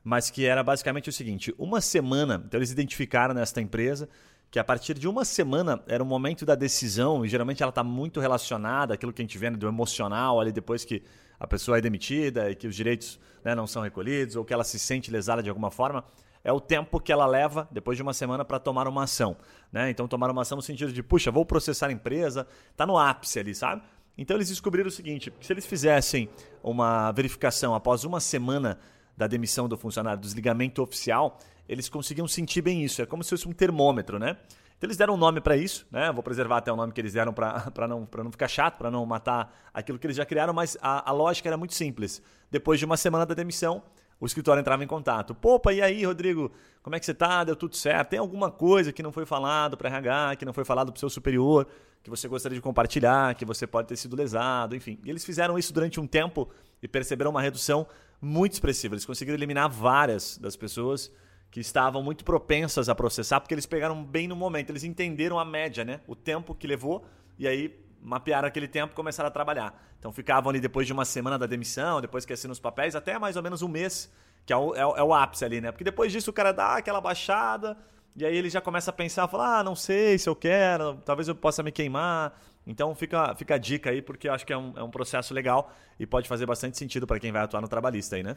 mas 0.06 0.30
que 0.30 0.46
era 0.46 0.62
basicamente 0.62 1.08
o 1.08 1.12
seguinte: 1.12 1.52
uma 1.58 1.80
semana, 1.80 2.40
então 2.46 2.56
eles 2.56 2.70
identificaram 2.70 3.34
nesta 3.34 3.60
empresa 3.60 4.08
que 4.48 4.58
a 4.60 4.62
partir 4.62 4.94
de 4.94 5.08
uma 5.08 5.24
semana 5.24 5.82
era 5.88 6.00
o 6.00 6.06
momento 6.06 6.46
da 6.46 6.54
decisão, 6.54 7.24
e 7.26 7.28
geralmente 7.28 7.60
ela 7.60 7.70
está 7.70 7.82
muito 7.82 8.20
relacionada 8.20 8.94
àquilo 8.94 9.12
que 9.12 9.20
a 9.20 9.24
gente 9.24 9.36
vê 9.36 9.50
do 9.50 9.66
emocional 9.66 10.40
ali 10.40 10.52
depois 10.52 10.84
que 10.84 11.02
a 11.40 11.46
pessoa 11.48 11.78
é 11.78 11.80
demitida 11.80 12.48
e 12.48 12.54
que 12.54 12.68
os 12.68 12.76
direitos 12.76 13.18
né, 13.44 13.52
não 13.52 13.66
são 13.66 13.82
recolhidos 13.82 14.36
ou 14.36 14.44
que 14.44 14.54
ela 14.54 14.62
se 14.62 14.78
sente 14.78 15.10
lesada 15.10 15.42
de 15.42 15.48
alguma 15.48 15.72
forma, 15.72 16.04
é 16.44 16.52
o 16.52 16.60
tempo 16.60 17.00
que 17.00 17.10
ela 17.10 17.26
leva 17.26 17.68
depois 17.72 17.96
de 17.96 18.02
uma 18.04 18.14
semana 18.14 18.44
para 18.44 18.60
tomar 18.60 18.86
uma 18.86 19.02
ação. 19.02 19.36
Né? 19.72 19.90
Então, 19.90 20.06
tomar 20.06 20.30
uma 20.30 20.42
ação 20.42 20.54
no 20.54 20.62
sentido 20.62 20.92
de, 20.92 21.02
puxa, 21.02 21.32
vou 21.32 21.44
processar 21.44 21.88
a 21.88 21.92
empresa, 21.92 22.46
está 22.70 22.86
no 22.86 22.96
ápice 22.96 23.40
ali, 23.40 23.56
sabe? 23.56 23.82
Então, 24.16 24.36
eles 24.36 24.48
descobriram 24.48 24.86
o 24.86 24.90
seguinte: 24.90 25.32
se 25.40 25.52
eles 25.52 25.66
fizessem 25.66 26.28
uma 26.62 27.10
verificação 27.10 27.74
após 27.74 28.04
uma 28.04 28.20
semana 28.20 28.78
da 29.16 29.26
demissão 29.26 29.68
do 29.68 29.76
funcionário, 29.76 30.20
do 30.20 30.24
desligamento 30.24 30.82
oficial, 30.82 31.38
eles 31.68 31.88
conseguiam 31.88 32.28
sentir 32.28 32.62
bem 32.62 32.84
isso. 32.84 33.02
É 33.02 33.06
como 33.06 33.24
se 33.24 33.30
fosse 33.30 33.48
um 33.48 33.52
termômetro, 33.52 34.18
né? 34.18 34.36
Então 34.76 34.86
eles 34.86 34.96
deram 34.96 35.14
um 35.14 35.16
nome 35.16 35.40
para 35.40 35.56
isso, 35.56 35.86
né? 35.90 36.12
Vou 36.12 36.22
preservar 36.22 36.58
até 36.58 36.70
o 36.70 36.76
nome 36.76 36.92
que 36.92 37.00
eles 37.00 37.14
deram 37.14 37.32
para 37.32 37.72
não, 37.88 38.06
não 38.18 38.30
ficar 38.30 38.48
chato, 38.48 38.76
para 38.76 38.90
não 38.90 39.06
matar 39.06 39.70
aquilo 39.72 39.98
que 39.98 40.06
eles 40.06 40.16
já 40.16 40.26
criaram, 40.26 40.52
mas 40.52 40.76
a, 40.82 41.08
a 41.08 41.12
lógica 41.12 41.48
era 41.48 41.56
muito 41.56 41.74
simples. 41.74 42.22
Depois 42.50 42.78
de 42.78 42.84
uma 42.84 42.96
semana 42.96 43.24
da 43.24 43.34
demissão, 43.34 43.82
o 44.20 44.26
escritório 44.26 44.60
entrava 44.60 44.84
em 44.84 44.86
contato. 44.86 45.34
Popa, 45.34 45.72
e 45.72 45.80
aí, 45.80 46.04
Rodrigo, 46.04 46.52
como 46.82 46.94
é 46.94 47.00
que 47.00 47.06
você 47.06 47.14
tá? 47.14 47.42
Deu 47.42 47.56
tudo 47.56 47.74
certo? 47.74 48.10
Tem 48.10 48.18
alguma 48.18 48.50
coisa 48.50 48.92
que 48.92 49.02
não 49.02 49.12
foi 49.12 49.24
falado 49.24 49.76
para 49.76 49.88
RH, 49.88 50.36
que 50.36 50.44
não 50.44 50.52
foi 50.52 50.64
falado 50.64 50.92
para 50.92 51.00
seu 51.00 51.10
superior, 51.10 51.66
que 52.02 52.10
você 52.10 52.28
gostaria 52.28 52.56
de 52.56 52.62
compartilhar, 52.62 53.34
que 53.34 53.44
você 53.44 53.66
pode 53.66 53.88
ter 53.88 53.96
sido 53.96 54.14
lesado, 54.14 54.76
enfim. 54.76 54.98
E 55.04 55.10
eles 55.10 55.24
fizeram 55.24 55.58
isso 55.58 55.72
durante 55.72 55.98
um 55.98 56.06
tempo 56.06 56.48
e 56.82 56.86
perceberam 56.86 57.30
uma 57.30 57.40
redução 57.40 57.86
muito 58.20 58.52
expressiva. 58.52 58.94
Eles 58.94 59.04
conseguiram 59.04 59.36
eliminar 59.36 59.68
várias 59.68 60.38
das 60.38 60.56
pessoas 60.56 61.12
que 61.50 61.60
estavam 61.60 62.02
muito 62.02 62.24
propensas 62.24 62.88
a 62.88 62.94
processar, 62.94 63.40
porque 63.40 63.54
eles 63.54 63.66
pegaram 63.66 64.04
bem 64.04 64.28
no 64.28 64.36
momento, 64.36 64.70
eles 64.70 64.84
entenderam 64.84 65.38
a 65.38 65.44
média, 65.44 65.84
né? 65.84 66.00
O 66.06 66.14
tempo 66.14 66.54
que 66.54 66.66
levou, 66.66 67.06
e 67.38 67.46
aí 67.46 67.78
mapearam 68.02 68.46
aquele 68.46 68.68
tempo 68.68 68.92
e 68.92 68.96
começaram 68.96 69.28
a 69.28 69.30
trabalhar. 69.30 69.82
Então 69.98 70.12
ficavam 70.12 70.50
ali 70.50 70.60
depois 70.60 70.86
de 70.86 70.92
uma 70.92 71.04
semana 71.04 71.38
da 71.38 71.46
demissão, 71.46 72.00
depois 72.00 72.24
que 72.24 72.32
assinam 72.32 72.52
os 72.52 72.60
papéis, 72.60 72.94
até 72.94 73.18
mais 73.18 73.36
ou 73.36 73.42
menos 73.42 73.62
um 73.62 73.68
mês, 73.68 74.12
que 74.44 74.52
é 74.52 74.56
o, 74.56 74.74
é, 74.74 74.80
é 74.80 75.02
o 75.02 75.14
ápice 75.14 75.44
ali, 75.44 75.60
né? 75.60 75.72
Porque 75.72 75.84
depois 75.84 76.12
disso 76.12 76.30
o 76.30 76.32
cara 76.32 76.52
dá 76.52 76.76
aquela 76.76 77.00
baixada, 77.00 77.76
e 78.14 78.24
aí 78.24 78.36
ele 78.36 78.48
já 78.48 78.60
começa 78.60 78.90
a 78.90 78.94
pensar, 78.94 79.28
falar, 79.28 79.60
ah, 79.60 79.64
não 79.64 79.74
sei 79.74 80.18
se 80.18 80.28
eu 80.28 80.34
quero, 80.34 80.96
talvez 81.04 81.28
eu 81.28 81.34
possa 81.34 81.62
me 81.62 81.70
queimar. 81.70 82.38
Então 82.66 82.94
fica, 82.94 83.34
fica 83.36 83.54
a 83.54 83.58
dica 83.58 83.90
aí, 83.90 84.02
porque 84.02 84.28
eu 84.28 84.32
acho 84.32 84.44
que 84.44 84.52
é 84.52 84.56
um, 84.56 84.72
é 84.76 84.82
um 84.82 84.90
processo 84.90 85.32
legal 85.32 85.72
e 86.00 86.06
pode 86.06 86.28
fazer 86.28 86.46
bastante 86.46 86.76
sentido 86.76 87.06
para 87.06 87.20
quem 87.20 87.30
vai 87.30 87.42
atuar 87.42 87.60
no 87.60 87.68
trabalhista 87.68 88.16
aí, 88.16 88.22
né? 88.22 88.36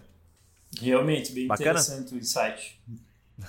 Realmente, 0.79 1.31
bem 1.33 1.47
bacana? 1.47 1.71
interessante 1.71 2.13
o 2.13 2.17
insight. 2.17 2.79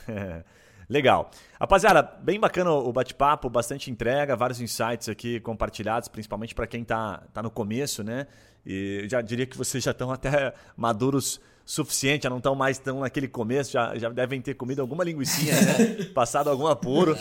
Legal. 0.90 1.30
Rapaziada, 1.60 2.02
bem 2.02 2.40
bacana 2.40 2.72
o 2.72 2.92
bate-papo, 2.92 3.48
bastante 3.48 3.92
entrega, 3.92 4.34
vários 4.34 4.60
insights 4.60 5.08
aqui 5.08 5.38
compartilhados, 5.38 6.08
principalmente 6.08 6.52
para 6.52 6.66
quem 6.66 6.82
está 6.82 7.18
tá 7.32 7.40
no 7.40 7.50
começo, 7.50 8.02
né? 8.02 8.26
E 8.66 9.06
já 9.08 9.20
diria 9.20 9.46
que 9.46 9.56
vocês 9.56 9.84
já 9.84 9.92
estão 9.92 10.10
até 10.10 10.52
maduros 10.76 11.40
suficiente, 11.70 12.24
já 12.24 12.30
não 12.30 12.38
estão 12.38 12.56
mais 12.56 12.78
tão 12.78 12.98
naquele 12.98 13.28
começo, 13.28 13.70
já, 13.70 13.96
já 13.96 14.08
devem 14.08 14.42
ter 14.42 14.54
comido 14.54 14.80
alguma 14.80 15.04
linguiçinha, 15.04 15.54
né? 15.54 16.04
passado 16.12 16.50
algum 16.50 16.66
apuro. 16.66 17.16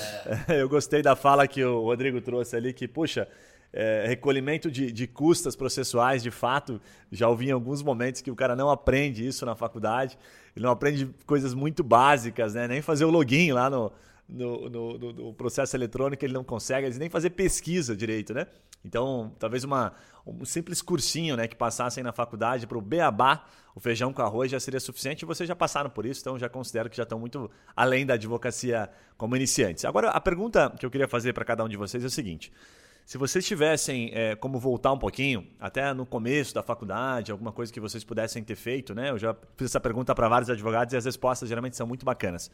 É. 0.48 0.58
Eu 0.60 0.68
gostei 0.68 1.04
da 1.04 1.16
fala 1.16 1.48
que 1.48 1.64
o 1.64 1.84
Rodrigo 1.84 2.20
trouxe 2.20 2.56
ali, 2.56 2.74
que, 2.74 2.88
puxa, 2.88 3.28
é, 3.72 4.06
recolhimento 4.08 4.72
de, 4.72 4.92
de 4.92 5.06
custas 5.06 5.56
processuais, 5.56 6.24
de 6.24 6.32
fato, 6.32 6.82
já 7.12 7.30
ouvi 7.30 7.50
em 7.50 7.52
alguns 7.52 7.84
momentos 7.84 8.22
que 8.22 8.32
o 8.32 8.36
cara 8.36 8.56
não 8.56 8.72
aprende 8.72 9.24
isso 9.24 9.46
na 9.46 9.54
faculdade, 9.54 10.18
ele 10.56 10.66
não 10.66 10.72
aprende 10.72 11.08
coisas 11.28 11.54
muito 11.54 11.84
básicas, 11.84 12.56
né? 12.56 12.68
nem 12.68 12.82
fazer 12.82 13.06
o 13.06 13.12
login 13.12 13.52
lá 13.52 13.70
no, 13.70 13.92
no, 14.28 14.68
no, 14.68 14.98
no, 14.98 15.34
processo 15.36 15.78
eletrônico 15.78 16.26
ele 16.26 16.34
não 16.34 16.44
consegue, 16.44 16.90
nem 16.98 17.08
fazer 17.08 17.30
pesquisa 17.30 17.96
direito, 17.96 18.34
né? 18.34 18.48
Então, 18.84 19.34
talvez 19.38 19.64
uma, 19.64 19.94
um 20.26 20.46
simples 20.46 20.82
cursinho 20.82 21.36
né, 21.36 21.48
que 21.48 21.56
passassem 21.56 22.04
na 22.04 22.12
faculdade 22.12 22.66
para 22.66 22.78
o 22.78 22.82
beabá, 22.82 23.46
o 23.76 23.80
feijão 23.80 24.14
com 24.14 24.22
arroz 24.22 24.52
já 24.52 24.60
seria 24.60 24.80
suficiente. 24.80 25.24
E 25.24 25.26
vocês 25.26 25.48
já 25.48 25.56
passaram 25.56 25.90
por 25.90 26.06
isso, 26.06 26.22
então 26.22 26.40
já 26.40 26.50
considero 26.50 26.90
que 26.90 26.98
já 26.98 27.04
estão 27.04 27.20
muito 27.20 27.50
além 27.76 28.06
da 28.06 28.14
advocacia 28.14 28.90
como 29.18 29.36
iniciantes. 29.36 29.86
Agora, 29.86 30.10
a 30.10 30.22
pergunta 30.22 30.74
que 30.78 30.86
eu 30.86 30.92
queria 30.92 31.08
fazer 31.08 31.34
para 31.34 31.46
cada 31.46 31.64
um 31.64 31.70
de 31.70 31.78
vocês 31.78 32.04
é 32.04 32.08
o 32.08 32.10
seguinte: 32.10 32.52
se 33.06 33.18
vocês 33.18 33.46
tivessem 33.46 34.12
é, 34.14 34.36
como 34.36 34.60
voltar 34.60 34.92
um 34.92 34.98
pouquinho, 34.98 35.48
até 35.60 35.94
no 35.94 36.06
começo 36.06 36.54
da 36.54 36.62
faculdade, 36.62 37.32
alguma 37.32 37.52
coisa 37.52 37.74
que 37.74 37.80
vocês 37.80 38.04
pudessem 38.04 38.44
ter 38.44 38.56
feito, 38.56 38.94
né? 38.94 39.10
Eu 39.10 39.18
já 39.18 39.36
fiz 39.58 39.66
essa 39.66 39.80
pergunta 39.80 40.14
para 40.14 40.30
vários 40.30 40.50
advogados 40.50 40.94
e 40.94 40.98
as 40.98 41.06
respostas 41.06 41.50
geralmente 41.50 41.76
são 41.76 41.88
muito 41.88 42.06
bacanas. 42.06 42.52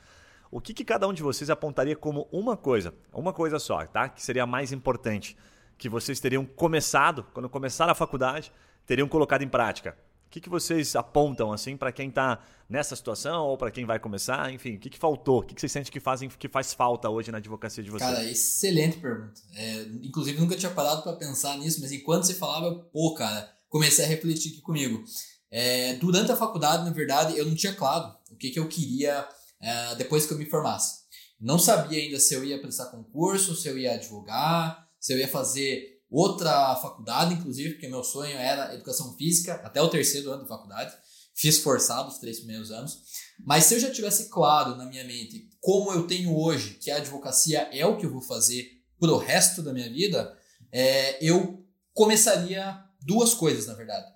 O 0.49 0.61
que, 0.61 0.73
que 0.73 0.85
cada 0.85 1.07
um 1.07 1.13
de 1.13 1.21
vocês 1.21 1.49
apontaria 1.49 1.95
como 1.95 2.27
uma 2.31 2.55
coisa, 2.55 2.93
uma 3.11 3.33
coisa 3.33 3.59
só, 3.59 3.85
tá? 3.85 4.07
Que 4.07 4.21
seria 4.21 4.43
a 4.43 4.47
mais 4.47 4.71
importante, 4.71 5.35
que 5.77 5.89
vocês 5.89 6.19
teriam 6.19 6.45
começado, 6.45 7.25
quando 7.33 7.49
começaram 7.49 7.91
a 7.91 7.95
faculdade, 7.95 8.51
teriam 8.85 9.07
colocado 9.07 9.43
em 9.43 9.49
prática? 9.49 9.97
que, 10.35 10.41
que 10.41 10.49
vocês 10.49 10.97
apontam 10.97 11.53
assim 11.53 11.77
para 11.77 11.93
quem 11.93 12.09
está 12.09 12.43
nessa 12.69 12.93
situação 12.93 13.47
ou 13.47 13.57
para 13.57 13.71
quem 13.71 13.85
vai 13.85 13.99
começar? 13.99 14.51
Enfim, 14.51 14.75
o 14.75 14.79
que, 14.79 14.89
que 14.89 14.97
faltou? 14.97 15.39
O 15.39 15.43
que, 15.43 15.55
que 15.55 15.61
vocês 15.61 15.71
sentem 15.71 15.89
que, 15.89 15.99
fazem, 15.99 16.27
que 16.27 16.49
faz 16.49 16.73
falta 16.73 17.09
hoje 17.09 17.31
na 17.31 17.37
advocacia 17.37 17.81
de 17.81 17.89
vocês? 17.89 18.09
Cara, 18.09 18.29
excelente 18.29 18.97
pergunta. 18.97 19.39
É, 19.53 19.83
inclusive, 20.03 20.37
nunca 20.37 20.57
tinha 20.57 20.71
parado 20.71 21.03
para 21.03 21.13
pensar 21.13 21.57
nisso, 21.57 21.79
mas 21.79 21.93
enquanto 21.93 22.25
você 22.25 22.33
falava, 22.33 22.75
pô, 22.91 23.13
cara, 23.13 23.49
comecei 23.69 24.03
a 24.03 24.07
refletir 24.09 24.51
aqui 24.51 24.61
comigo. 24.61 25.05
É, 25.49 25.93
durante 25.93 26.33
a 26.33 26.35
faculdade, 26.35 26.83
na 26.83 26.91
verdade, 26.91 27.37
eu 27.37 27.45
não 27.45 27.55
tinha 27.55 27.73
claro 27.73 28.13
o 28.29 28.35
que, 28.35 28.49
que 28.49 28.59
eu 28.59 28.67
queria 28.67 29.25
é, 29.61 29.95
depois 29.95 30.25
que 30.25 30.33
eu 30.33 30.37
me 30.37 30.49
formasse. 30.49 31.05
Não 31.39 31.57
sabia 31.57 31.99
ainda 31.99 32.19
se 32.19 32.33
eu 32.33 32.43
ia 32.43 32.59
prestar 32.59 32.87
concurso, 32.87 33.55
se 33.55 33.69
eu 33.69 33.77
ia 33.77 33.93
advogar, 33.93 34.84
se 35.05 35.13
eu 35.13 35.19
ia 35.19 35.27
fazer 35.27 36.01
outra 36.09 36.75
faculdade, 36.77 37.35
inclusive, 37.35 37.73
porque 37.73 37.87
meu 37.87 38.03
sonho 38.03 38.35
era 38.35 38.73
educação 38.73 39.15
física, 39.15 39.53
até 39.63 39.79
o 39.79 39.87
terceiro 39.87 40.31
ano 40.31 40.41
de 40.41 40.49
faculdade. 40.49 40.95
Fiz 41.35 41.59
forçado 41.59 42.09
os 42.09 42.17
três 42.17 42.39
primeiros 42.39 42.71
anos. 42.71 43.03
Mas 43.45 43.65
se 43.65 43.75
eu 43.75 43.79
já 43.79 43.91
tivesse 43.91 44.29
claro 44.29 44.75
na 44.75 44.83
minha 44.83 45.03
mente 45.03 45.47
como 45.61 45.93
eu 45.93 46.07
tenho 46.07 46.35
hoje, 46.35 46.79
que 46.81 46.89
a 46.89 46.97
advocacia 46.97 47.69
é 47.71 47.85
o 47.85 47.97
que 47.97 48.07
eu 48.07 48.11
vou 48.11 48.21
fazer 48.21 48.67
pro 48.99 49.19
resto 49.19 49.61
da 49.61 49.71
minha 49.71 49.93
vida, 49.93 50.35
é, 50.71 51.23
eu 51.23 51.63
começaria 51.93 52.83
duas 52.99 53.35
coisas, 53.35 53.67
na 53.67 53.75
verdade. 53.75 54.11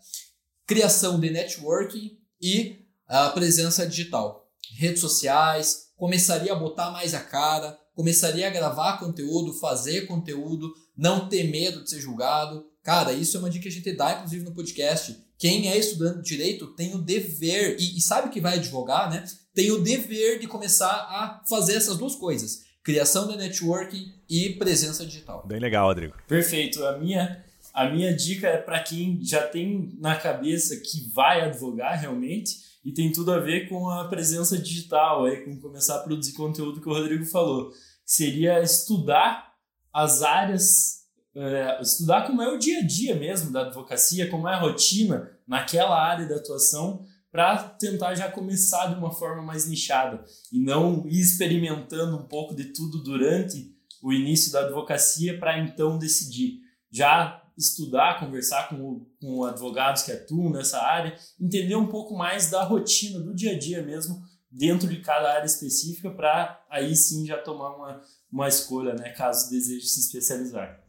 Criação 0.65 1.19
de 1.19 1.29
networking 1.29 2.17
e 2.41 2.83
a 3.05 3.29
presença 3.29 3.85
digital. 3.85 4.49
Redes 4.75 5.01
sociais, 5.01 5.91
começaria 5.95 6.51
a 6.51 6.59
botar 6.59 6.89
mais 6.89 7.13
a 7.13 7.19
cara, 7.19 7.79
começaria 7.93 8.47
a 8.47 8.51
gravar 8.51 8.97
conteúdo, 8.97 9.53
fazer 9.59 10.07
conteúdo, 10.07 10.73
não 10.97 11.27
ter 11.27 11.43
medo 11.43 11.83
de 11.83 11.89
ser 11.89 11.99
julgado. 11.99 12.65
Cara, 12.83 13.13
isso 13.13 13.37
é 13.37 13.39
uma 13.39 13.49
dica 13.49 13.63
que 13.63 13.69
a 13.69 13.71
gente 13.71 13.91
dá, 13.93 14.13
inclusive, 14.13 14.45
no 14.45 14.53
podcast. 14.53 15.17
Quem 15.37 15.69
é 15.69 15.77
estudante 15.77 16.21
de 16.21 16.29
direito 16.29 16.67
tem 16.75 16.93
o 16.93 16.97
dever, 16.97 17.77
e, 17.79 17.97
e 17.97 18.01
sabe 18.01 18.29
que 18.29 18.41
vai 18.41 18.57
advogar, 18.57 19.09
né? 19.09 19.23
Tem 19.53 19.71
o 19.71 19.81
dever 19.81 20.39
de 20.39 20.47
começar 20.47 20.87
a 20.87 21.41
fazer 21.47 21.75
essas 21.75 21.97
duas 21.97 22.15
coisas: 22.15 22.59
criação 22.83 23.27
de 23.27 23.37
networking 23.37 24.05
e 24.29 24.51
presença 24.51 25.05
digital. 25.05 25.45
Bem 25.47 25.59
legal, 25.59 25.87
Rodrigo. 25.87 26.15
Perfeito. 26.27 26.85
A 26.85 26.97
minha, 26.97 27.43
a 27.79 27.89
minha 27.89 28.13
dica 28.13 28.45
é 28.45 28.57
para 28.57 28.83
quem 28.83 29.23
já 29.23 29.47
tem 29.47 29.97
na 30.01 30.13
cabeça 30.13 30.75
que 30.75 31.09
vai 31.13 31.39
advogar 31.39 31.97
realmente 31.97 32.57
e 32.83 32.93
tem 32.93 33.09
tudo 33.09 33.31
a 33.31 33.39
ver 33.39 33.69
com 33.69 33.89
a 33.89 34.05
presença 34.09 34.57
digital, 34.57 35.23
aí, 35.23 35.45
com 35.45 35.57
começar 35.61 35.95
a 35.95 36.03
produzir 36.03 36.33
conteúdo 36.33 36.81
que 36.81 36.89
o 36.89 36.93
Rodrigo 36.93 37.23
falou 37.23 37.71
seria 38.05 38.61
estudar 38.61 39.53
as 39.93 40.21
áreas, 40.23 41.05
é, 41.33 41.81
estudar 41.81 42.27
como 42.27 42.41
é 42.41 42.49
o 42.49 42.59
dia 42.59 42.79
a 42.79 42.85
dia 42.85 43.15
mesmo 43.15 43.49
da 43.49 43.61
advocacia, 43.61 44.29
como 44.29 44.49
é 44.49 44.55
a 44.55 44.59
rotina 44.59 45.31
naquela 45.47 45.97
área 45.97 46.25
de 46.25 46.33
atuação, 46.33 47.05
para 47.31 47.59
tentar 47.59 48.13
já 48.13 48.29
começar 48.29 48.87
de 48.87 48.95
uma 48.95 49.13
forma 49.13 49.41
mais 49.41 49.65
nichada 49.69 50.25
e 50.51 50.59
não 50.59 51.07
ir 51.07 51.21
experimentando 51.21 52.17
um 52.17 52.27
pouco 52.27 52.53
de 52.53 52.73
tudo 52.73 53.01
durante 53.01 53.73
o 54.03 54.11
início 54.11 54.51
da 54.51 54.65
advocacia 54.65 55.39
para 55.39 55.59
então 55.59 55.97
decidir. 55.97 56.59
Já 56.91 57.41
estudar, 57.59 58.19
conversar 58.19 58.69
com, 58.69 59.05
com 59.19 59.43
advogados 59.43 60.03
que 60.03 60.11
atuam 60.11 60.49
nessa 60.49 60.81
área, 60.81 61.15
entender 61.39 61.75
um 61.75 61.87
pouco 61.87 62.15
mais 62.15 62.49
da 62.49 62.63
rotina, 62.63 63.19
do 63.19 63.35
dia 63.35 63.51
a 63.51 63.59
dia 63.59 63.83
mesmo, 63.83 64.23
dentro 64.49 64.87
de 64.87 65.01
cada 65.01 65.33
área 65.33 65.45
específica, 65.45 66.09
para 66.09 66.63
aí 66.69 66.95
sim 66.95 67.25
já 67.25 67.37
tomar 67.37 67.75
uma, 67.75 68.01
uma 68.31 68.47
escolha, 68.47 68.93
né, 68.93 69.09
caso 69.09 69.49
deseje 69.49 69.85
se 69.85 69.99
especializar. 69.99 70.79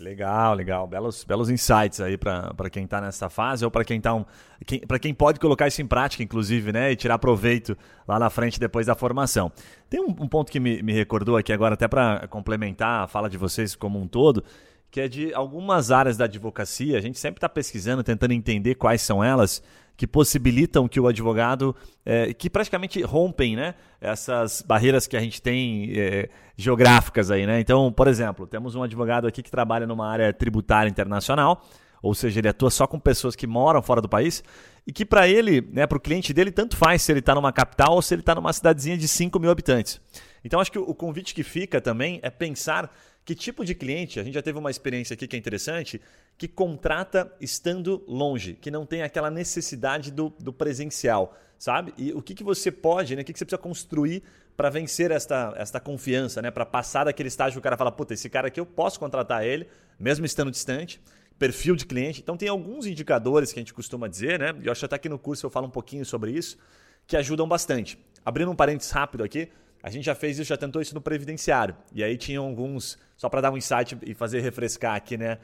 Legal, 0.00 0.54
legal. 0.54 0.86
Belos, 0.86 1.24
belos 1.24 1.50
insights 1.50 2.00
aí 2.00 2.16
para 2.16 2.70
quem 2.70 2.84
está 2.84 3.02
nessa 3.02 3.28
fase 3.28 3.64
ou 3.64 3.70
para 3.70 3.84
quem 3.84 4.00
tá 4.00 4.14
um, 4.14 4.24
quem, 4.66 4.80
quem 4.80 5.12
pode 5.12 5.38
colocar 5.38 5.68
isso 5.68 5.82
em 5.82 5.86
prática, 5.86 6.22
inclusive, 6.22 6.72
né? 6.72 6.90
E 6.90 6.96
tirar 6.96 7.18
proveito 7.18 7.76
lá 8.08 8.18
na 8.18 8.30
frente 8.30 8.58
depois 8.58 8.86
da 8.86 8.94
formação. 8.94 9.52
Tem 9.90 10.00
um, 10.00 10.08
um 10.08 10.26
ponto 10.26 10.50
que 10.50 10.58
me, 10.58 10.82
me 10.82 10.94
recordou 10.94 11.36
aqui 11.36 11.52
agora, 11.52 11.74
até 11.74 11.86
para 11.86 12.26
complementar 12.28 13.04
a 13.04 13.08
fala 13.08 13.28
de 13.28 13.36
vocês 13.36 13.76
como 13.76 14.00
um 14.00 14.08
todo, 14.08 14.42
que 14.90 15.00
é 15.00 15.08
de 15.08 15.32
algumas 15.32 15.90
áreas 15.90 16.16
da 16.16 16.24
advocacia. 16.24 16.98
A 16.98 17.00
gente 17.00 17.18
sempre 17.18 17.38
está 17.38 17.48
pesquisando, 17.48 18.02
tentando 18.02 18.32
entender 18.32 18.74
quais 18.74 19.00
são 19.02 19.22
elas 19.22 19.62
que 19.96 20.06
possibilitam 20.06 20.88
que 20.88 20.98
o 20.98 21.06
advogado, 21.06 21.76
é, 22.06 22.32
que 22.32 22.48
praticamente 22.48 23.02
rompem 23.02 23.54
né, 23.54 23.74
essas 24.00 24.62
barreiras 24.62 25.06
que 25.06 25.14
a 25.14 25.20
gente 25.20 25.42
tem 25.42 25.92
é, 25.94 26.30
geográficas 26.56 27.30
aí. 27.30 27.46
Né? 27.46 27.60
Então, 27.60 27.92
por 27.92 28.08
exemplo, 28.08 28.46
temos 28.46 28.74
um 28.74 28.82
advogado 28.82 29.26
aqui 29.26 29.42
que 29.42 29.50
trabalha 29.50 29.86
numa 29.86 30.08
área 30.08 30.32
tributária 30.32 30.88
internacional, 30.88 31.62
ou 32.02 32.14
seja, 32.14 32.40
ele 32.40 32.48
atua 32.48 32.70
só 32.70 32.86
com 32.86 32.98
pessoas 32.98 33.36
que 33.36 33.46
moram 33.46 33.82
fora 33.82 34.00
do 34.00 34.08
país, 34.08 34.42
e 34.86 34.92
que 34.92 35.04
para 35.04 35.28
ele, 35.28 35.60
né, 35.70 35.86
para 35.86 35.98
o 35.98 36.00
cliente 36.00 36.32
dele, 36.32 36.50
tanto 36.50 36.78
faz 36.78 37.02
se 37.02 37.12
ele 37.12 37.18
está 37.20 37.34
numa 37.34 37.52
capital 37.52 37.92
ou 37.92 38.00
se 38.00 38.14
ele 38.14 38.22
está 38.22 38.34
numa 38.34 38.54
cidadezinha 38.54 38.96
de 38.96 39.06
5 39.06 39.38
mil 39.38 39.50
habitantes. 39.50 40.00
Então, 40.42 40.60
acho 40.60 40.72
que 40.72 40.78
o 40.78 40.94
convite 40.94 41.34
que 41.34 41.42
fica 41.42 41.78
também 41.78 42.18
é 42.22 42.30
pensar 42.30 42.90
que 43.24 43.34
tipo 43.34 43.64
de 43.64 43.74
cliente, 43.74 44.18
a 44.18 44.24
gente 44.24 44.34
já 44.34 44.42
teve 44.42 44.58
uma 44.58 44.70
experiência 44.70 45.14
aqui 45.14 45.26
que 45.26 45.36
é 45.36 45.38
interessante, 45.38 46.00
que 46.36 46.48
contrata 46.48 47.32
estando 47.40 48.02
longe, 48.08 48.54
que 48.54 48.70
não 48.70 48.86
tem 48.86 49.02
aquela 49.02 49.30
necessidade 49.30 50.10
do, 50.10 50.30
do 50.38 50.52
presencial, 50.52 51.36
sabe? 51.58 51.92
E 51.98 52.12
o 52.12 52.22
que, 52.22 52.34
que 52.34 52.42
você 52.42 52.70
pode, 52.70 53.14
né? 53.14 53.22
o 53.22 53.24
que, 53.24 53.32
que 53.32 53.38
você 53.38 53.44
precisa 53.44 53.60
construir 53.60 54.22
para 54.56 54.70
vencer 54.70 55.10
esta, 55.10 55.54
esta 55.56 55.78
confiança, 55.78 56.42
né? 56.42 56.50
Para 56.50 56.66
passar 56.66 57.04
daquele 57.04 57.28
estágio 57.28 57.54
que 57.54 57.58
o 57.58 57.62
cara 57.62 57.76
fala, 57.76 57.92
puta, 57.92 58.14
esse 58.14 58.28
cara 58.28 58.48
aqui 58.48 58.58
eu 58.58 58.66
posso 58.66 58.98
contratar 58.98 59.44
ele, 59.44 59.66
mesmo 59.98 60.26
estando 60.26 60.50
distante, 60.50 61.00
perfil 61.38 61.76
de 61.76 61.86
cliente. 61.86 62.20
Então 62.20 62.36
tem 62.36 62.48
alguns 62.48 62.86
indicadores 62.86 63.52
que 63.52 63.58
a 63.58 63.62
gente 63.62 63.72
costuma 63.72 64.08
dizer, 64.08 64.38
né? 64.38 64.54
E 64.60 64.66
eu 64.66 64.72
acho 64.72 64.80
que 64.80 64.84
até 64.84 64.96
aqui 64.96 65.08
no 65.08 65.18
curso 65.18 65.46
eu 65.46 65.50
falo 65.50 65.66
um 65.66 65.70
pouquinho 65.70 66.04
sobre 66.04 66.32
isso, 66.32 66.58
que 67.06 67.16
ajudam 67.16 67.48
bastante. 67.48 67.98
Abrindo 68.24 68.50
um 68.50 68.56
parênteses 68.56 68.90
rápido 68.90 69.24
aqui, 69.24 69.48
a 69.82 69.90
gente 69.90 70.04
já 70.04 70.14
fez 70.14 70.38
isso, 70.38 70.48
já 70.48 70.56
tentou 70.56 70.80
isso 70.82 70.94
no 70.94 71.00
previdenciário. 71.00 71.74
E 71.92 72.04
aí 72.04 72.16
tinham 72.16 72.44
alguns, 72.44 72.98
só 73.16 73.28
para 73.28 73.40
dar 73.40 73.50
um 73.50 73.56
insight 73.56 73.96
e 74.02 74.14
fazer 74.14 74.40
refrescar 74.40 74.94
aqui, 74.94 75.16
né? 75.16 75.38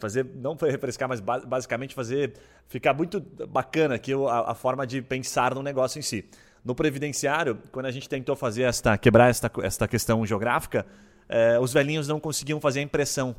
Fazer, 0.00 0.26
não 0.34 0.56
foi 0.56 0.70
refrescar, 0.70 1.08
mas 1.08 1.20
basicamente 1.20 1.94
fazer 1.94 2.34
ficar 2.66 2.92
muito 2.92 3.20
bacana 3.48 3.94
aqui 3.94 4.12
a, 4.12 4.50
a, 4.50 4.54
forma 4.54 4.86
de 4.86 5.00
pensar 5.00 5.54
no 5.54 5.62
negócio 5.62 5.98
em 5.98 6.02
si. 6.02 6.24
No 6.64 6.74
previdenciário, 6.74 7.58
quando 7.72 7.86
a 7.86 7.90
gente 7.90 8.08
tentou 8.08 8.36
fazer 8.36 8.64
esta, 8.64 8.98
quebrar 8.98 9.30
esta, 9.30 9.50
esta 9.62 9.88
questão 9.88 10.26
geográfica, 10.26 10.84
eh, 11.28 11.58
os 11.58 11.72
velhinhos 11.72 12.06
não 12.06 12.20
conseguiam 12.20 12.60
fazer 12.60 12.80
a 12.80 12.82
impressão 12.82 13.34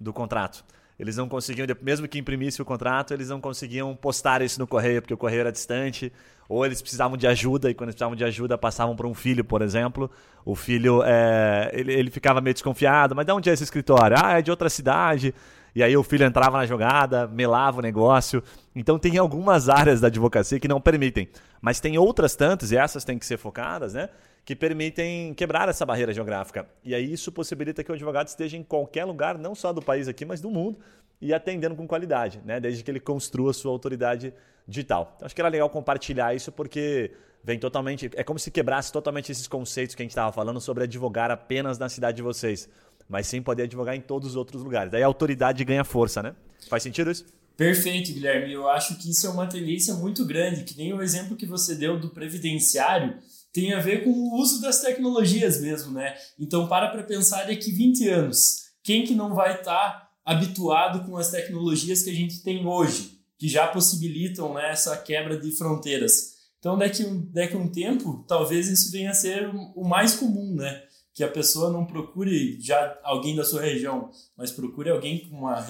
do 0.00 0.12
contrato. 0.12 0.64
Eles 0.98 1.16
não 1.16 1.28
conseguiam, 1.28 1.66
mesmo 1.82 2.08
que 2.08 2.18
imprimisse 2.18 2.60
o 2.62 2.64
contrato, 2.64 3.12
eles 3.12 3.28
não 3.28 3.40
conseguiam 3.40 3.94
postar 3.94 4.42
isso 4.42 4.58
no 4.58 4.66
correio, 4.66 5.02
porque 5.02 5.14
o 5.14 5.16
correio 5.16 5.40
era 5.40 5.52
distante, 5.52 6.12
ou 6.48 6.64
eles 6.64 6.80
precisavam 6.80 7.16
de 7.16 7.26
ajuda, 7.26 7.70
e 7.70 7.74
quando 7.74 7.88
eles 7.88 7.94
precisavam 7.94 8.16
de 8.16 8.24
ajuda, 8.24 8.58
passavam 8.58 8.94
para 8.94 9.06
um 9.06 9.14
filho, 9.14 9.44
por 9.44 9.62
exemplo. 9.62 10.10
O 10.44 10.54
filho, 10.54 11.02
é, 11.04 11.70
ele, 11.72 11.92
ele 11.92 12.10
ficava 12.10 12.40
meio 12.40 12.54
desconfiado, 12.54 13.14
mas 13.14 13.24
de 13.24 13.32
onde 13.32 13.50
é 13.50 13.52
esse 13.52 13.64
escritório? 13.64 14.16
Ah, 14.22 14.38
é 14.38 14.42
de 14.42 14.50
outra 14.50 14.68
cidade. 14.68 15.34
E 15.74 15.82
aí 15.82 15.96
o 15.96 16.02
filho 16.04 16.24
entrava 16.24 16.56
na 16.56 16.66
jogada, 16.66 17.26
melava 17.26 17.78
o 17.78 17.82
negócio. 17.82 18.42
Então 18.74 18.98
tem 18.98 19.18
algumas 19.18 19.68
áreas 19.68 20.00
da 20.00 20.06
advocacia 20.06 20.60
que 20.60 20.68
não 20.68 20.80
permitem. 20.80 21.28
Mas 21.60 21.80
tem 21.80 21.98
outras 21.98 22.36
tantas, 22.36 22.70
e 22.70 22.76
essas 22.76 23.04
têm 23.04 23.18
que 23.18 23.26
ser 23.26 23.38
focadas, 23.38 23.94
né? 23.94 24.08
que 24.44 24.54
permitem 24.54 25.32
quebrar 25.32 25.68
essa 25.68 25.86
barreira 25.86 26.12
geográfica. 26.12 26.66
E 26.84 26.94
aí 26.94 27.10
isso 27.10 27.32
possibilita 27.32 27.82
que 27.82 27.90
o 27.90 27.94
advogado 27.94 28.28
esteja 28.28 28.56
em 28.56 28.62
qualquer 28.62 29.04
lugar, 29.04 29.38
não 29.38 29.54
só 29.54 29.72
do 29.72 29.80
país 29.80 30.06
aqui, 30.06 30.24
mas 30.24 30.40
do 30.40 30.50
mundo, 30.50 30.78
e 31.20 31.32
atendendo 31.32 31.74
com 31.74 31.86
qualidade, 31.86 32.40
né? 32.44 32.60
desde 32.60 32.82
que 32.82 32.90
ele 32.90 33.00
construa 33.00 33.52
sua 33.52 33.72
autoridade 33.72 34.32
digital. 34.66 35.12
Então, 35.16 35.26
acho 35.26 35.34
que 35.34 35.40
era 35.40 35.48
legal 35.48 35.68
compartilhar 35.70 36.34
isso 36.34 36.50
porque 36.50 37.12
vem 37.42 37.58
totalmente. 37.58 38.10
É 38.14 38.24
como 38.24 38.38
se 38.38 38.50
quebrasse 38.50 38.92
totalmente 38.92 39.30
esses 39.30 39.46
conceitos 39.46 39.94
que 39.94 40.02
a 40.02 40.04
gente 40.04 40.12
estava 40.12 40.32
falando 40.32 40.60
sobre 40.60 40.84
advogar 40.84 41.30
apenas 41.30 41.78
na 41.78 41.88
cidade 41.88 42.16
de 42.16 42.22
vocês, 42.22 42.68
mas 43.08 43.26
sim 43.26 43.42
poder 43.42 43.64
advogar 43.64 43.94
em 43.94 44.00
todos 44.00 44.30
os 44.30 44.36
outros 44.36 44.62
lugares. 44.62 44.90
Daí 44.90 45.02
a 45.02 45.06
autoridade 45.06 45.64
ganha 45.64 45.84
força, 45.84 46.22
né? 46.22 46.34
Faz 46.68 46.82
sentido 46.82 47.10
isso? 47.10 47.26
Perfeito, 47.56 48.12
Guilherme. 48.12 48.52
Eu 48.52 48.68
acho 48.68 48.96
que 48.96 49.10
isso 49.10 49.26
é 49.26 49.30
uma 49.30 49.46
tendência 49.46 49.94
muito 49.94 50.24
grande, 50.24 50.64
que 50.64 50.76
nem 50.76 50.92
o 50.92 51.02
exemplo 51.02 51.36
que 51.36 51.46
você 51.46 51.74
deu 51.74 51.98
do 52.00 52.10
previdenciário 52.10 53.16
tem 53.52 53.72
a 53.72 53.78
ver 53.78 54.02
com 54.02 54.10
o 54.10 54.40
uso 54.40 54.60
das 54.60 54.80
tecnologias 54.80 55.60
mesmo, 55.60 55.92
né? 55.92 56.16
Então 56.38 56.66
para 56.66 56.88
para 56.88 57.04
pensar 57.04 57.46
daqui 57.46 57.70
20 57.70 58.08
anos, 58.08 58.64
quem 58.82 59.04
que 59.04 59.14
não 59.14 59.32
vai 59.32 59.54
estar 59.54 59.90
tá 59.92 60.03
habituado 60.24 61.06
com 61.06 61.16
as 61.16 61.30
tecnologias 61.30 62.02
que 62.02 62.10
a 62.10 62.14
gente 62.14 62.42
tem 62.42 62.66
hoje, 62.66 63.18
que 63.38 63.48
já 63.48 63.66
possibilitam 63.66 64.54
né, 64.54 64.70
essa 64.70 64.96
quebra 64.96 65.38
de 65.38 65.50
fronteiras? 65.52 66.34
Então 66.58 66.78
daqui, 66.78 67.04
daqui 67.32 67.56
um 67.56 67.70
tempo, 67.70 68.24
talvez 68.26 68.68
isso 68.68 68.90
venha 68.90 69.10
a 69.10 69.14
ser 69.14 69.50
o 69.74 69.84
mais 69.84 70.14
comum, 70.14 70.54
né? 70.54 70.82
Que 71.12 71.22
a 71.22 71.30
pessoa 71.30 71.70
não 71.70 71.84
procure 71.84 72.58
já 72.60 72.98
alguém 73.02 73.36
da 73.36 73.44
sua 73.44 73.60
região, 73.60 74.10
mas 74.36 74.50
procure 74.50 74.90
alguém 74.90 75.28
com 75.28 75.36
uma, 75.36 75.64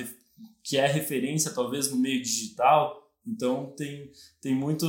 que 0.62 0.76
é 0.76 0.86
referência 0.86 1.50
talvez 1.50 1.90
no 1.90 1.96
meio 1.96 2.22
digital, 2.22 3.04
então 3.26 3.72
tem, 3.76 4.10
tem 4.40 4.54
muito, 4.54 4.86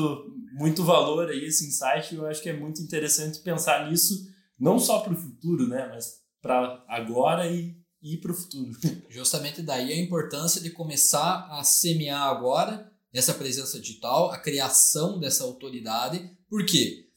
muito 0.54 0.84
valor 0.84 1.30
aí 1.30 1.46
esse 1.46 1.68
insight 1.68 2.14
e 2.14 2.18
eu 2.18 2.26
acho 2.26 2.42
que 2.42 2.50
é 2.50 2.54
muito 2.54 2.82
interessante 2.82 3.40
pensar 3.40 3.90
nisso, 3.90 4.28
não 4.60 4.78
só 4.78 5.00
para 5.00 5.14
o 5.14 5.18
futuro, 5.18 5.68
né, 5.68 5.90
mas 5.90 6.22
para 6.42 6.84
agora 6.88 7.50
e, 7.50 7.76
e 8.06 8.18
para 8.18 8.32
o 8.32 8.36
futuro. 8.36 8.72
Justamente 9.10 9.64
daí 9.64 9.92
a 9.92 10.00
importância 10.00 10.62
de 10.62 10.70
começar 10.70 11.48
a 11.50 11.64
semear 11.64 12.22
agora 12.22 12.92
essa 13.12 13.34
presença 13.34 13.80
digital, 13.80 14.30
a 14.30 14.38
criação 14.38 15.20
dessa 15.20 15.44
autoridade, 15.44 16.30
porque 16.48 17.08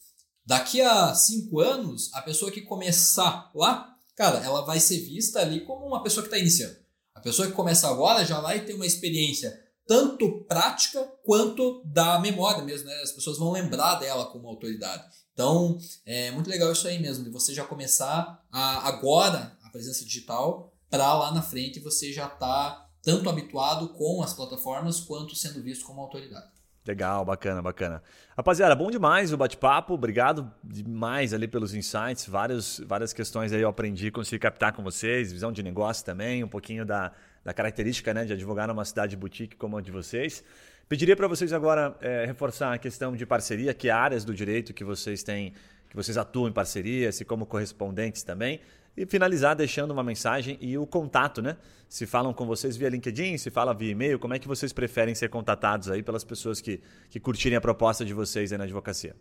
daqui 0.47 0.80
a 0.80 1.14
cinco 1.14 1.61
anos, 1.61 2.11
a 2.14 2.22
pessoa 2.22 2.51
que 2.51 2.62
começar 2.62 3.51
lá, 3.55 3.95
cara, 4.16 4.39
ela 4.39 4.62
vai 4.62 4.80
ser 4.80 5.01
vista 5.01 5.41
ali 5.41 5.61
como 5.61 5.86
uma 5.86 6.03
pessoa 6.03 6.22
que 6.22 6.28
está 6.28 6.39
iniciando. 6.39 6.76
A 7.14 7.20
pessoa 7.20 7.49
que 7.49 7.55
começa 7.55 7.89
agora 7.89 8.24
já 8.24 8.41
vai 8.41 8.64
ter 8.64 8.72
uma 8.72 8.86
experiência 8.86 9.53
tanto 9.86 10.45
prática 10.45 11.03
quanto 11.24 11.82
da 11.84 12.18
memória 12.20 12.62
mesmo, 12.62 12.86
né? 12.86 12.95
As 13.03 13.11
pessoas 13.11 13.39
vão 13.39 13.51
lembrar 13.51 13.97
dela 13.97 14.26
como 14.26 14.47
autoridade. 14.49 15.05
Então, 15.32 15.78
é 16.07 16.30
muito 16.30 16.49
legal 16.49 16.70
isso 16.70 16.86
aí 16.86 16.99
mesmo, 16.99 17.24
de 17.24 17.30
você 17.30 17.53
já 17.53 17.64
começar 17.64 18.45
a, 18.53 18.89
agora 18.89 19.57
a 19.62 19.70
presença 19.70 20.05
digital 20.05 20.72
para 20.91 21.14
lá 21.14 21.32
na 21.32 21.43
frente 21.43 21.80
você 21.80 22.12
já 22.12 22.28
tá 22.28 22.89
tanto 23.03 23.28
habituado 23.28 23.89
com 23.91 24.22
as 24.22 24.34
plataformas 24.34 25.01
quanto 25.01 25.34
sendo 25.34 25.62
visto 25.62 25.84
como 25.84 26.01
autoridade. 26.01 26.59
Legal, 26.86 27.22
bacana, 27.22 27.61
bacana. 27.61 28.03
Rapaziada, 28.34 28.74
bom 28.74 28.91
demais 28.91 29.30
o 29.30 29.36
bate-papo. 29.36 29.93
Obrigado 29.93 30.51
demais 30.64 31.34
ali 31.34 31.47
pelos 31.47 31.74
insights. 31.74 32.26
Vários, 32.26 32.80
várias 32.86 33.12
questões 33.12 33.53
aí 33.53 33.61
eu 33.61 33.68
aprendi, 33.68 34.11
consegui 34.11 34.39
captar 34.39 34.72
com 34.72 34.82
vocês. 34.82 35.30
Visão 35.30 35.53
de 35.53 35.62
negócio 35.62 36.03
também, 36.03 36.43
um 36.43 36.49
pouquinho 36.49 36.86
da, 36.86 37.12
da 37.45 37.53
característica 37.53 38.14
né, 38.14 38.24
de 38.24 38.32
advogar 38.32 38.66
numa 38.68 38.86
cidade 38.86 39.16
boutique 39.18 39.55
como 39.55 39.76
a 39.76 39.82
de 39.82 39.91
vocês. 39.91 40.43
Pediria 40.89 41.14
para 41.14 41.28
vocês 41.28 41.53
agora 41.53 41.95
é, 42.01 42.24
reforçar 42.24 42.72
a 42.72 42.78
questão 42.78 43.14
de 43.14 43.26
parceria, 43.26 43.74
que 43.74 43.91
áreas 43.91 44.24
do 44.24 44.32
direito 44.32 44.72
que 44.72 44.82
vocês 44.82 45.22
têm, 45.22 45.53
que 45.91 45.97
vocês 45.97 46.16
atuam 46.16 46.49
em 46.49 46.53
parceria, 46.53 47.12
se 47.12 47.22
como 47.22 47.45
correspondentes 47.45 48.22
também. 48.22 48.61
E 48.99 49.07
finalizar 49.07 49.55
deixando 49.55 49.93
uma 49.93 50.03
mensagem 50.03 50.59
e 50.61 50.77
o 50.77 50.85
contato, 50.85 51.41
né? 51.41 51.57
Se 51.89 52.05
falam 52.05 52.35
com 52.35 52.45
vocês 52.45 52.77
via 52.77 52.89
LinkedIn, 52.89 53.39
se 53.39 53.49
fala 53.49 53.73
via 53.73 53.93
e-mail, 53.93 54.19
como 54.19 54.35
é 54.35 54.41
que 54.41 54.49
vocês 54.49 54.73
preferem 54.73 55.15
ser 55.15 55.31
contatados 55.31 55.89
aí 55.89 56.03
pelas 56.03 56.25
pessoas 56.25 56.61
que, 56.61 56.81
que 57.09 57.21
curtirem 57.21 57.57
a 57.57 57.61
proposta 57.61 58.05
de 58.05 58.13
vocês 58.13 58.51
aí 58.51 58.59
na 58.59 58.65
advocacia? 58.65 59.15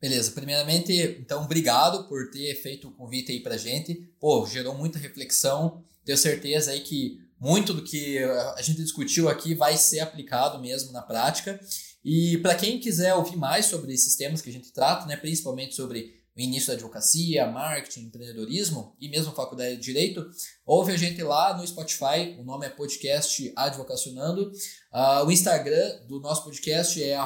Beleza, 0.00 0.32
primeiramente, 0.32 0.92
então, 1.20 1.44
obrigado 1.44 2.08
por 2.08 2.28
ter 2.32 2.52
feito 2.56 2.88
o 2.88 2.90
convite 2.90 3.30
aí 3.30 3.38
pra 3.38 3.56
gente. 3.56 3.94
Pô, 4.18 4.44
gerou 4.44 4.74
muita 4.74 4.98
reflexão. 4.98 5.84
Tenho 6.04 6.18
certeza 6.18 6.72
aí 6.72 6.80
que 6.80 7.20
muito 7.38 7.72
do 7.72 7.84
que 7.84 8.18
a 8.56 8.62
gente 8.62 8.82
discutiu 8.82 9.28
aqui 9.28 9.54
vai 9.54 9.76
ser 9.76 10.00
aplicado 10.00 10.58
mesmo 10.58 10.90
na 10.90 11.02
prática. 11.02 11.60
E 12.04 12.36
para 12.38 12.56
quem 12.56 12.80
quiser 12.80 13.14
ouvir 13.14 13.36
mais 13.36 13.66
sobre 13.66 13.92
esses 13.94 14.16
temas 14.16 14.42
que 14.42 14.50
a 14.50 14.52
gente 14.52 14.72
trata, 14.72 15.06
né, 15.06 15.16
principalmente 15.16 15.76
sobre 15.76 16.19
início 16.40 16.68
da 16.68 16.74
advocacia, 16.74 17.46
marketing, 17.46 18.06
empreendedorismo 18.06 18.96
e 19.00 19.08
mesmo 19.08 19.32
faculdade 19.32 19.76
de 19.76 19.82
direito, 19.82 20.28
ouve 20.64 20.92
a 20.92 20.96
gente 20.96 21.22
lá 21.22 21.56
no 21.56 21.66
Spotify, 21.66 22.36
o 22.38 22.44
nome 22.44 22.66
é 22.66 22.70
podcast 22.70 23.52
Advocacionando. 23.56 24.50
Uh, 24.92 25.26
o 25.26 25.30
Instagram 25.30 26.06
do 26.06 26.20
nosso 26.20 26.44
podcast 26.44 27.02
é 27.02 27.16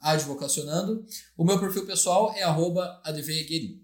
advocacionando. 0.00 1.04
O 1.36 1.44
meu 1.44 1.58
perfil 1.58 1.86
pessoal 1.86 2.32
é 2.36 2.42
advegueri. 3.04 3.82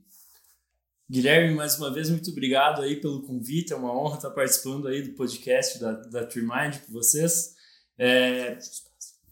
Guilherme, 1.10 1.54
mais 1.54 1.76
uma 1.76 1.92
vez, 1.92 2.08
muito 2.08 2.30
obrigado 2.30 2.82
aí 2.82 3.00
pelo 3.00 3.22
convite. 3.22 3.72
É 3.72 3.76
uma 3.76 3.92
honra 3.92 4.16
estar 4.16 4.30
participando 4.30 4.86
aí 4.86 5.02
do 5.02 5.14
podcast 5.14 5.80
da, 5.80 5.92
da 5.92 6.24
TreeMind 6.24 6.78
com 6.86 6.92
vocês. 6.92 7.56
É, 7.98 8.56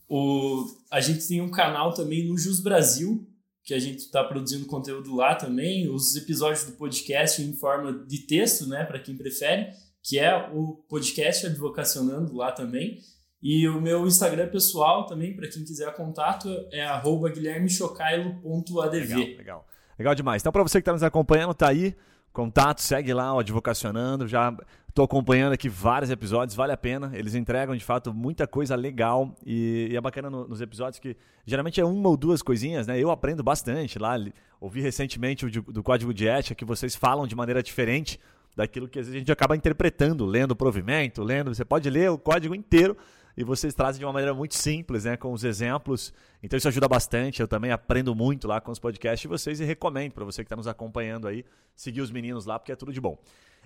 o, 0.09 0.65
a 0.91 1.01
gente 1.01 1.29
tem 1.29 1.41
um 1.41 1.51
canal 1.51 1.95
também 1.95 2.27
no 2.27 2.37
Jus 2.37 2.61
Brasil, 2.61 3.29
que 3.69 3.75
a 3.75 3.79
gente 3.79 3.99
está 3.99 4.25
produzindo 4.25 4.65
conteúdo 4.65 5.15
lá 5.15 5.35
também. 5.35 5.91
Os 5.91 6.17
episódios 6.17 6.65
do 6.65 6.73
podcast 6.73 7.43
em 7.43 7.53
forma 7.53 7.93
de 8.07 8.21
texto, 8.21 8.67
né, 8.67 8.83
para 8.83 8.99
quem 8.99 9.15
prefere, 9.15 9.69
que 10.03 10.19
é 10.19 10.35
o 10.55 10.83
podcast 10.89 11.45
Advocacionando 11.45 12.35
lá 12.35 12.51
também. 12.51 12.99
E 13.43 13.69
o 13.69 13.79
meu 13.79 14.07
Instagram 14.07 14.49
pessoal 14.49 15.05
também, 15.05 15.37
para 15.37 15.51
quem 15.51 15.67
quiser 15.67 15.95
contato, 15.95 16.49
é 16.73 16.83
guilhermechocailo.adv. 17.31 18.91
Legal, 18.91 19.37
legal. 19.37 19.67
Legal 19.99 20.15
demais. 20.15 20.41
Então, 20.41 20.51
para 20.51 20.63
você 20.63 20.79
que 20.79 20.83
está 20.83 20.95
nos 20.95 21.03
acompanhando, 21.03 21.53
tá 21.53 21.69
aí. 21.69 21.95
Contato, 22.33 22.81
segue 22.81 23.13
lá 23.13 23.35
o 23.35 23.39
Advocacionando. 23.39 24.29
Já 24.29 24.55
estou 24.89 25.05
acompanhando 25.05 25.53
aqui 25.53 25.69
vários 25.69 26.11
episódios, 26.11 26.57
vale 26.57 26.73
a 26.73 26.77
pena. 26.77 27.11
Eles 27.15 27.35
entregam 27.35 27.77
de 27.77 27.85
fato 27.85 28.13
muita 28.13 28.47
coisa 28.47 28.75
legal 28.75 29.35
e, 29.45 29.89
e 29.91 29.97
é 29.97 30.01
bacana 30.01 30.29
no, 30.29 30.47
nos 30.49 30.61
episódios 30.61 30.99
que 30.99 31.17
geralmente 31.47 31.81
é 31.81 31.85
uma 31.85 32.09
ou 32.09 32.17
duas 32.17 32.43
coisinhas, 32.43 32.87
né? 32.87 32.99
Eu 32.99 33.11
aprendo 33.11 33.43
bastante 33.43 33.99
lá. 33.99 34.17
Ouvi 34.61 34.81
recentemente 34.81 35.47
o 35.47 35.51
de, 35.51 35.61
do 35.61 35.83
Código 35.83 36.13
de 36.13 36.27
Ética 36.27 36.55
que 36.55 36.65
vocês 36.65 36.97
falam 36.97 37.27
de 37.27 37.37
maneira 37.37 37.63
diferente 37.63 38.19
daquilo 38.57 38.89
que 38.89 38.99
às 38.99 39.07
vezes 39.07 39.17
a 39.17 39.19
gente 39.21 39.31
acaba 39.31 39.55
interpretando, 39.55 40.27
lendo 40.27 40.51
o 40.51 40.57
provimento, 40.57 41.23
lendo. 41.23 41.55
Você 41.55 41.65
pode 41.65 41.89
ler 41.89 42.11
o 42.11 42.19
código 42.19 42.55
inteiro 42.55 42.97
e 43.39 43.45
vocês 43.45 43.73
trazem 43.73 44.01
de 44.01 44.05
uma 44.05 44.13
maneira 44.13 44.35
muito 44.35 44.57
simples, 44.57 45.05
né, 45.05 45.17
com 45.17 45.33
os 45.33 45.45
exemplos. 45.45 46.13
Então 46.43 46.57
isso 46.57 46.67
ajuda 46.67 46.89
bastante. 46.89 47.41
Eu 47.41 47.47
também 47.47 47.71
aprendo 47.71 48.13
muito 48.13 48.49
lá 48.49 48.61
com 48.61 48.73
os 48.73 48.81
podcasts 48.81 49.21
de 49.21 49.29
vocês 49.29 49.61
e 49.61 49.65
recomendo 49.65 50.11
para 50.11 50.25
você 50.25 50.43
que 50.43 50.47
está 50.47 50.57
nos 50.57 50.67
acompanhando 50.67 51.29
aí 51.29 51.45
seguir 51.77 52.01
os 52.01 52.11
meninos 52.11 52.47
lá 52.47 52.59
porque 52.59 52.73
é 52.73 52.75
tudo 52.75 52.93
de 52.93 53.01
bom. 53.01 53.17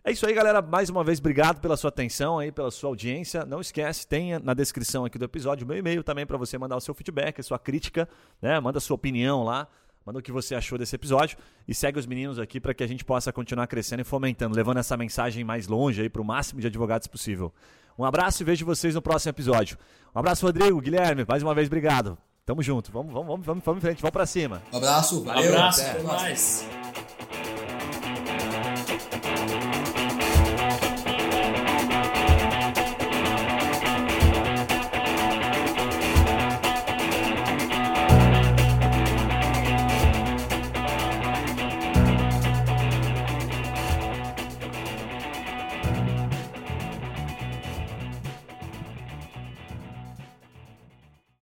É 0.04 0.12
isso 0.12 0.26
aí, 0.26 0.34
galera. 0.34 0.60
Mais 0.60 0.90
uma 0.90 1.02
vez, 1.02 1.20
obrigado 1.20 1.58
pela 1.58 1.74
sua 1.74 1.88
atenção 1.88 2.38
aí, 2.38 2.52
pela 2.52 2.70
sua 2.70 2.90
audiência. 2.90 3.46
Não 3.46 3.62
esquece, 3.62 4.06
tenha 4.06 4.38
na 4.38 4.52
descrição 4.52 5.06
aqui 5.06 5.16
do 5.16 5.24
episódio 5.24 5.64
o 5.64 5.68
meu 5.68 5.78
e-mail 5.78 6.04
também 6.04 6.26
para 6.26 6.36
você 6.36 6.58
mandar 6.58 6.76
o 6.76 6.80
seu 6.80 6.92
feedback, 6.92 7.40
a 7.40 7.42
sua 7.42 7.58
crítica, 7.58 8.06
né? 8.42 8.60
Manda 8.60 8.76
a 8.76 8.80
sua 8.80 8.96
opinião 8.96 9.42
lá. 9.42 9.66
Manda 10.04 10.18
o 10.18 10.22
que 10.22 10.32
você 10.32 10.54
achou 10.54 10.76
desse 10.76 10.96
episódio 10.96 11.38
e 11.66 11.74
segue 11.74 11.98
os 11.98 12.04
meninos 12.04 12.38
aqui 12.38 12.60
para 12.60 12.74
que 12.74 12.82
a 12.82 12.86
gente 12.86 13.06
possa 13.06 13.32
continuar 13.32 13.68
crescendo 13.68 14.00
e 14.00 14.04
fomentando, 14.04 14.54
levando 14.54 14.78
essa 14.78 14.98
mensagem 14.98 15.44
mais 15.44 15.66
longe 15.66 16.02
aí 16.02 16.10
para 16.10 16.20
o 16.20 16.24
máximo 16.24 16.60
de 16.60 16.66
advogados 16.66 17.06
possível. 17.06 17.54
Um 18.02 18.04
abraço 18.04 18.42
e 18.42 18.44
vejo 18.44 18.66
vocês 18.66 18.96
no 18.96 19.00
próximo 19.00 19.30
episódio. 19.30 19.78
Um 20.12 20.18
abraço, 20.18 20.44
Rodrigo, 20.44 20.80
Guilherme, 20.80 21.24
mais 21.26 21.40
uma 21.40 21.54
vez 21.54 21.68
obrigado. 21.68 22.18
Tamo 22.44 22.60
junto. 22.60 22.90
Vamos, 22.90 23.12
vamos, 23.12 23.46
vamos, 23.46 23.64
vamos 23.64 23.78
em 23.78 23.80
frente, 23.80 24.02
vamos 24.02 24.12
para 24.12 24.26
cima. 24.26 24.60
Um 24.72 24.78
abraço, 24.78 25.22
valeu. 25.22 25.52
Um 25.52 25.54
abraço, 25.54 25.80
até, 25.82 25.90
até 25.92 26.02
mais. 26.02 26.66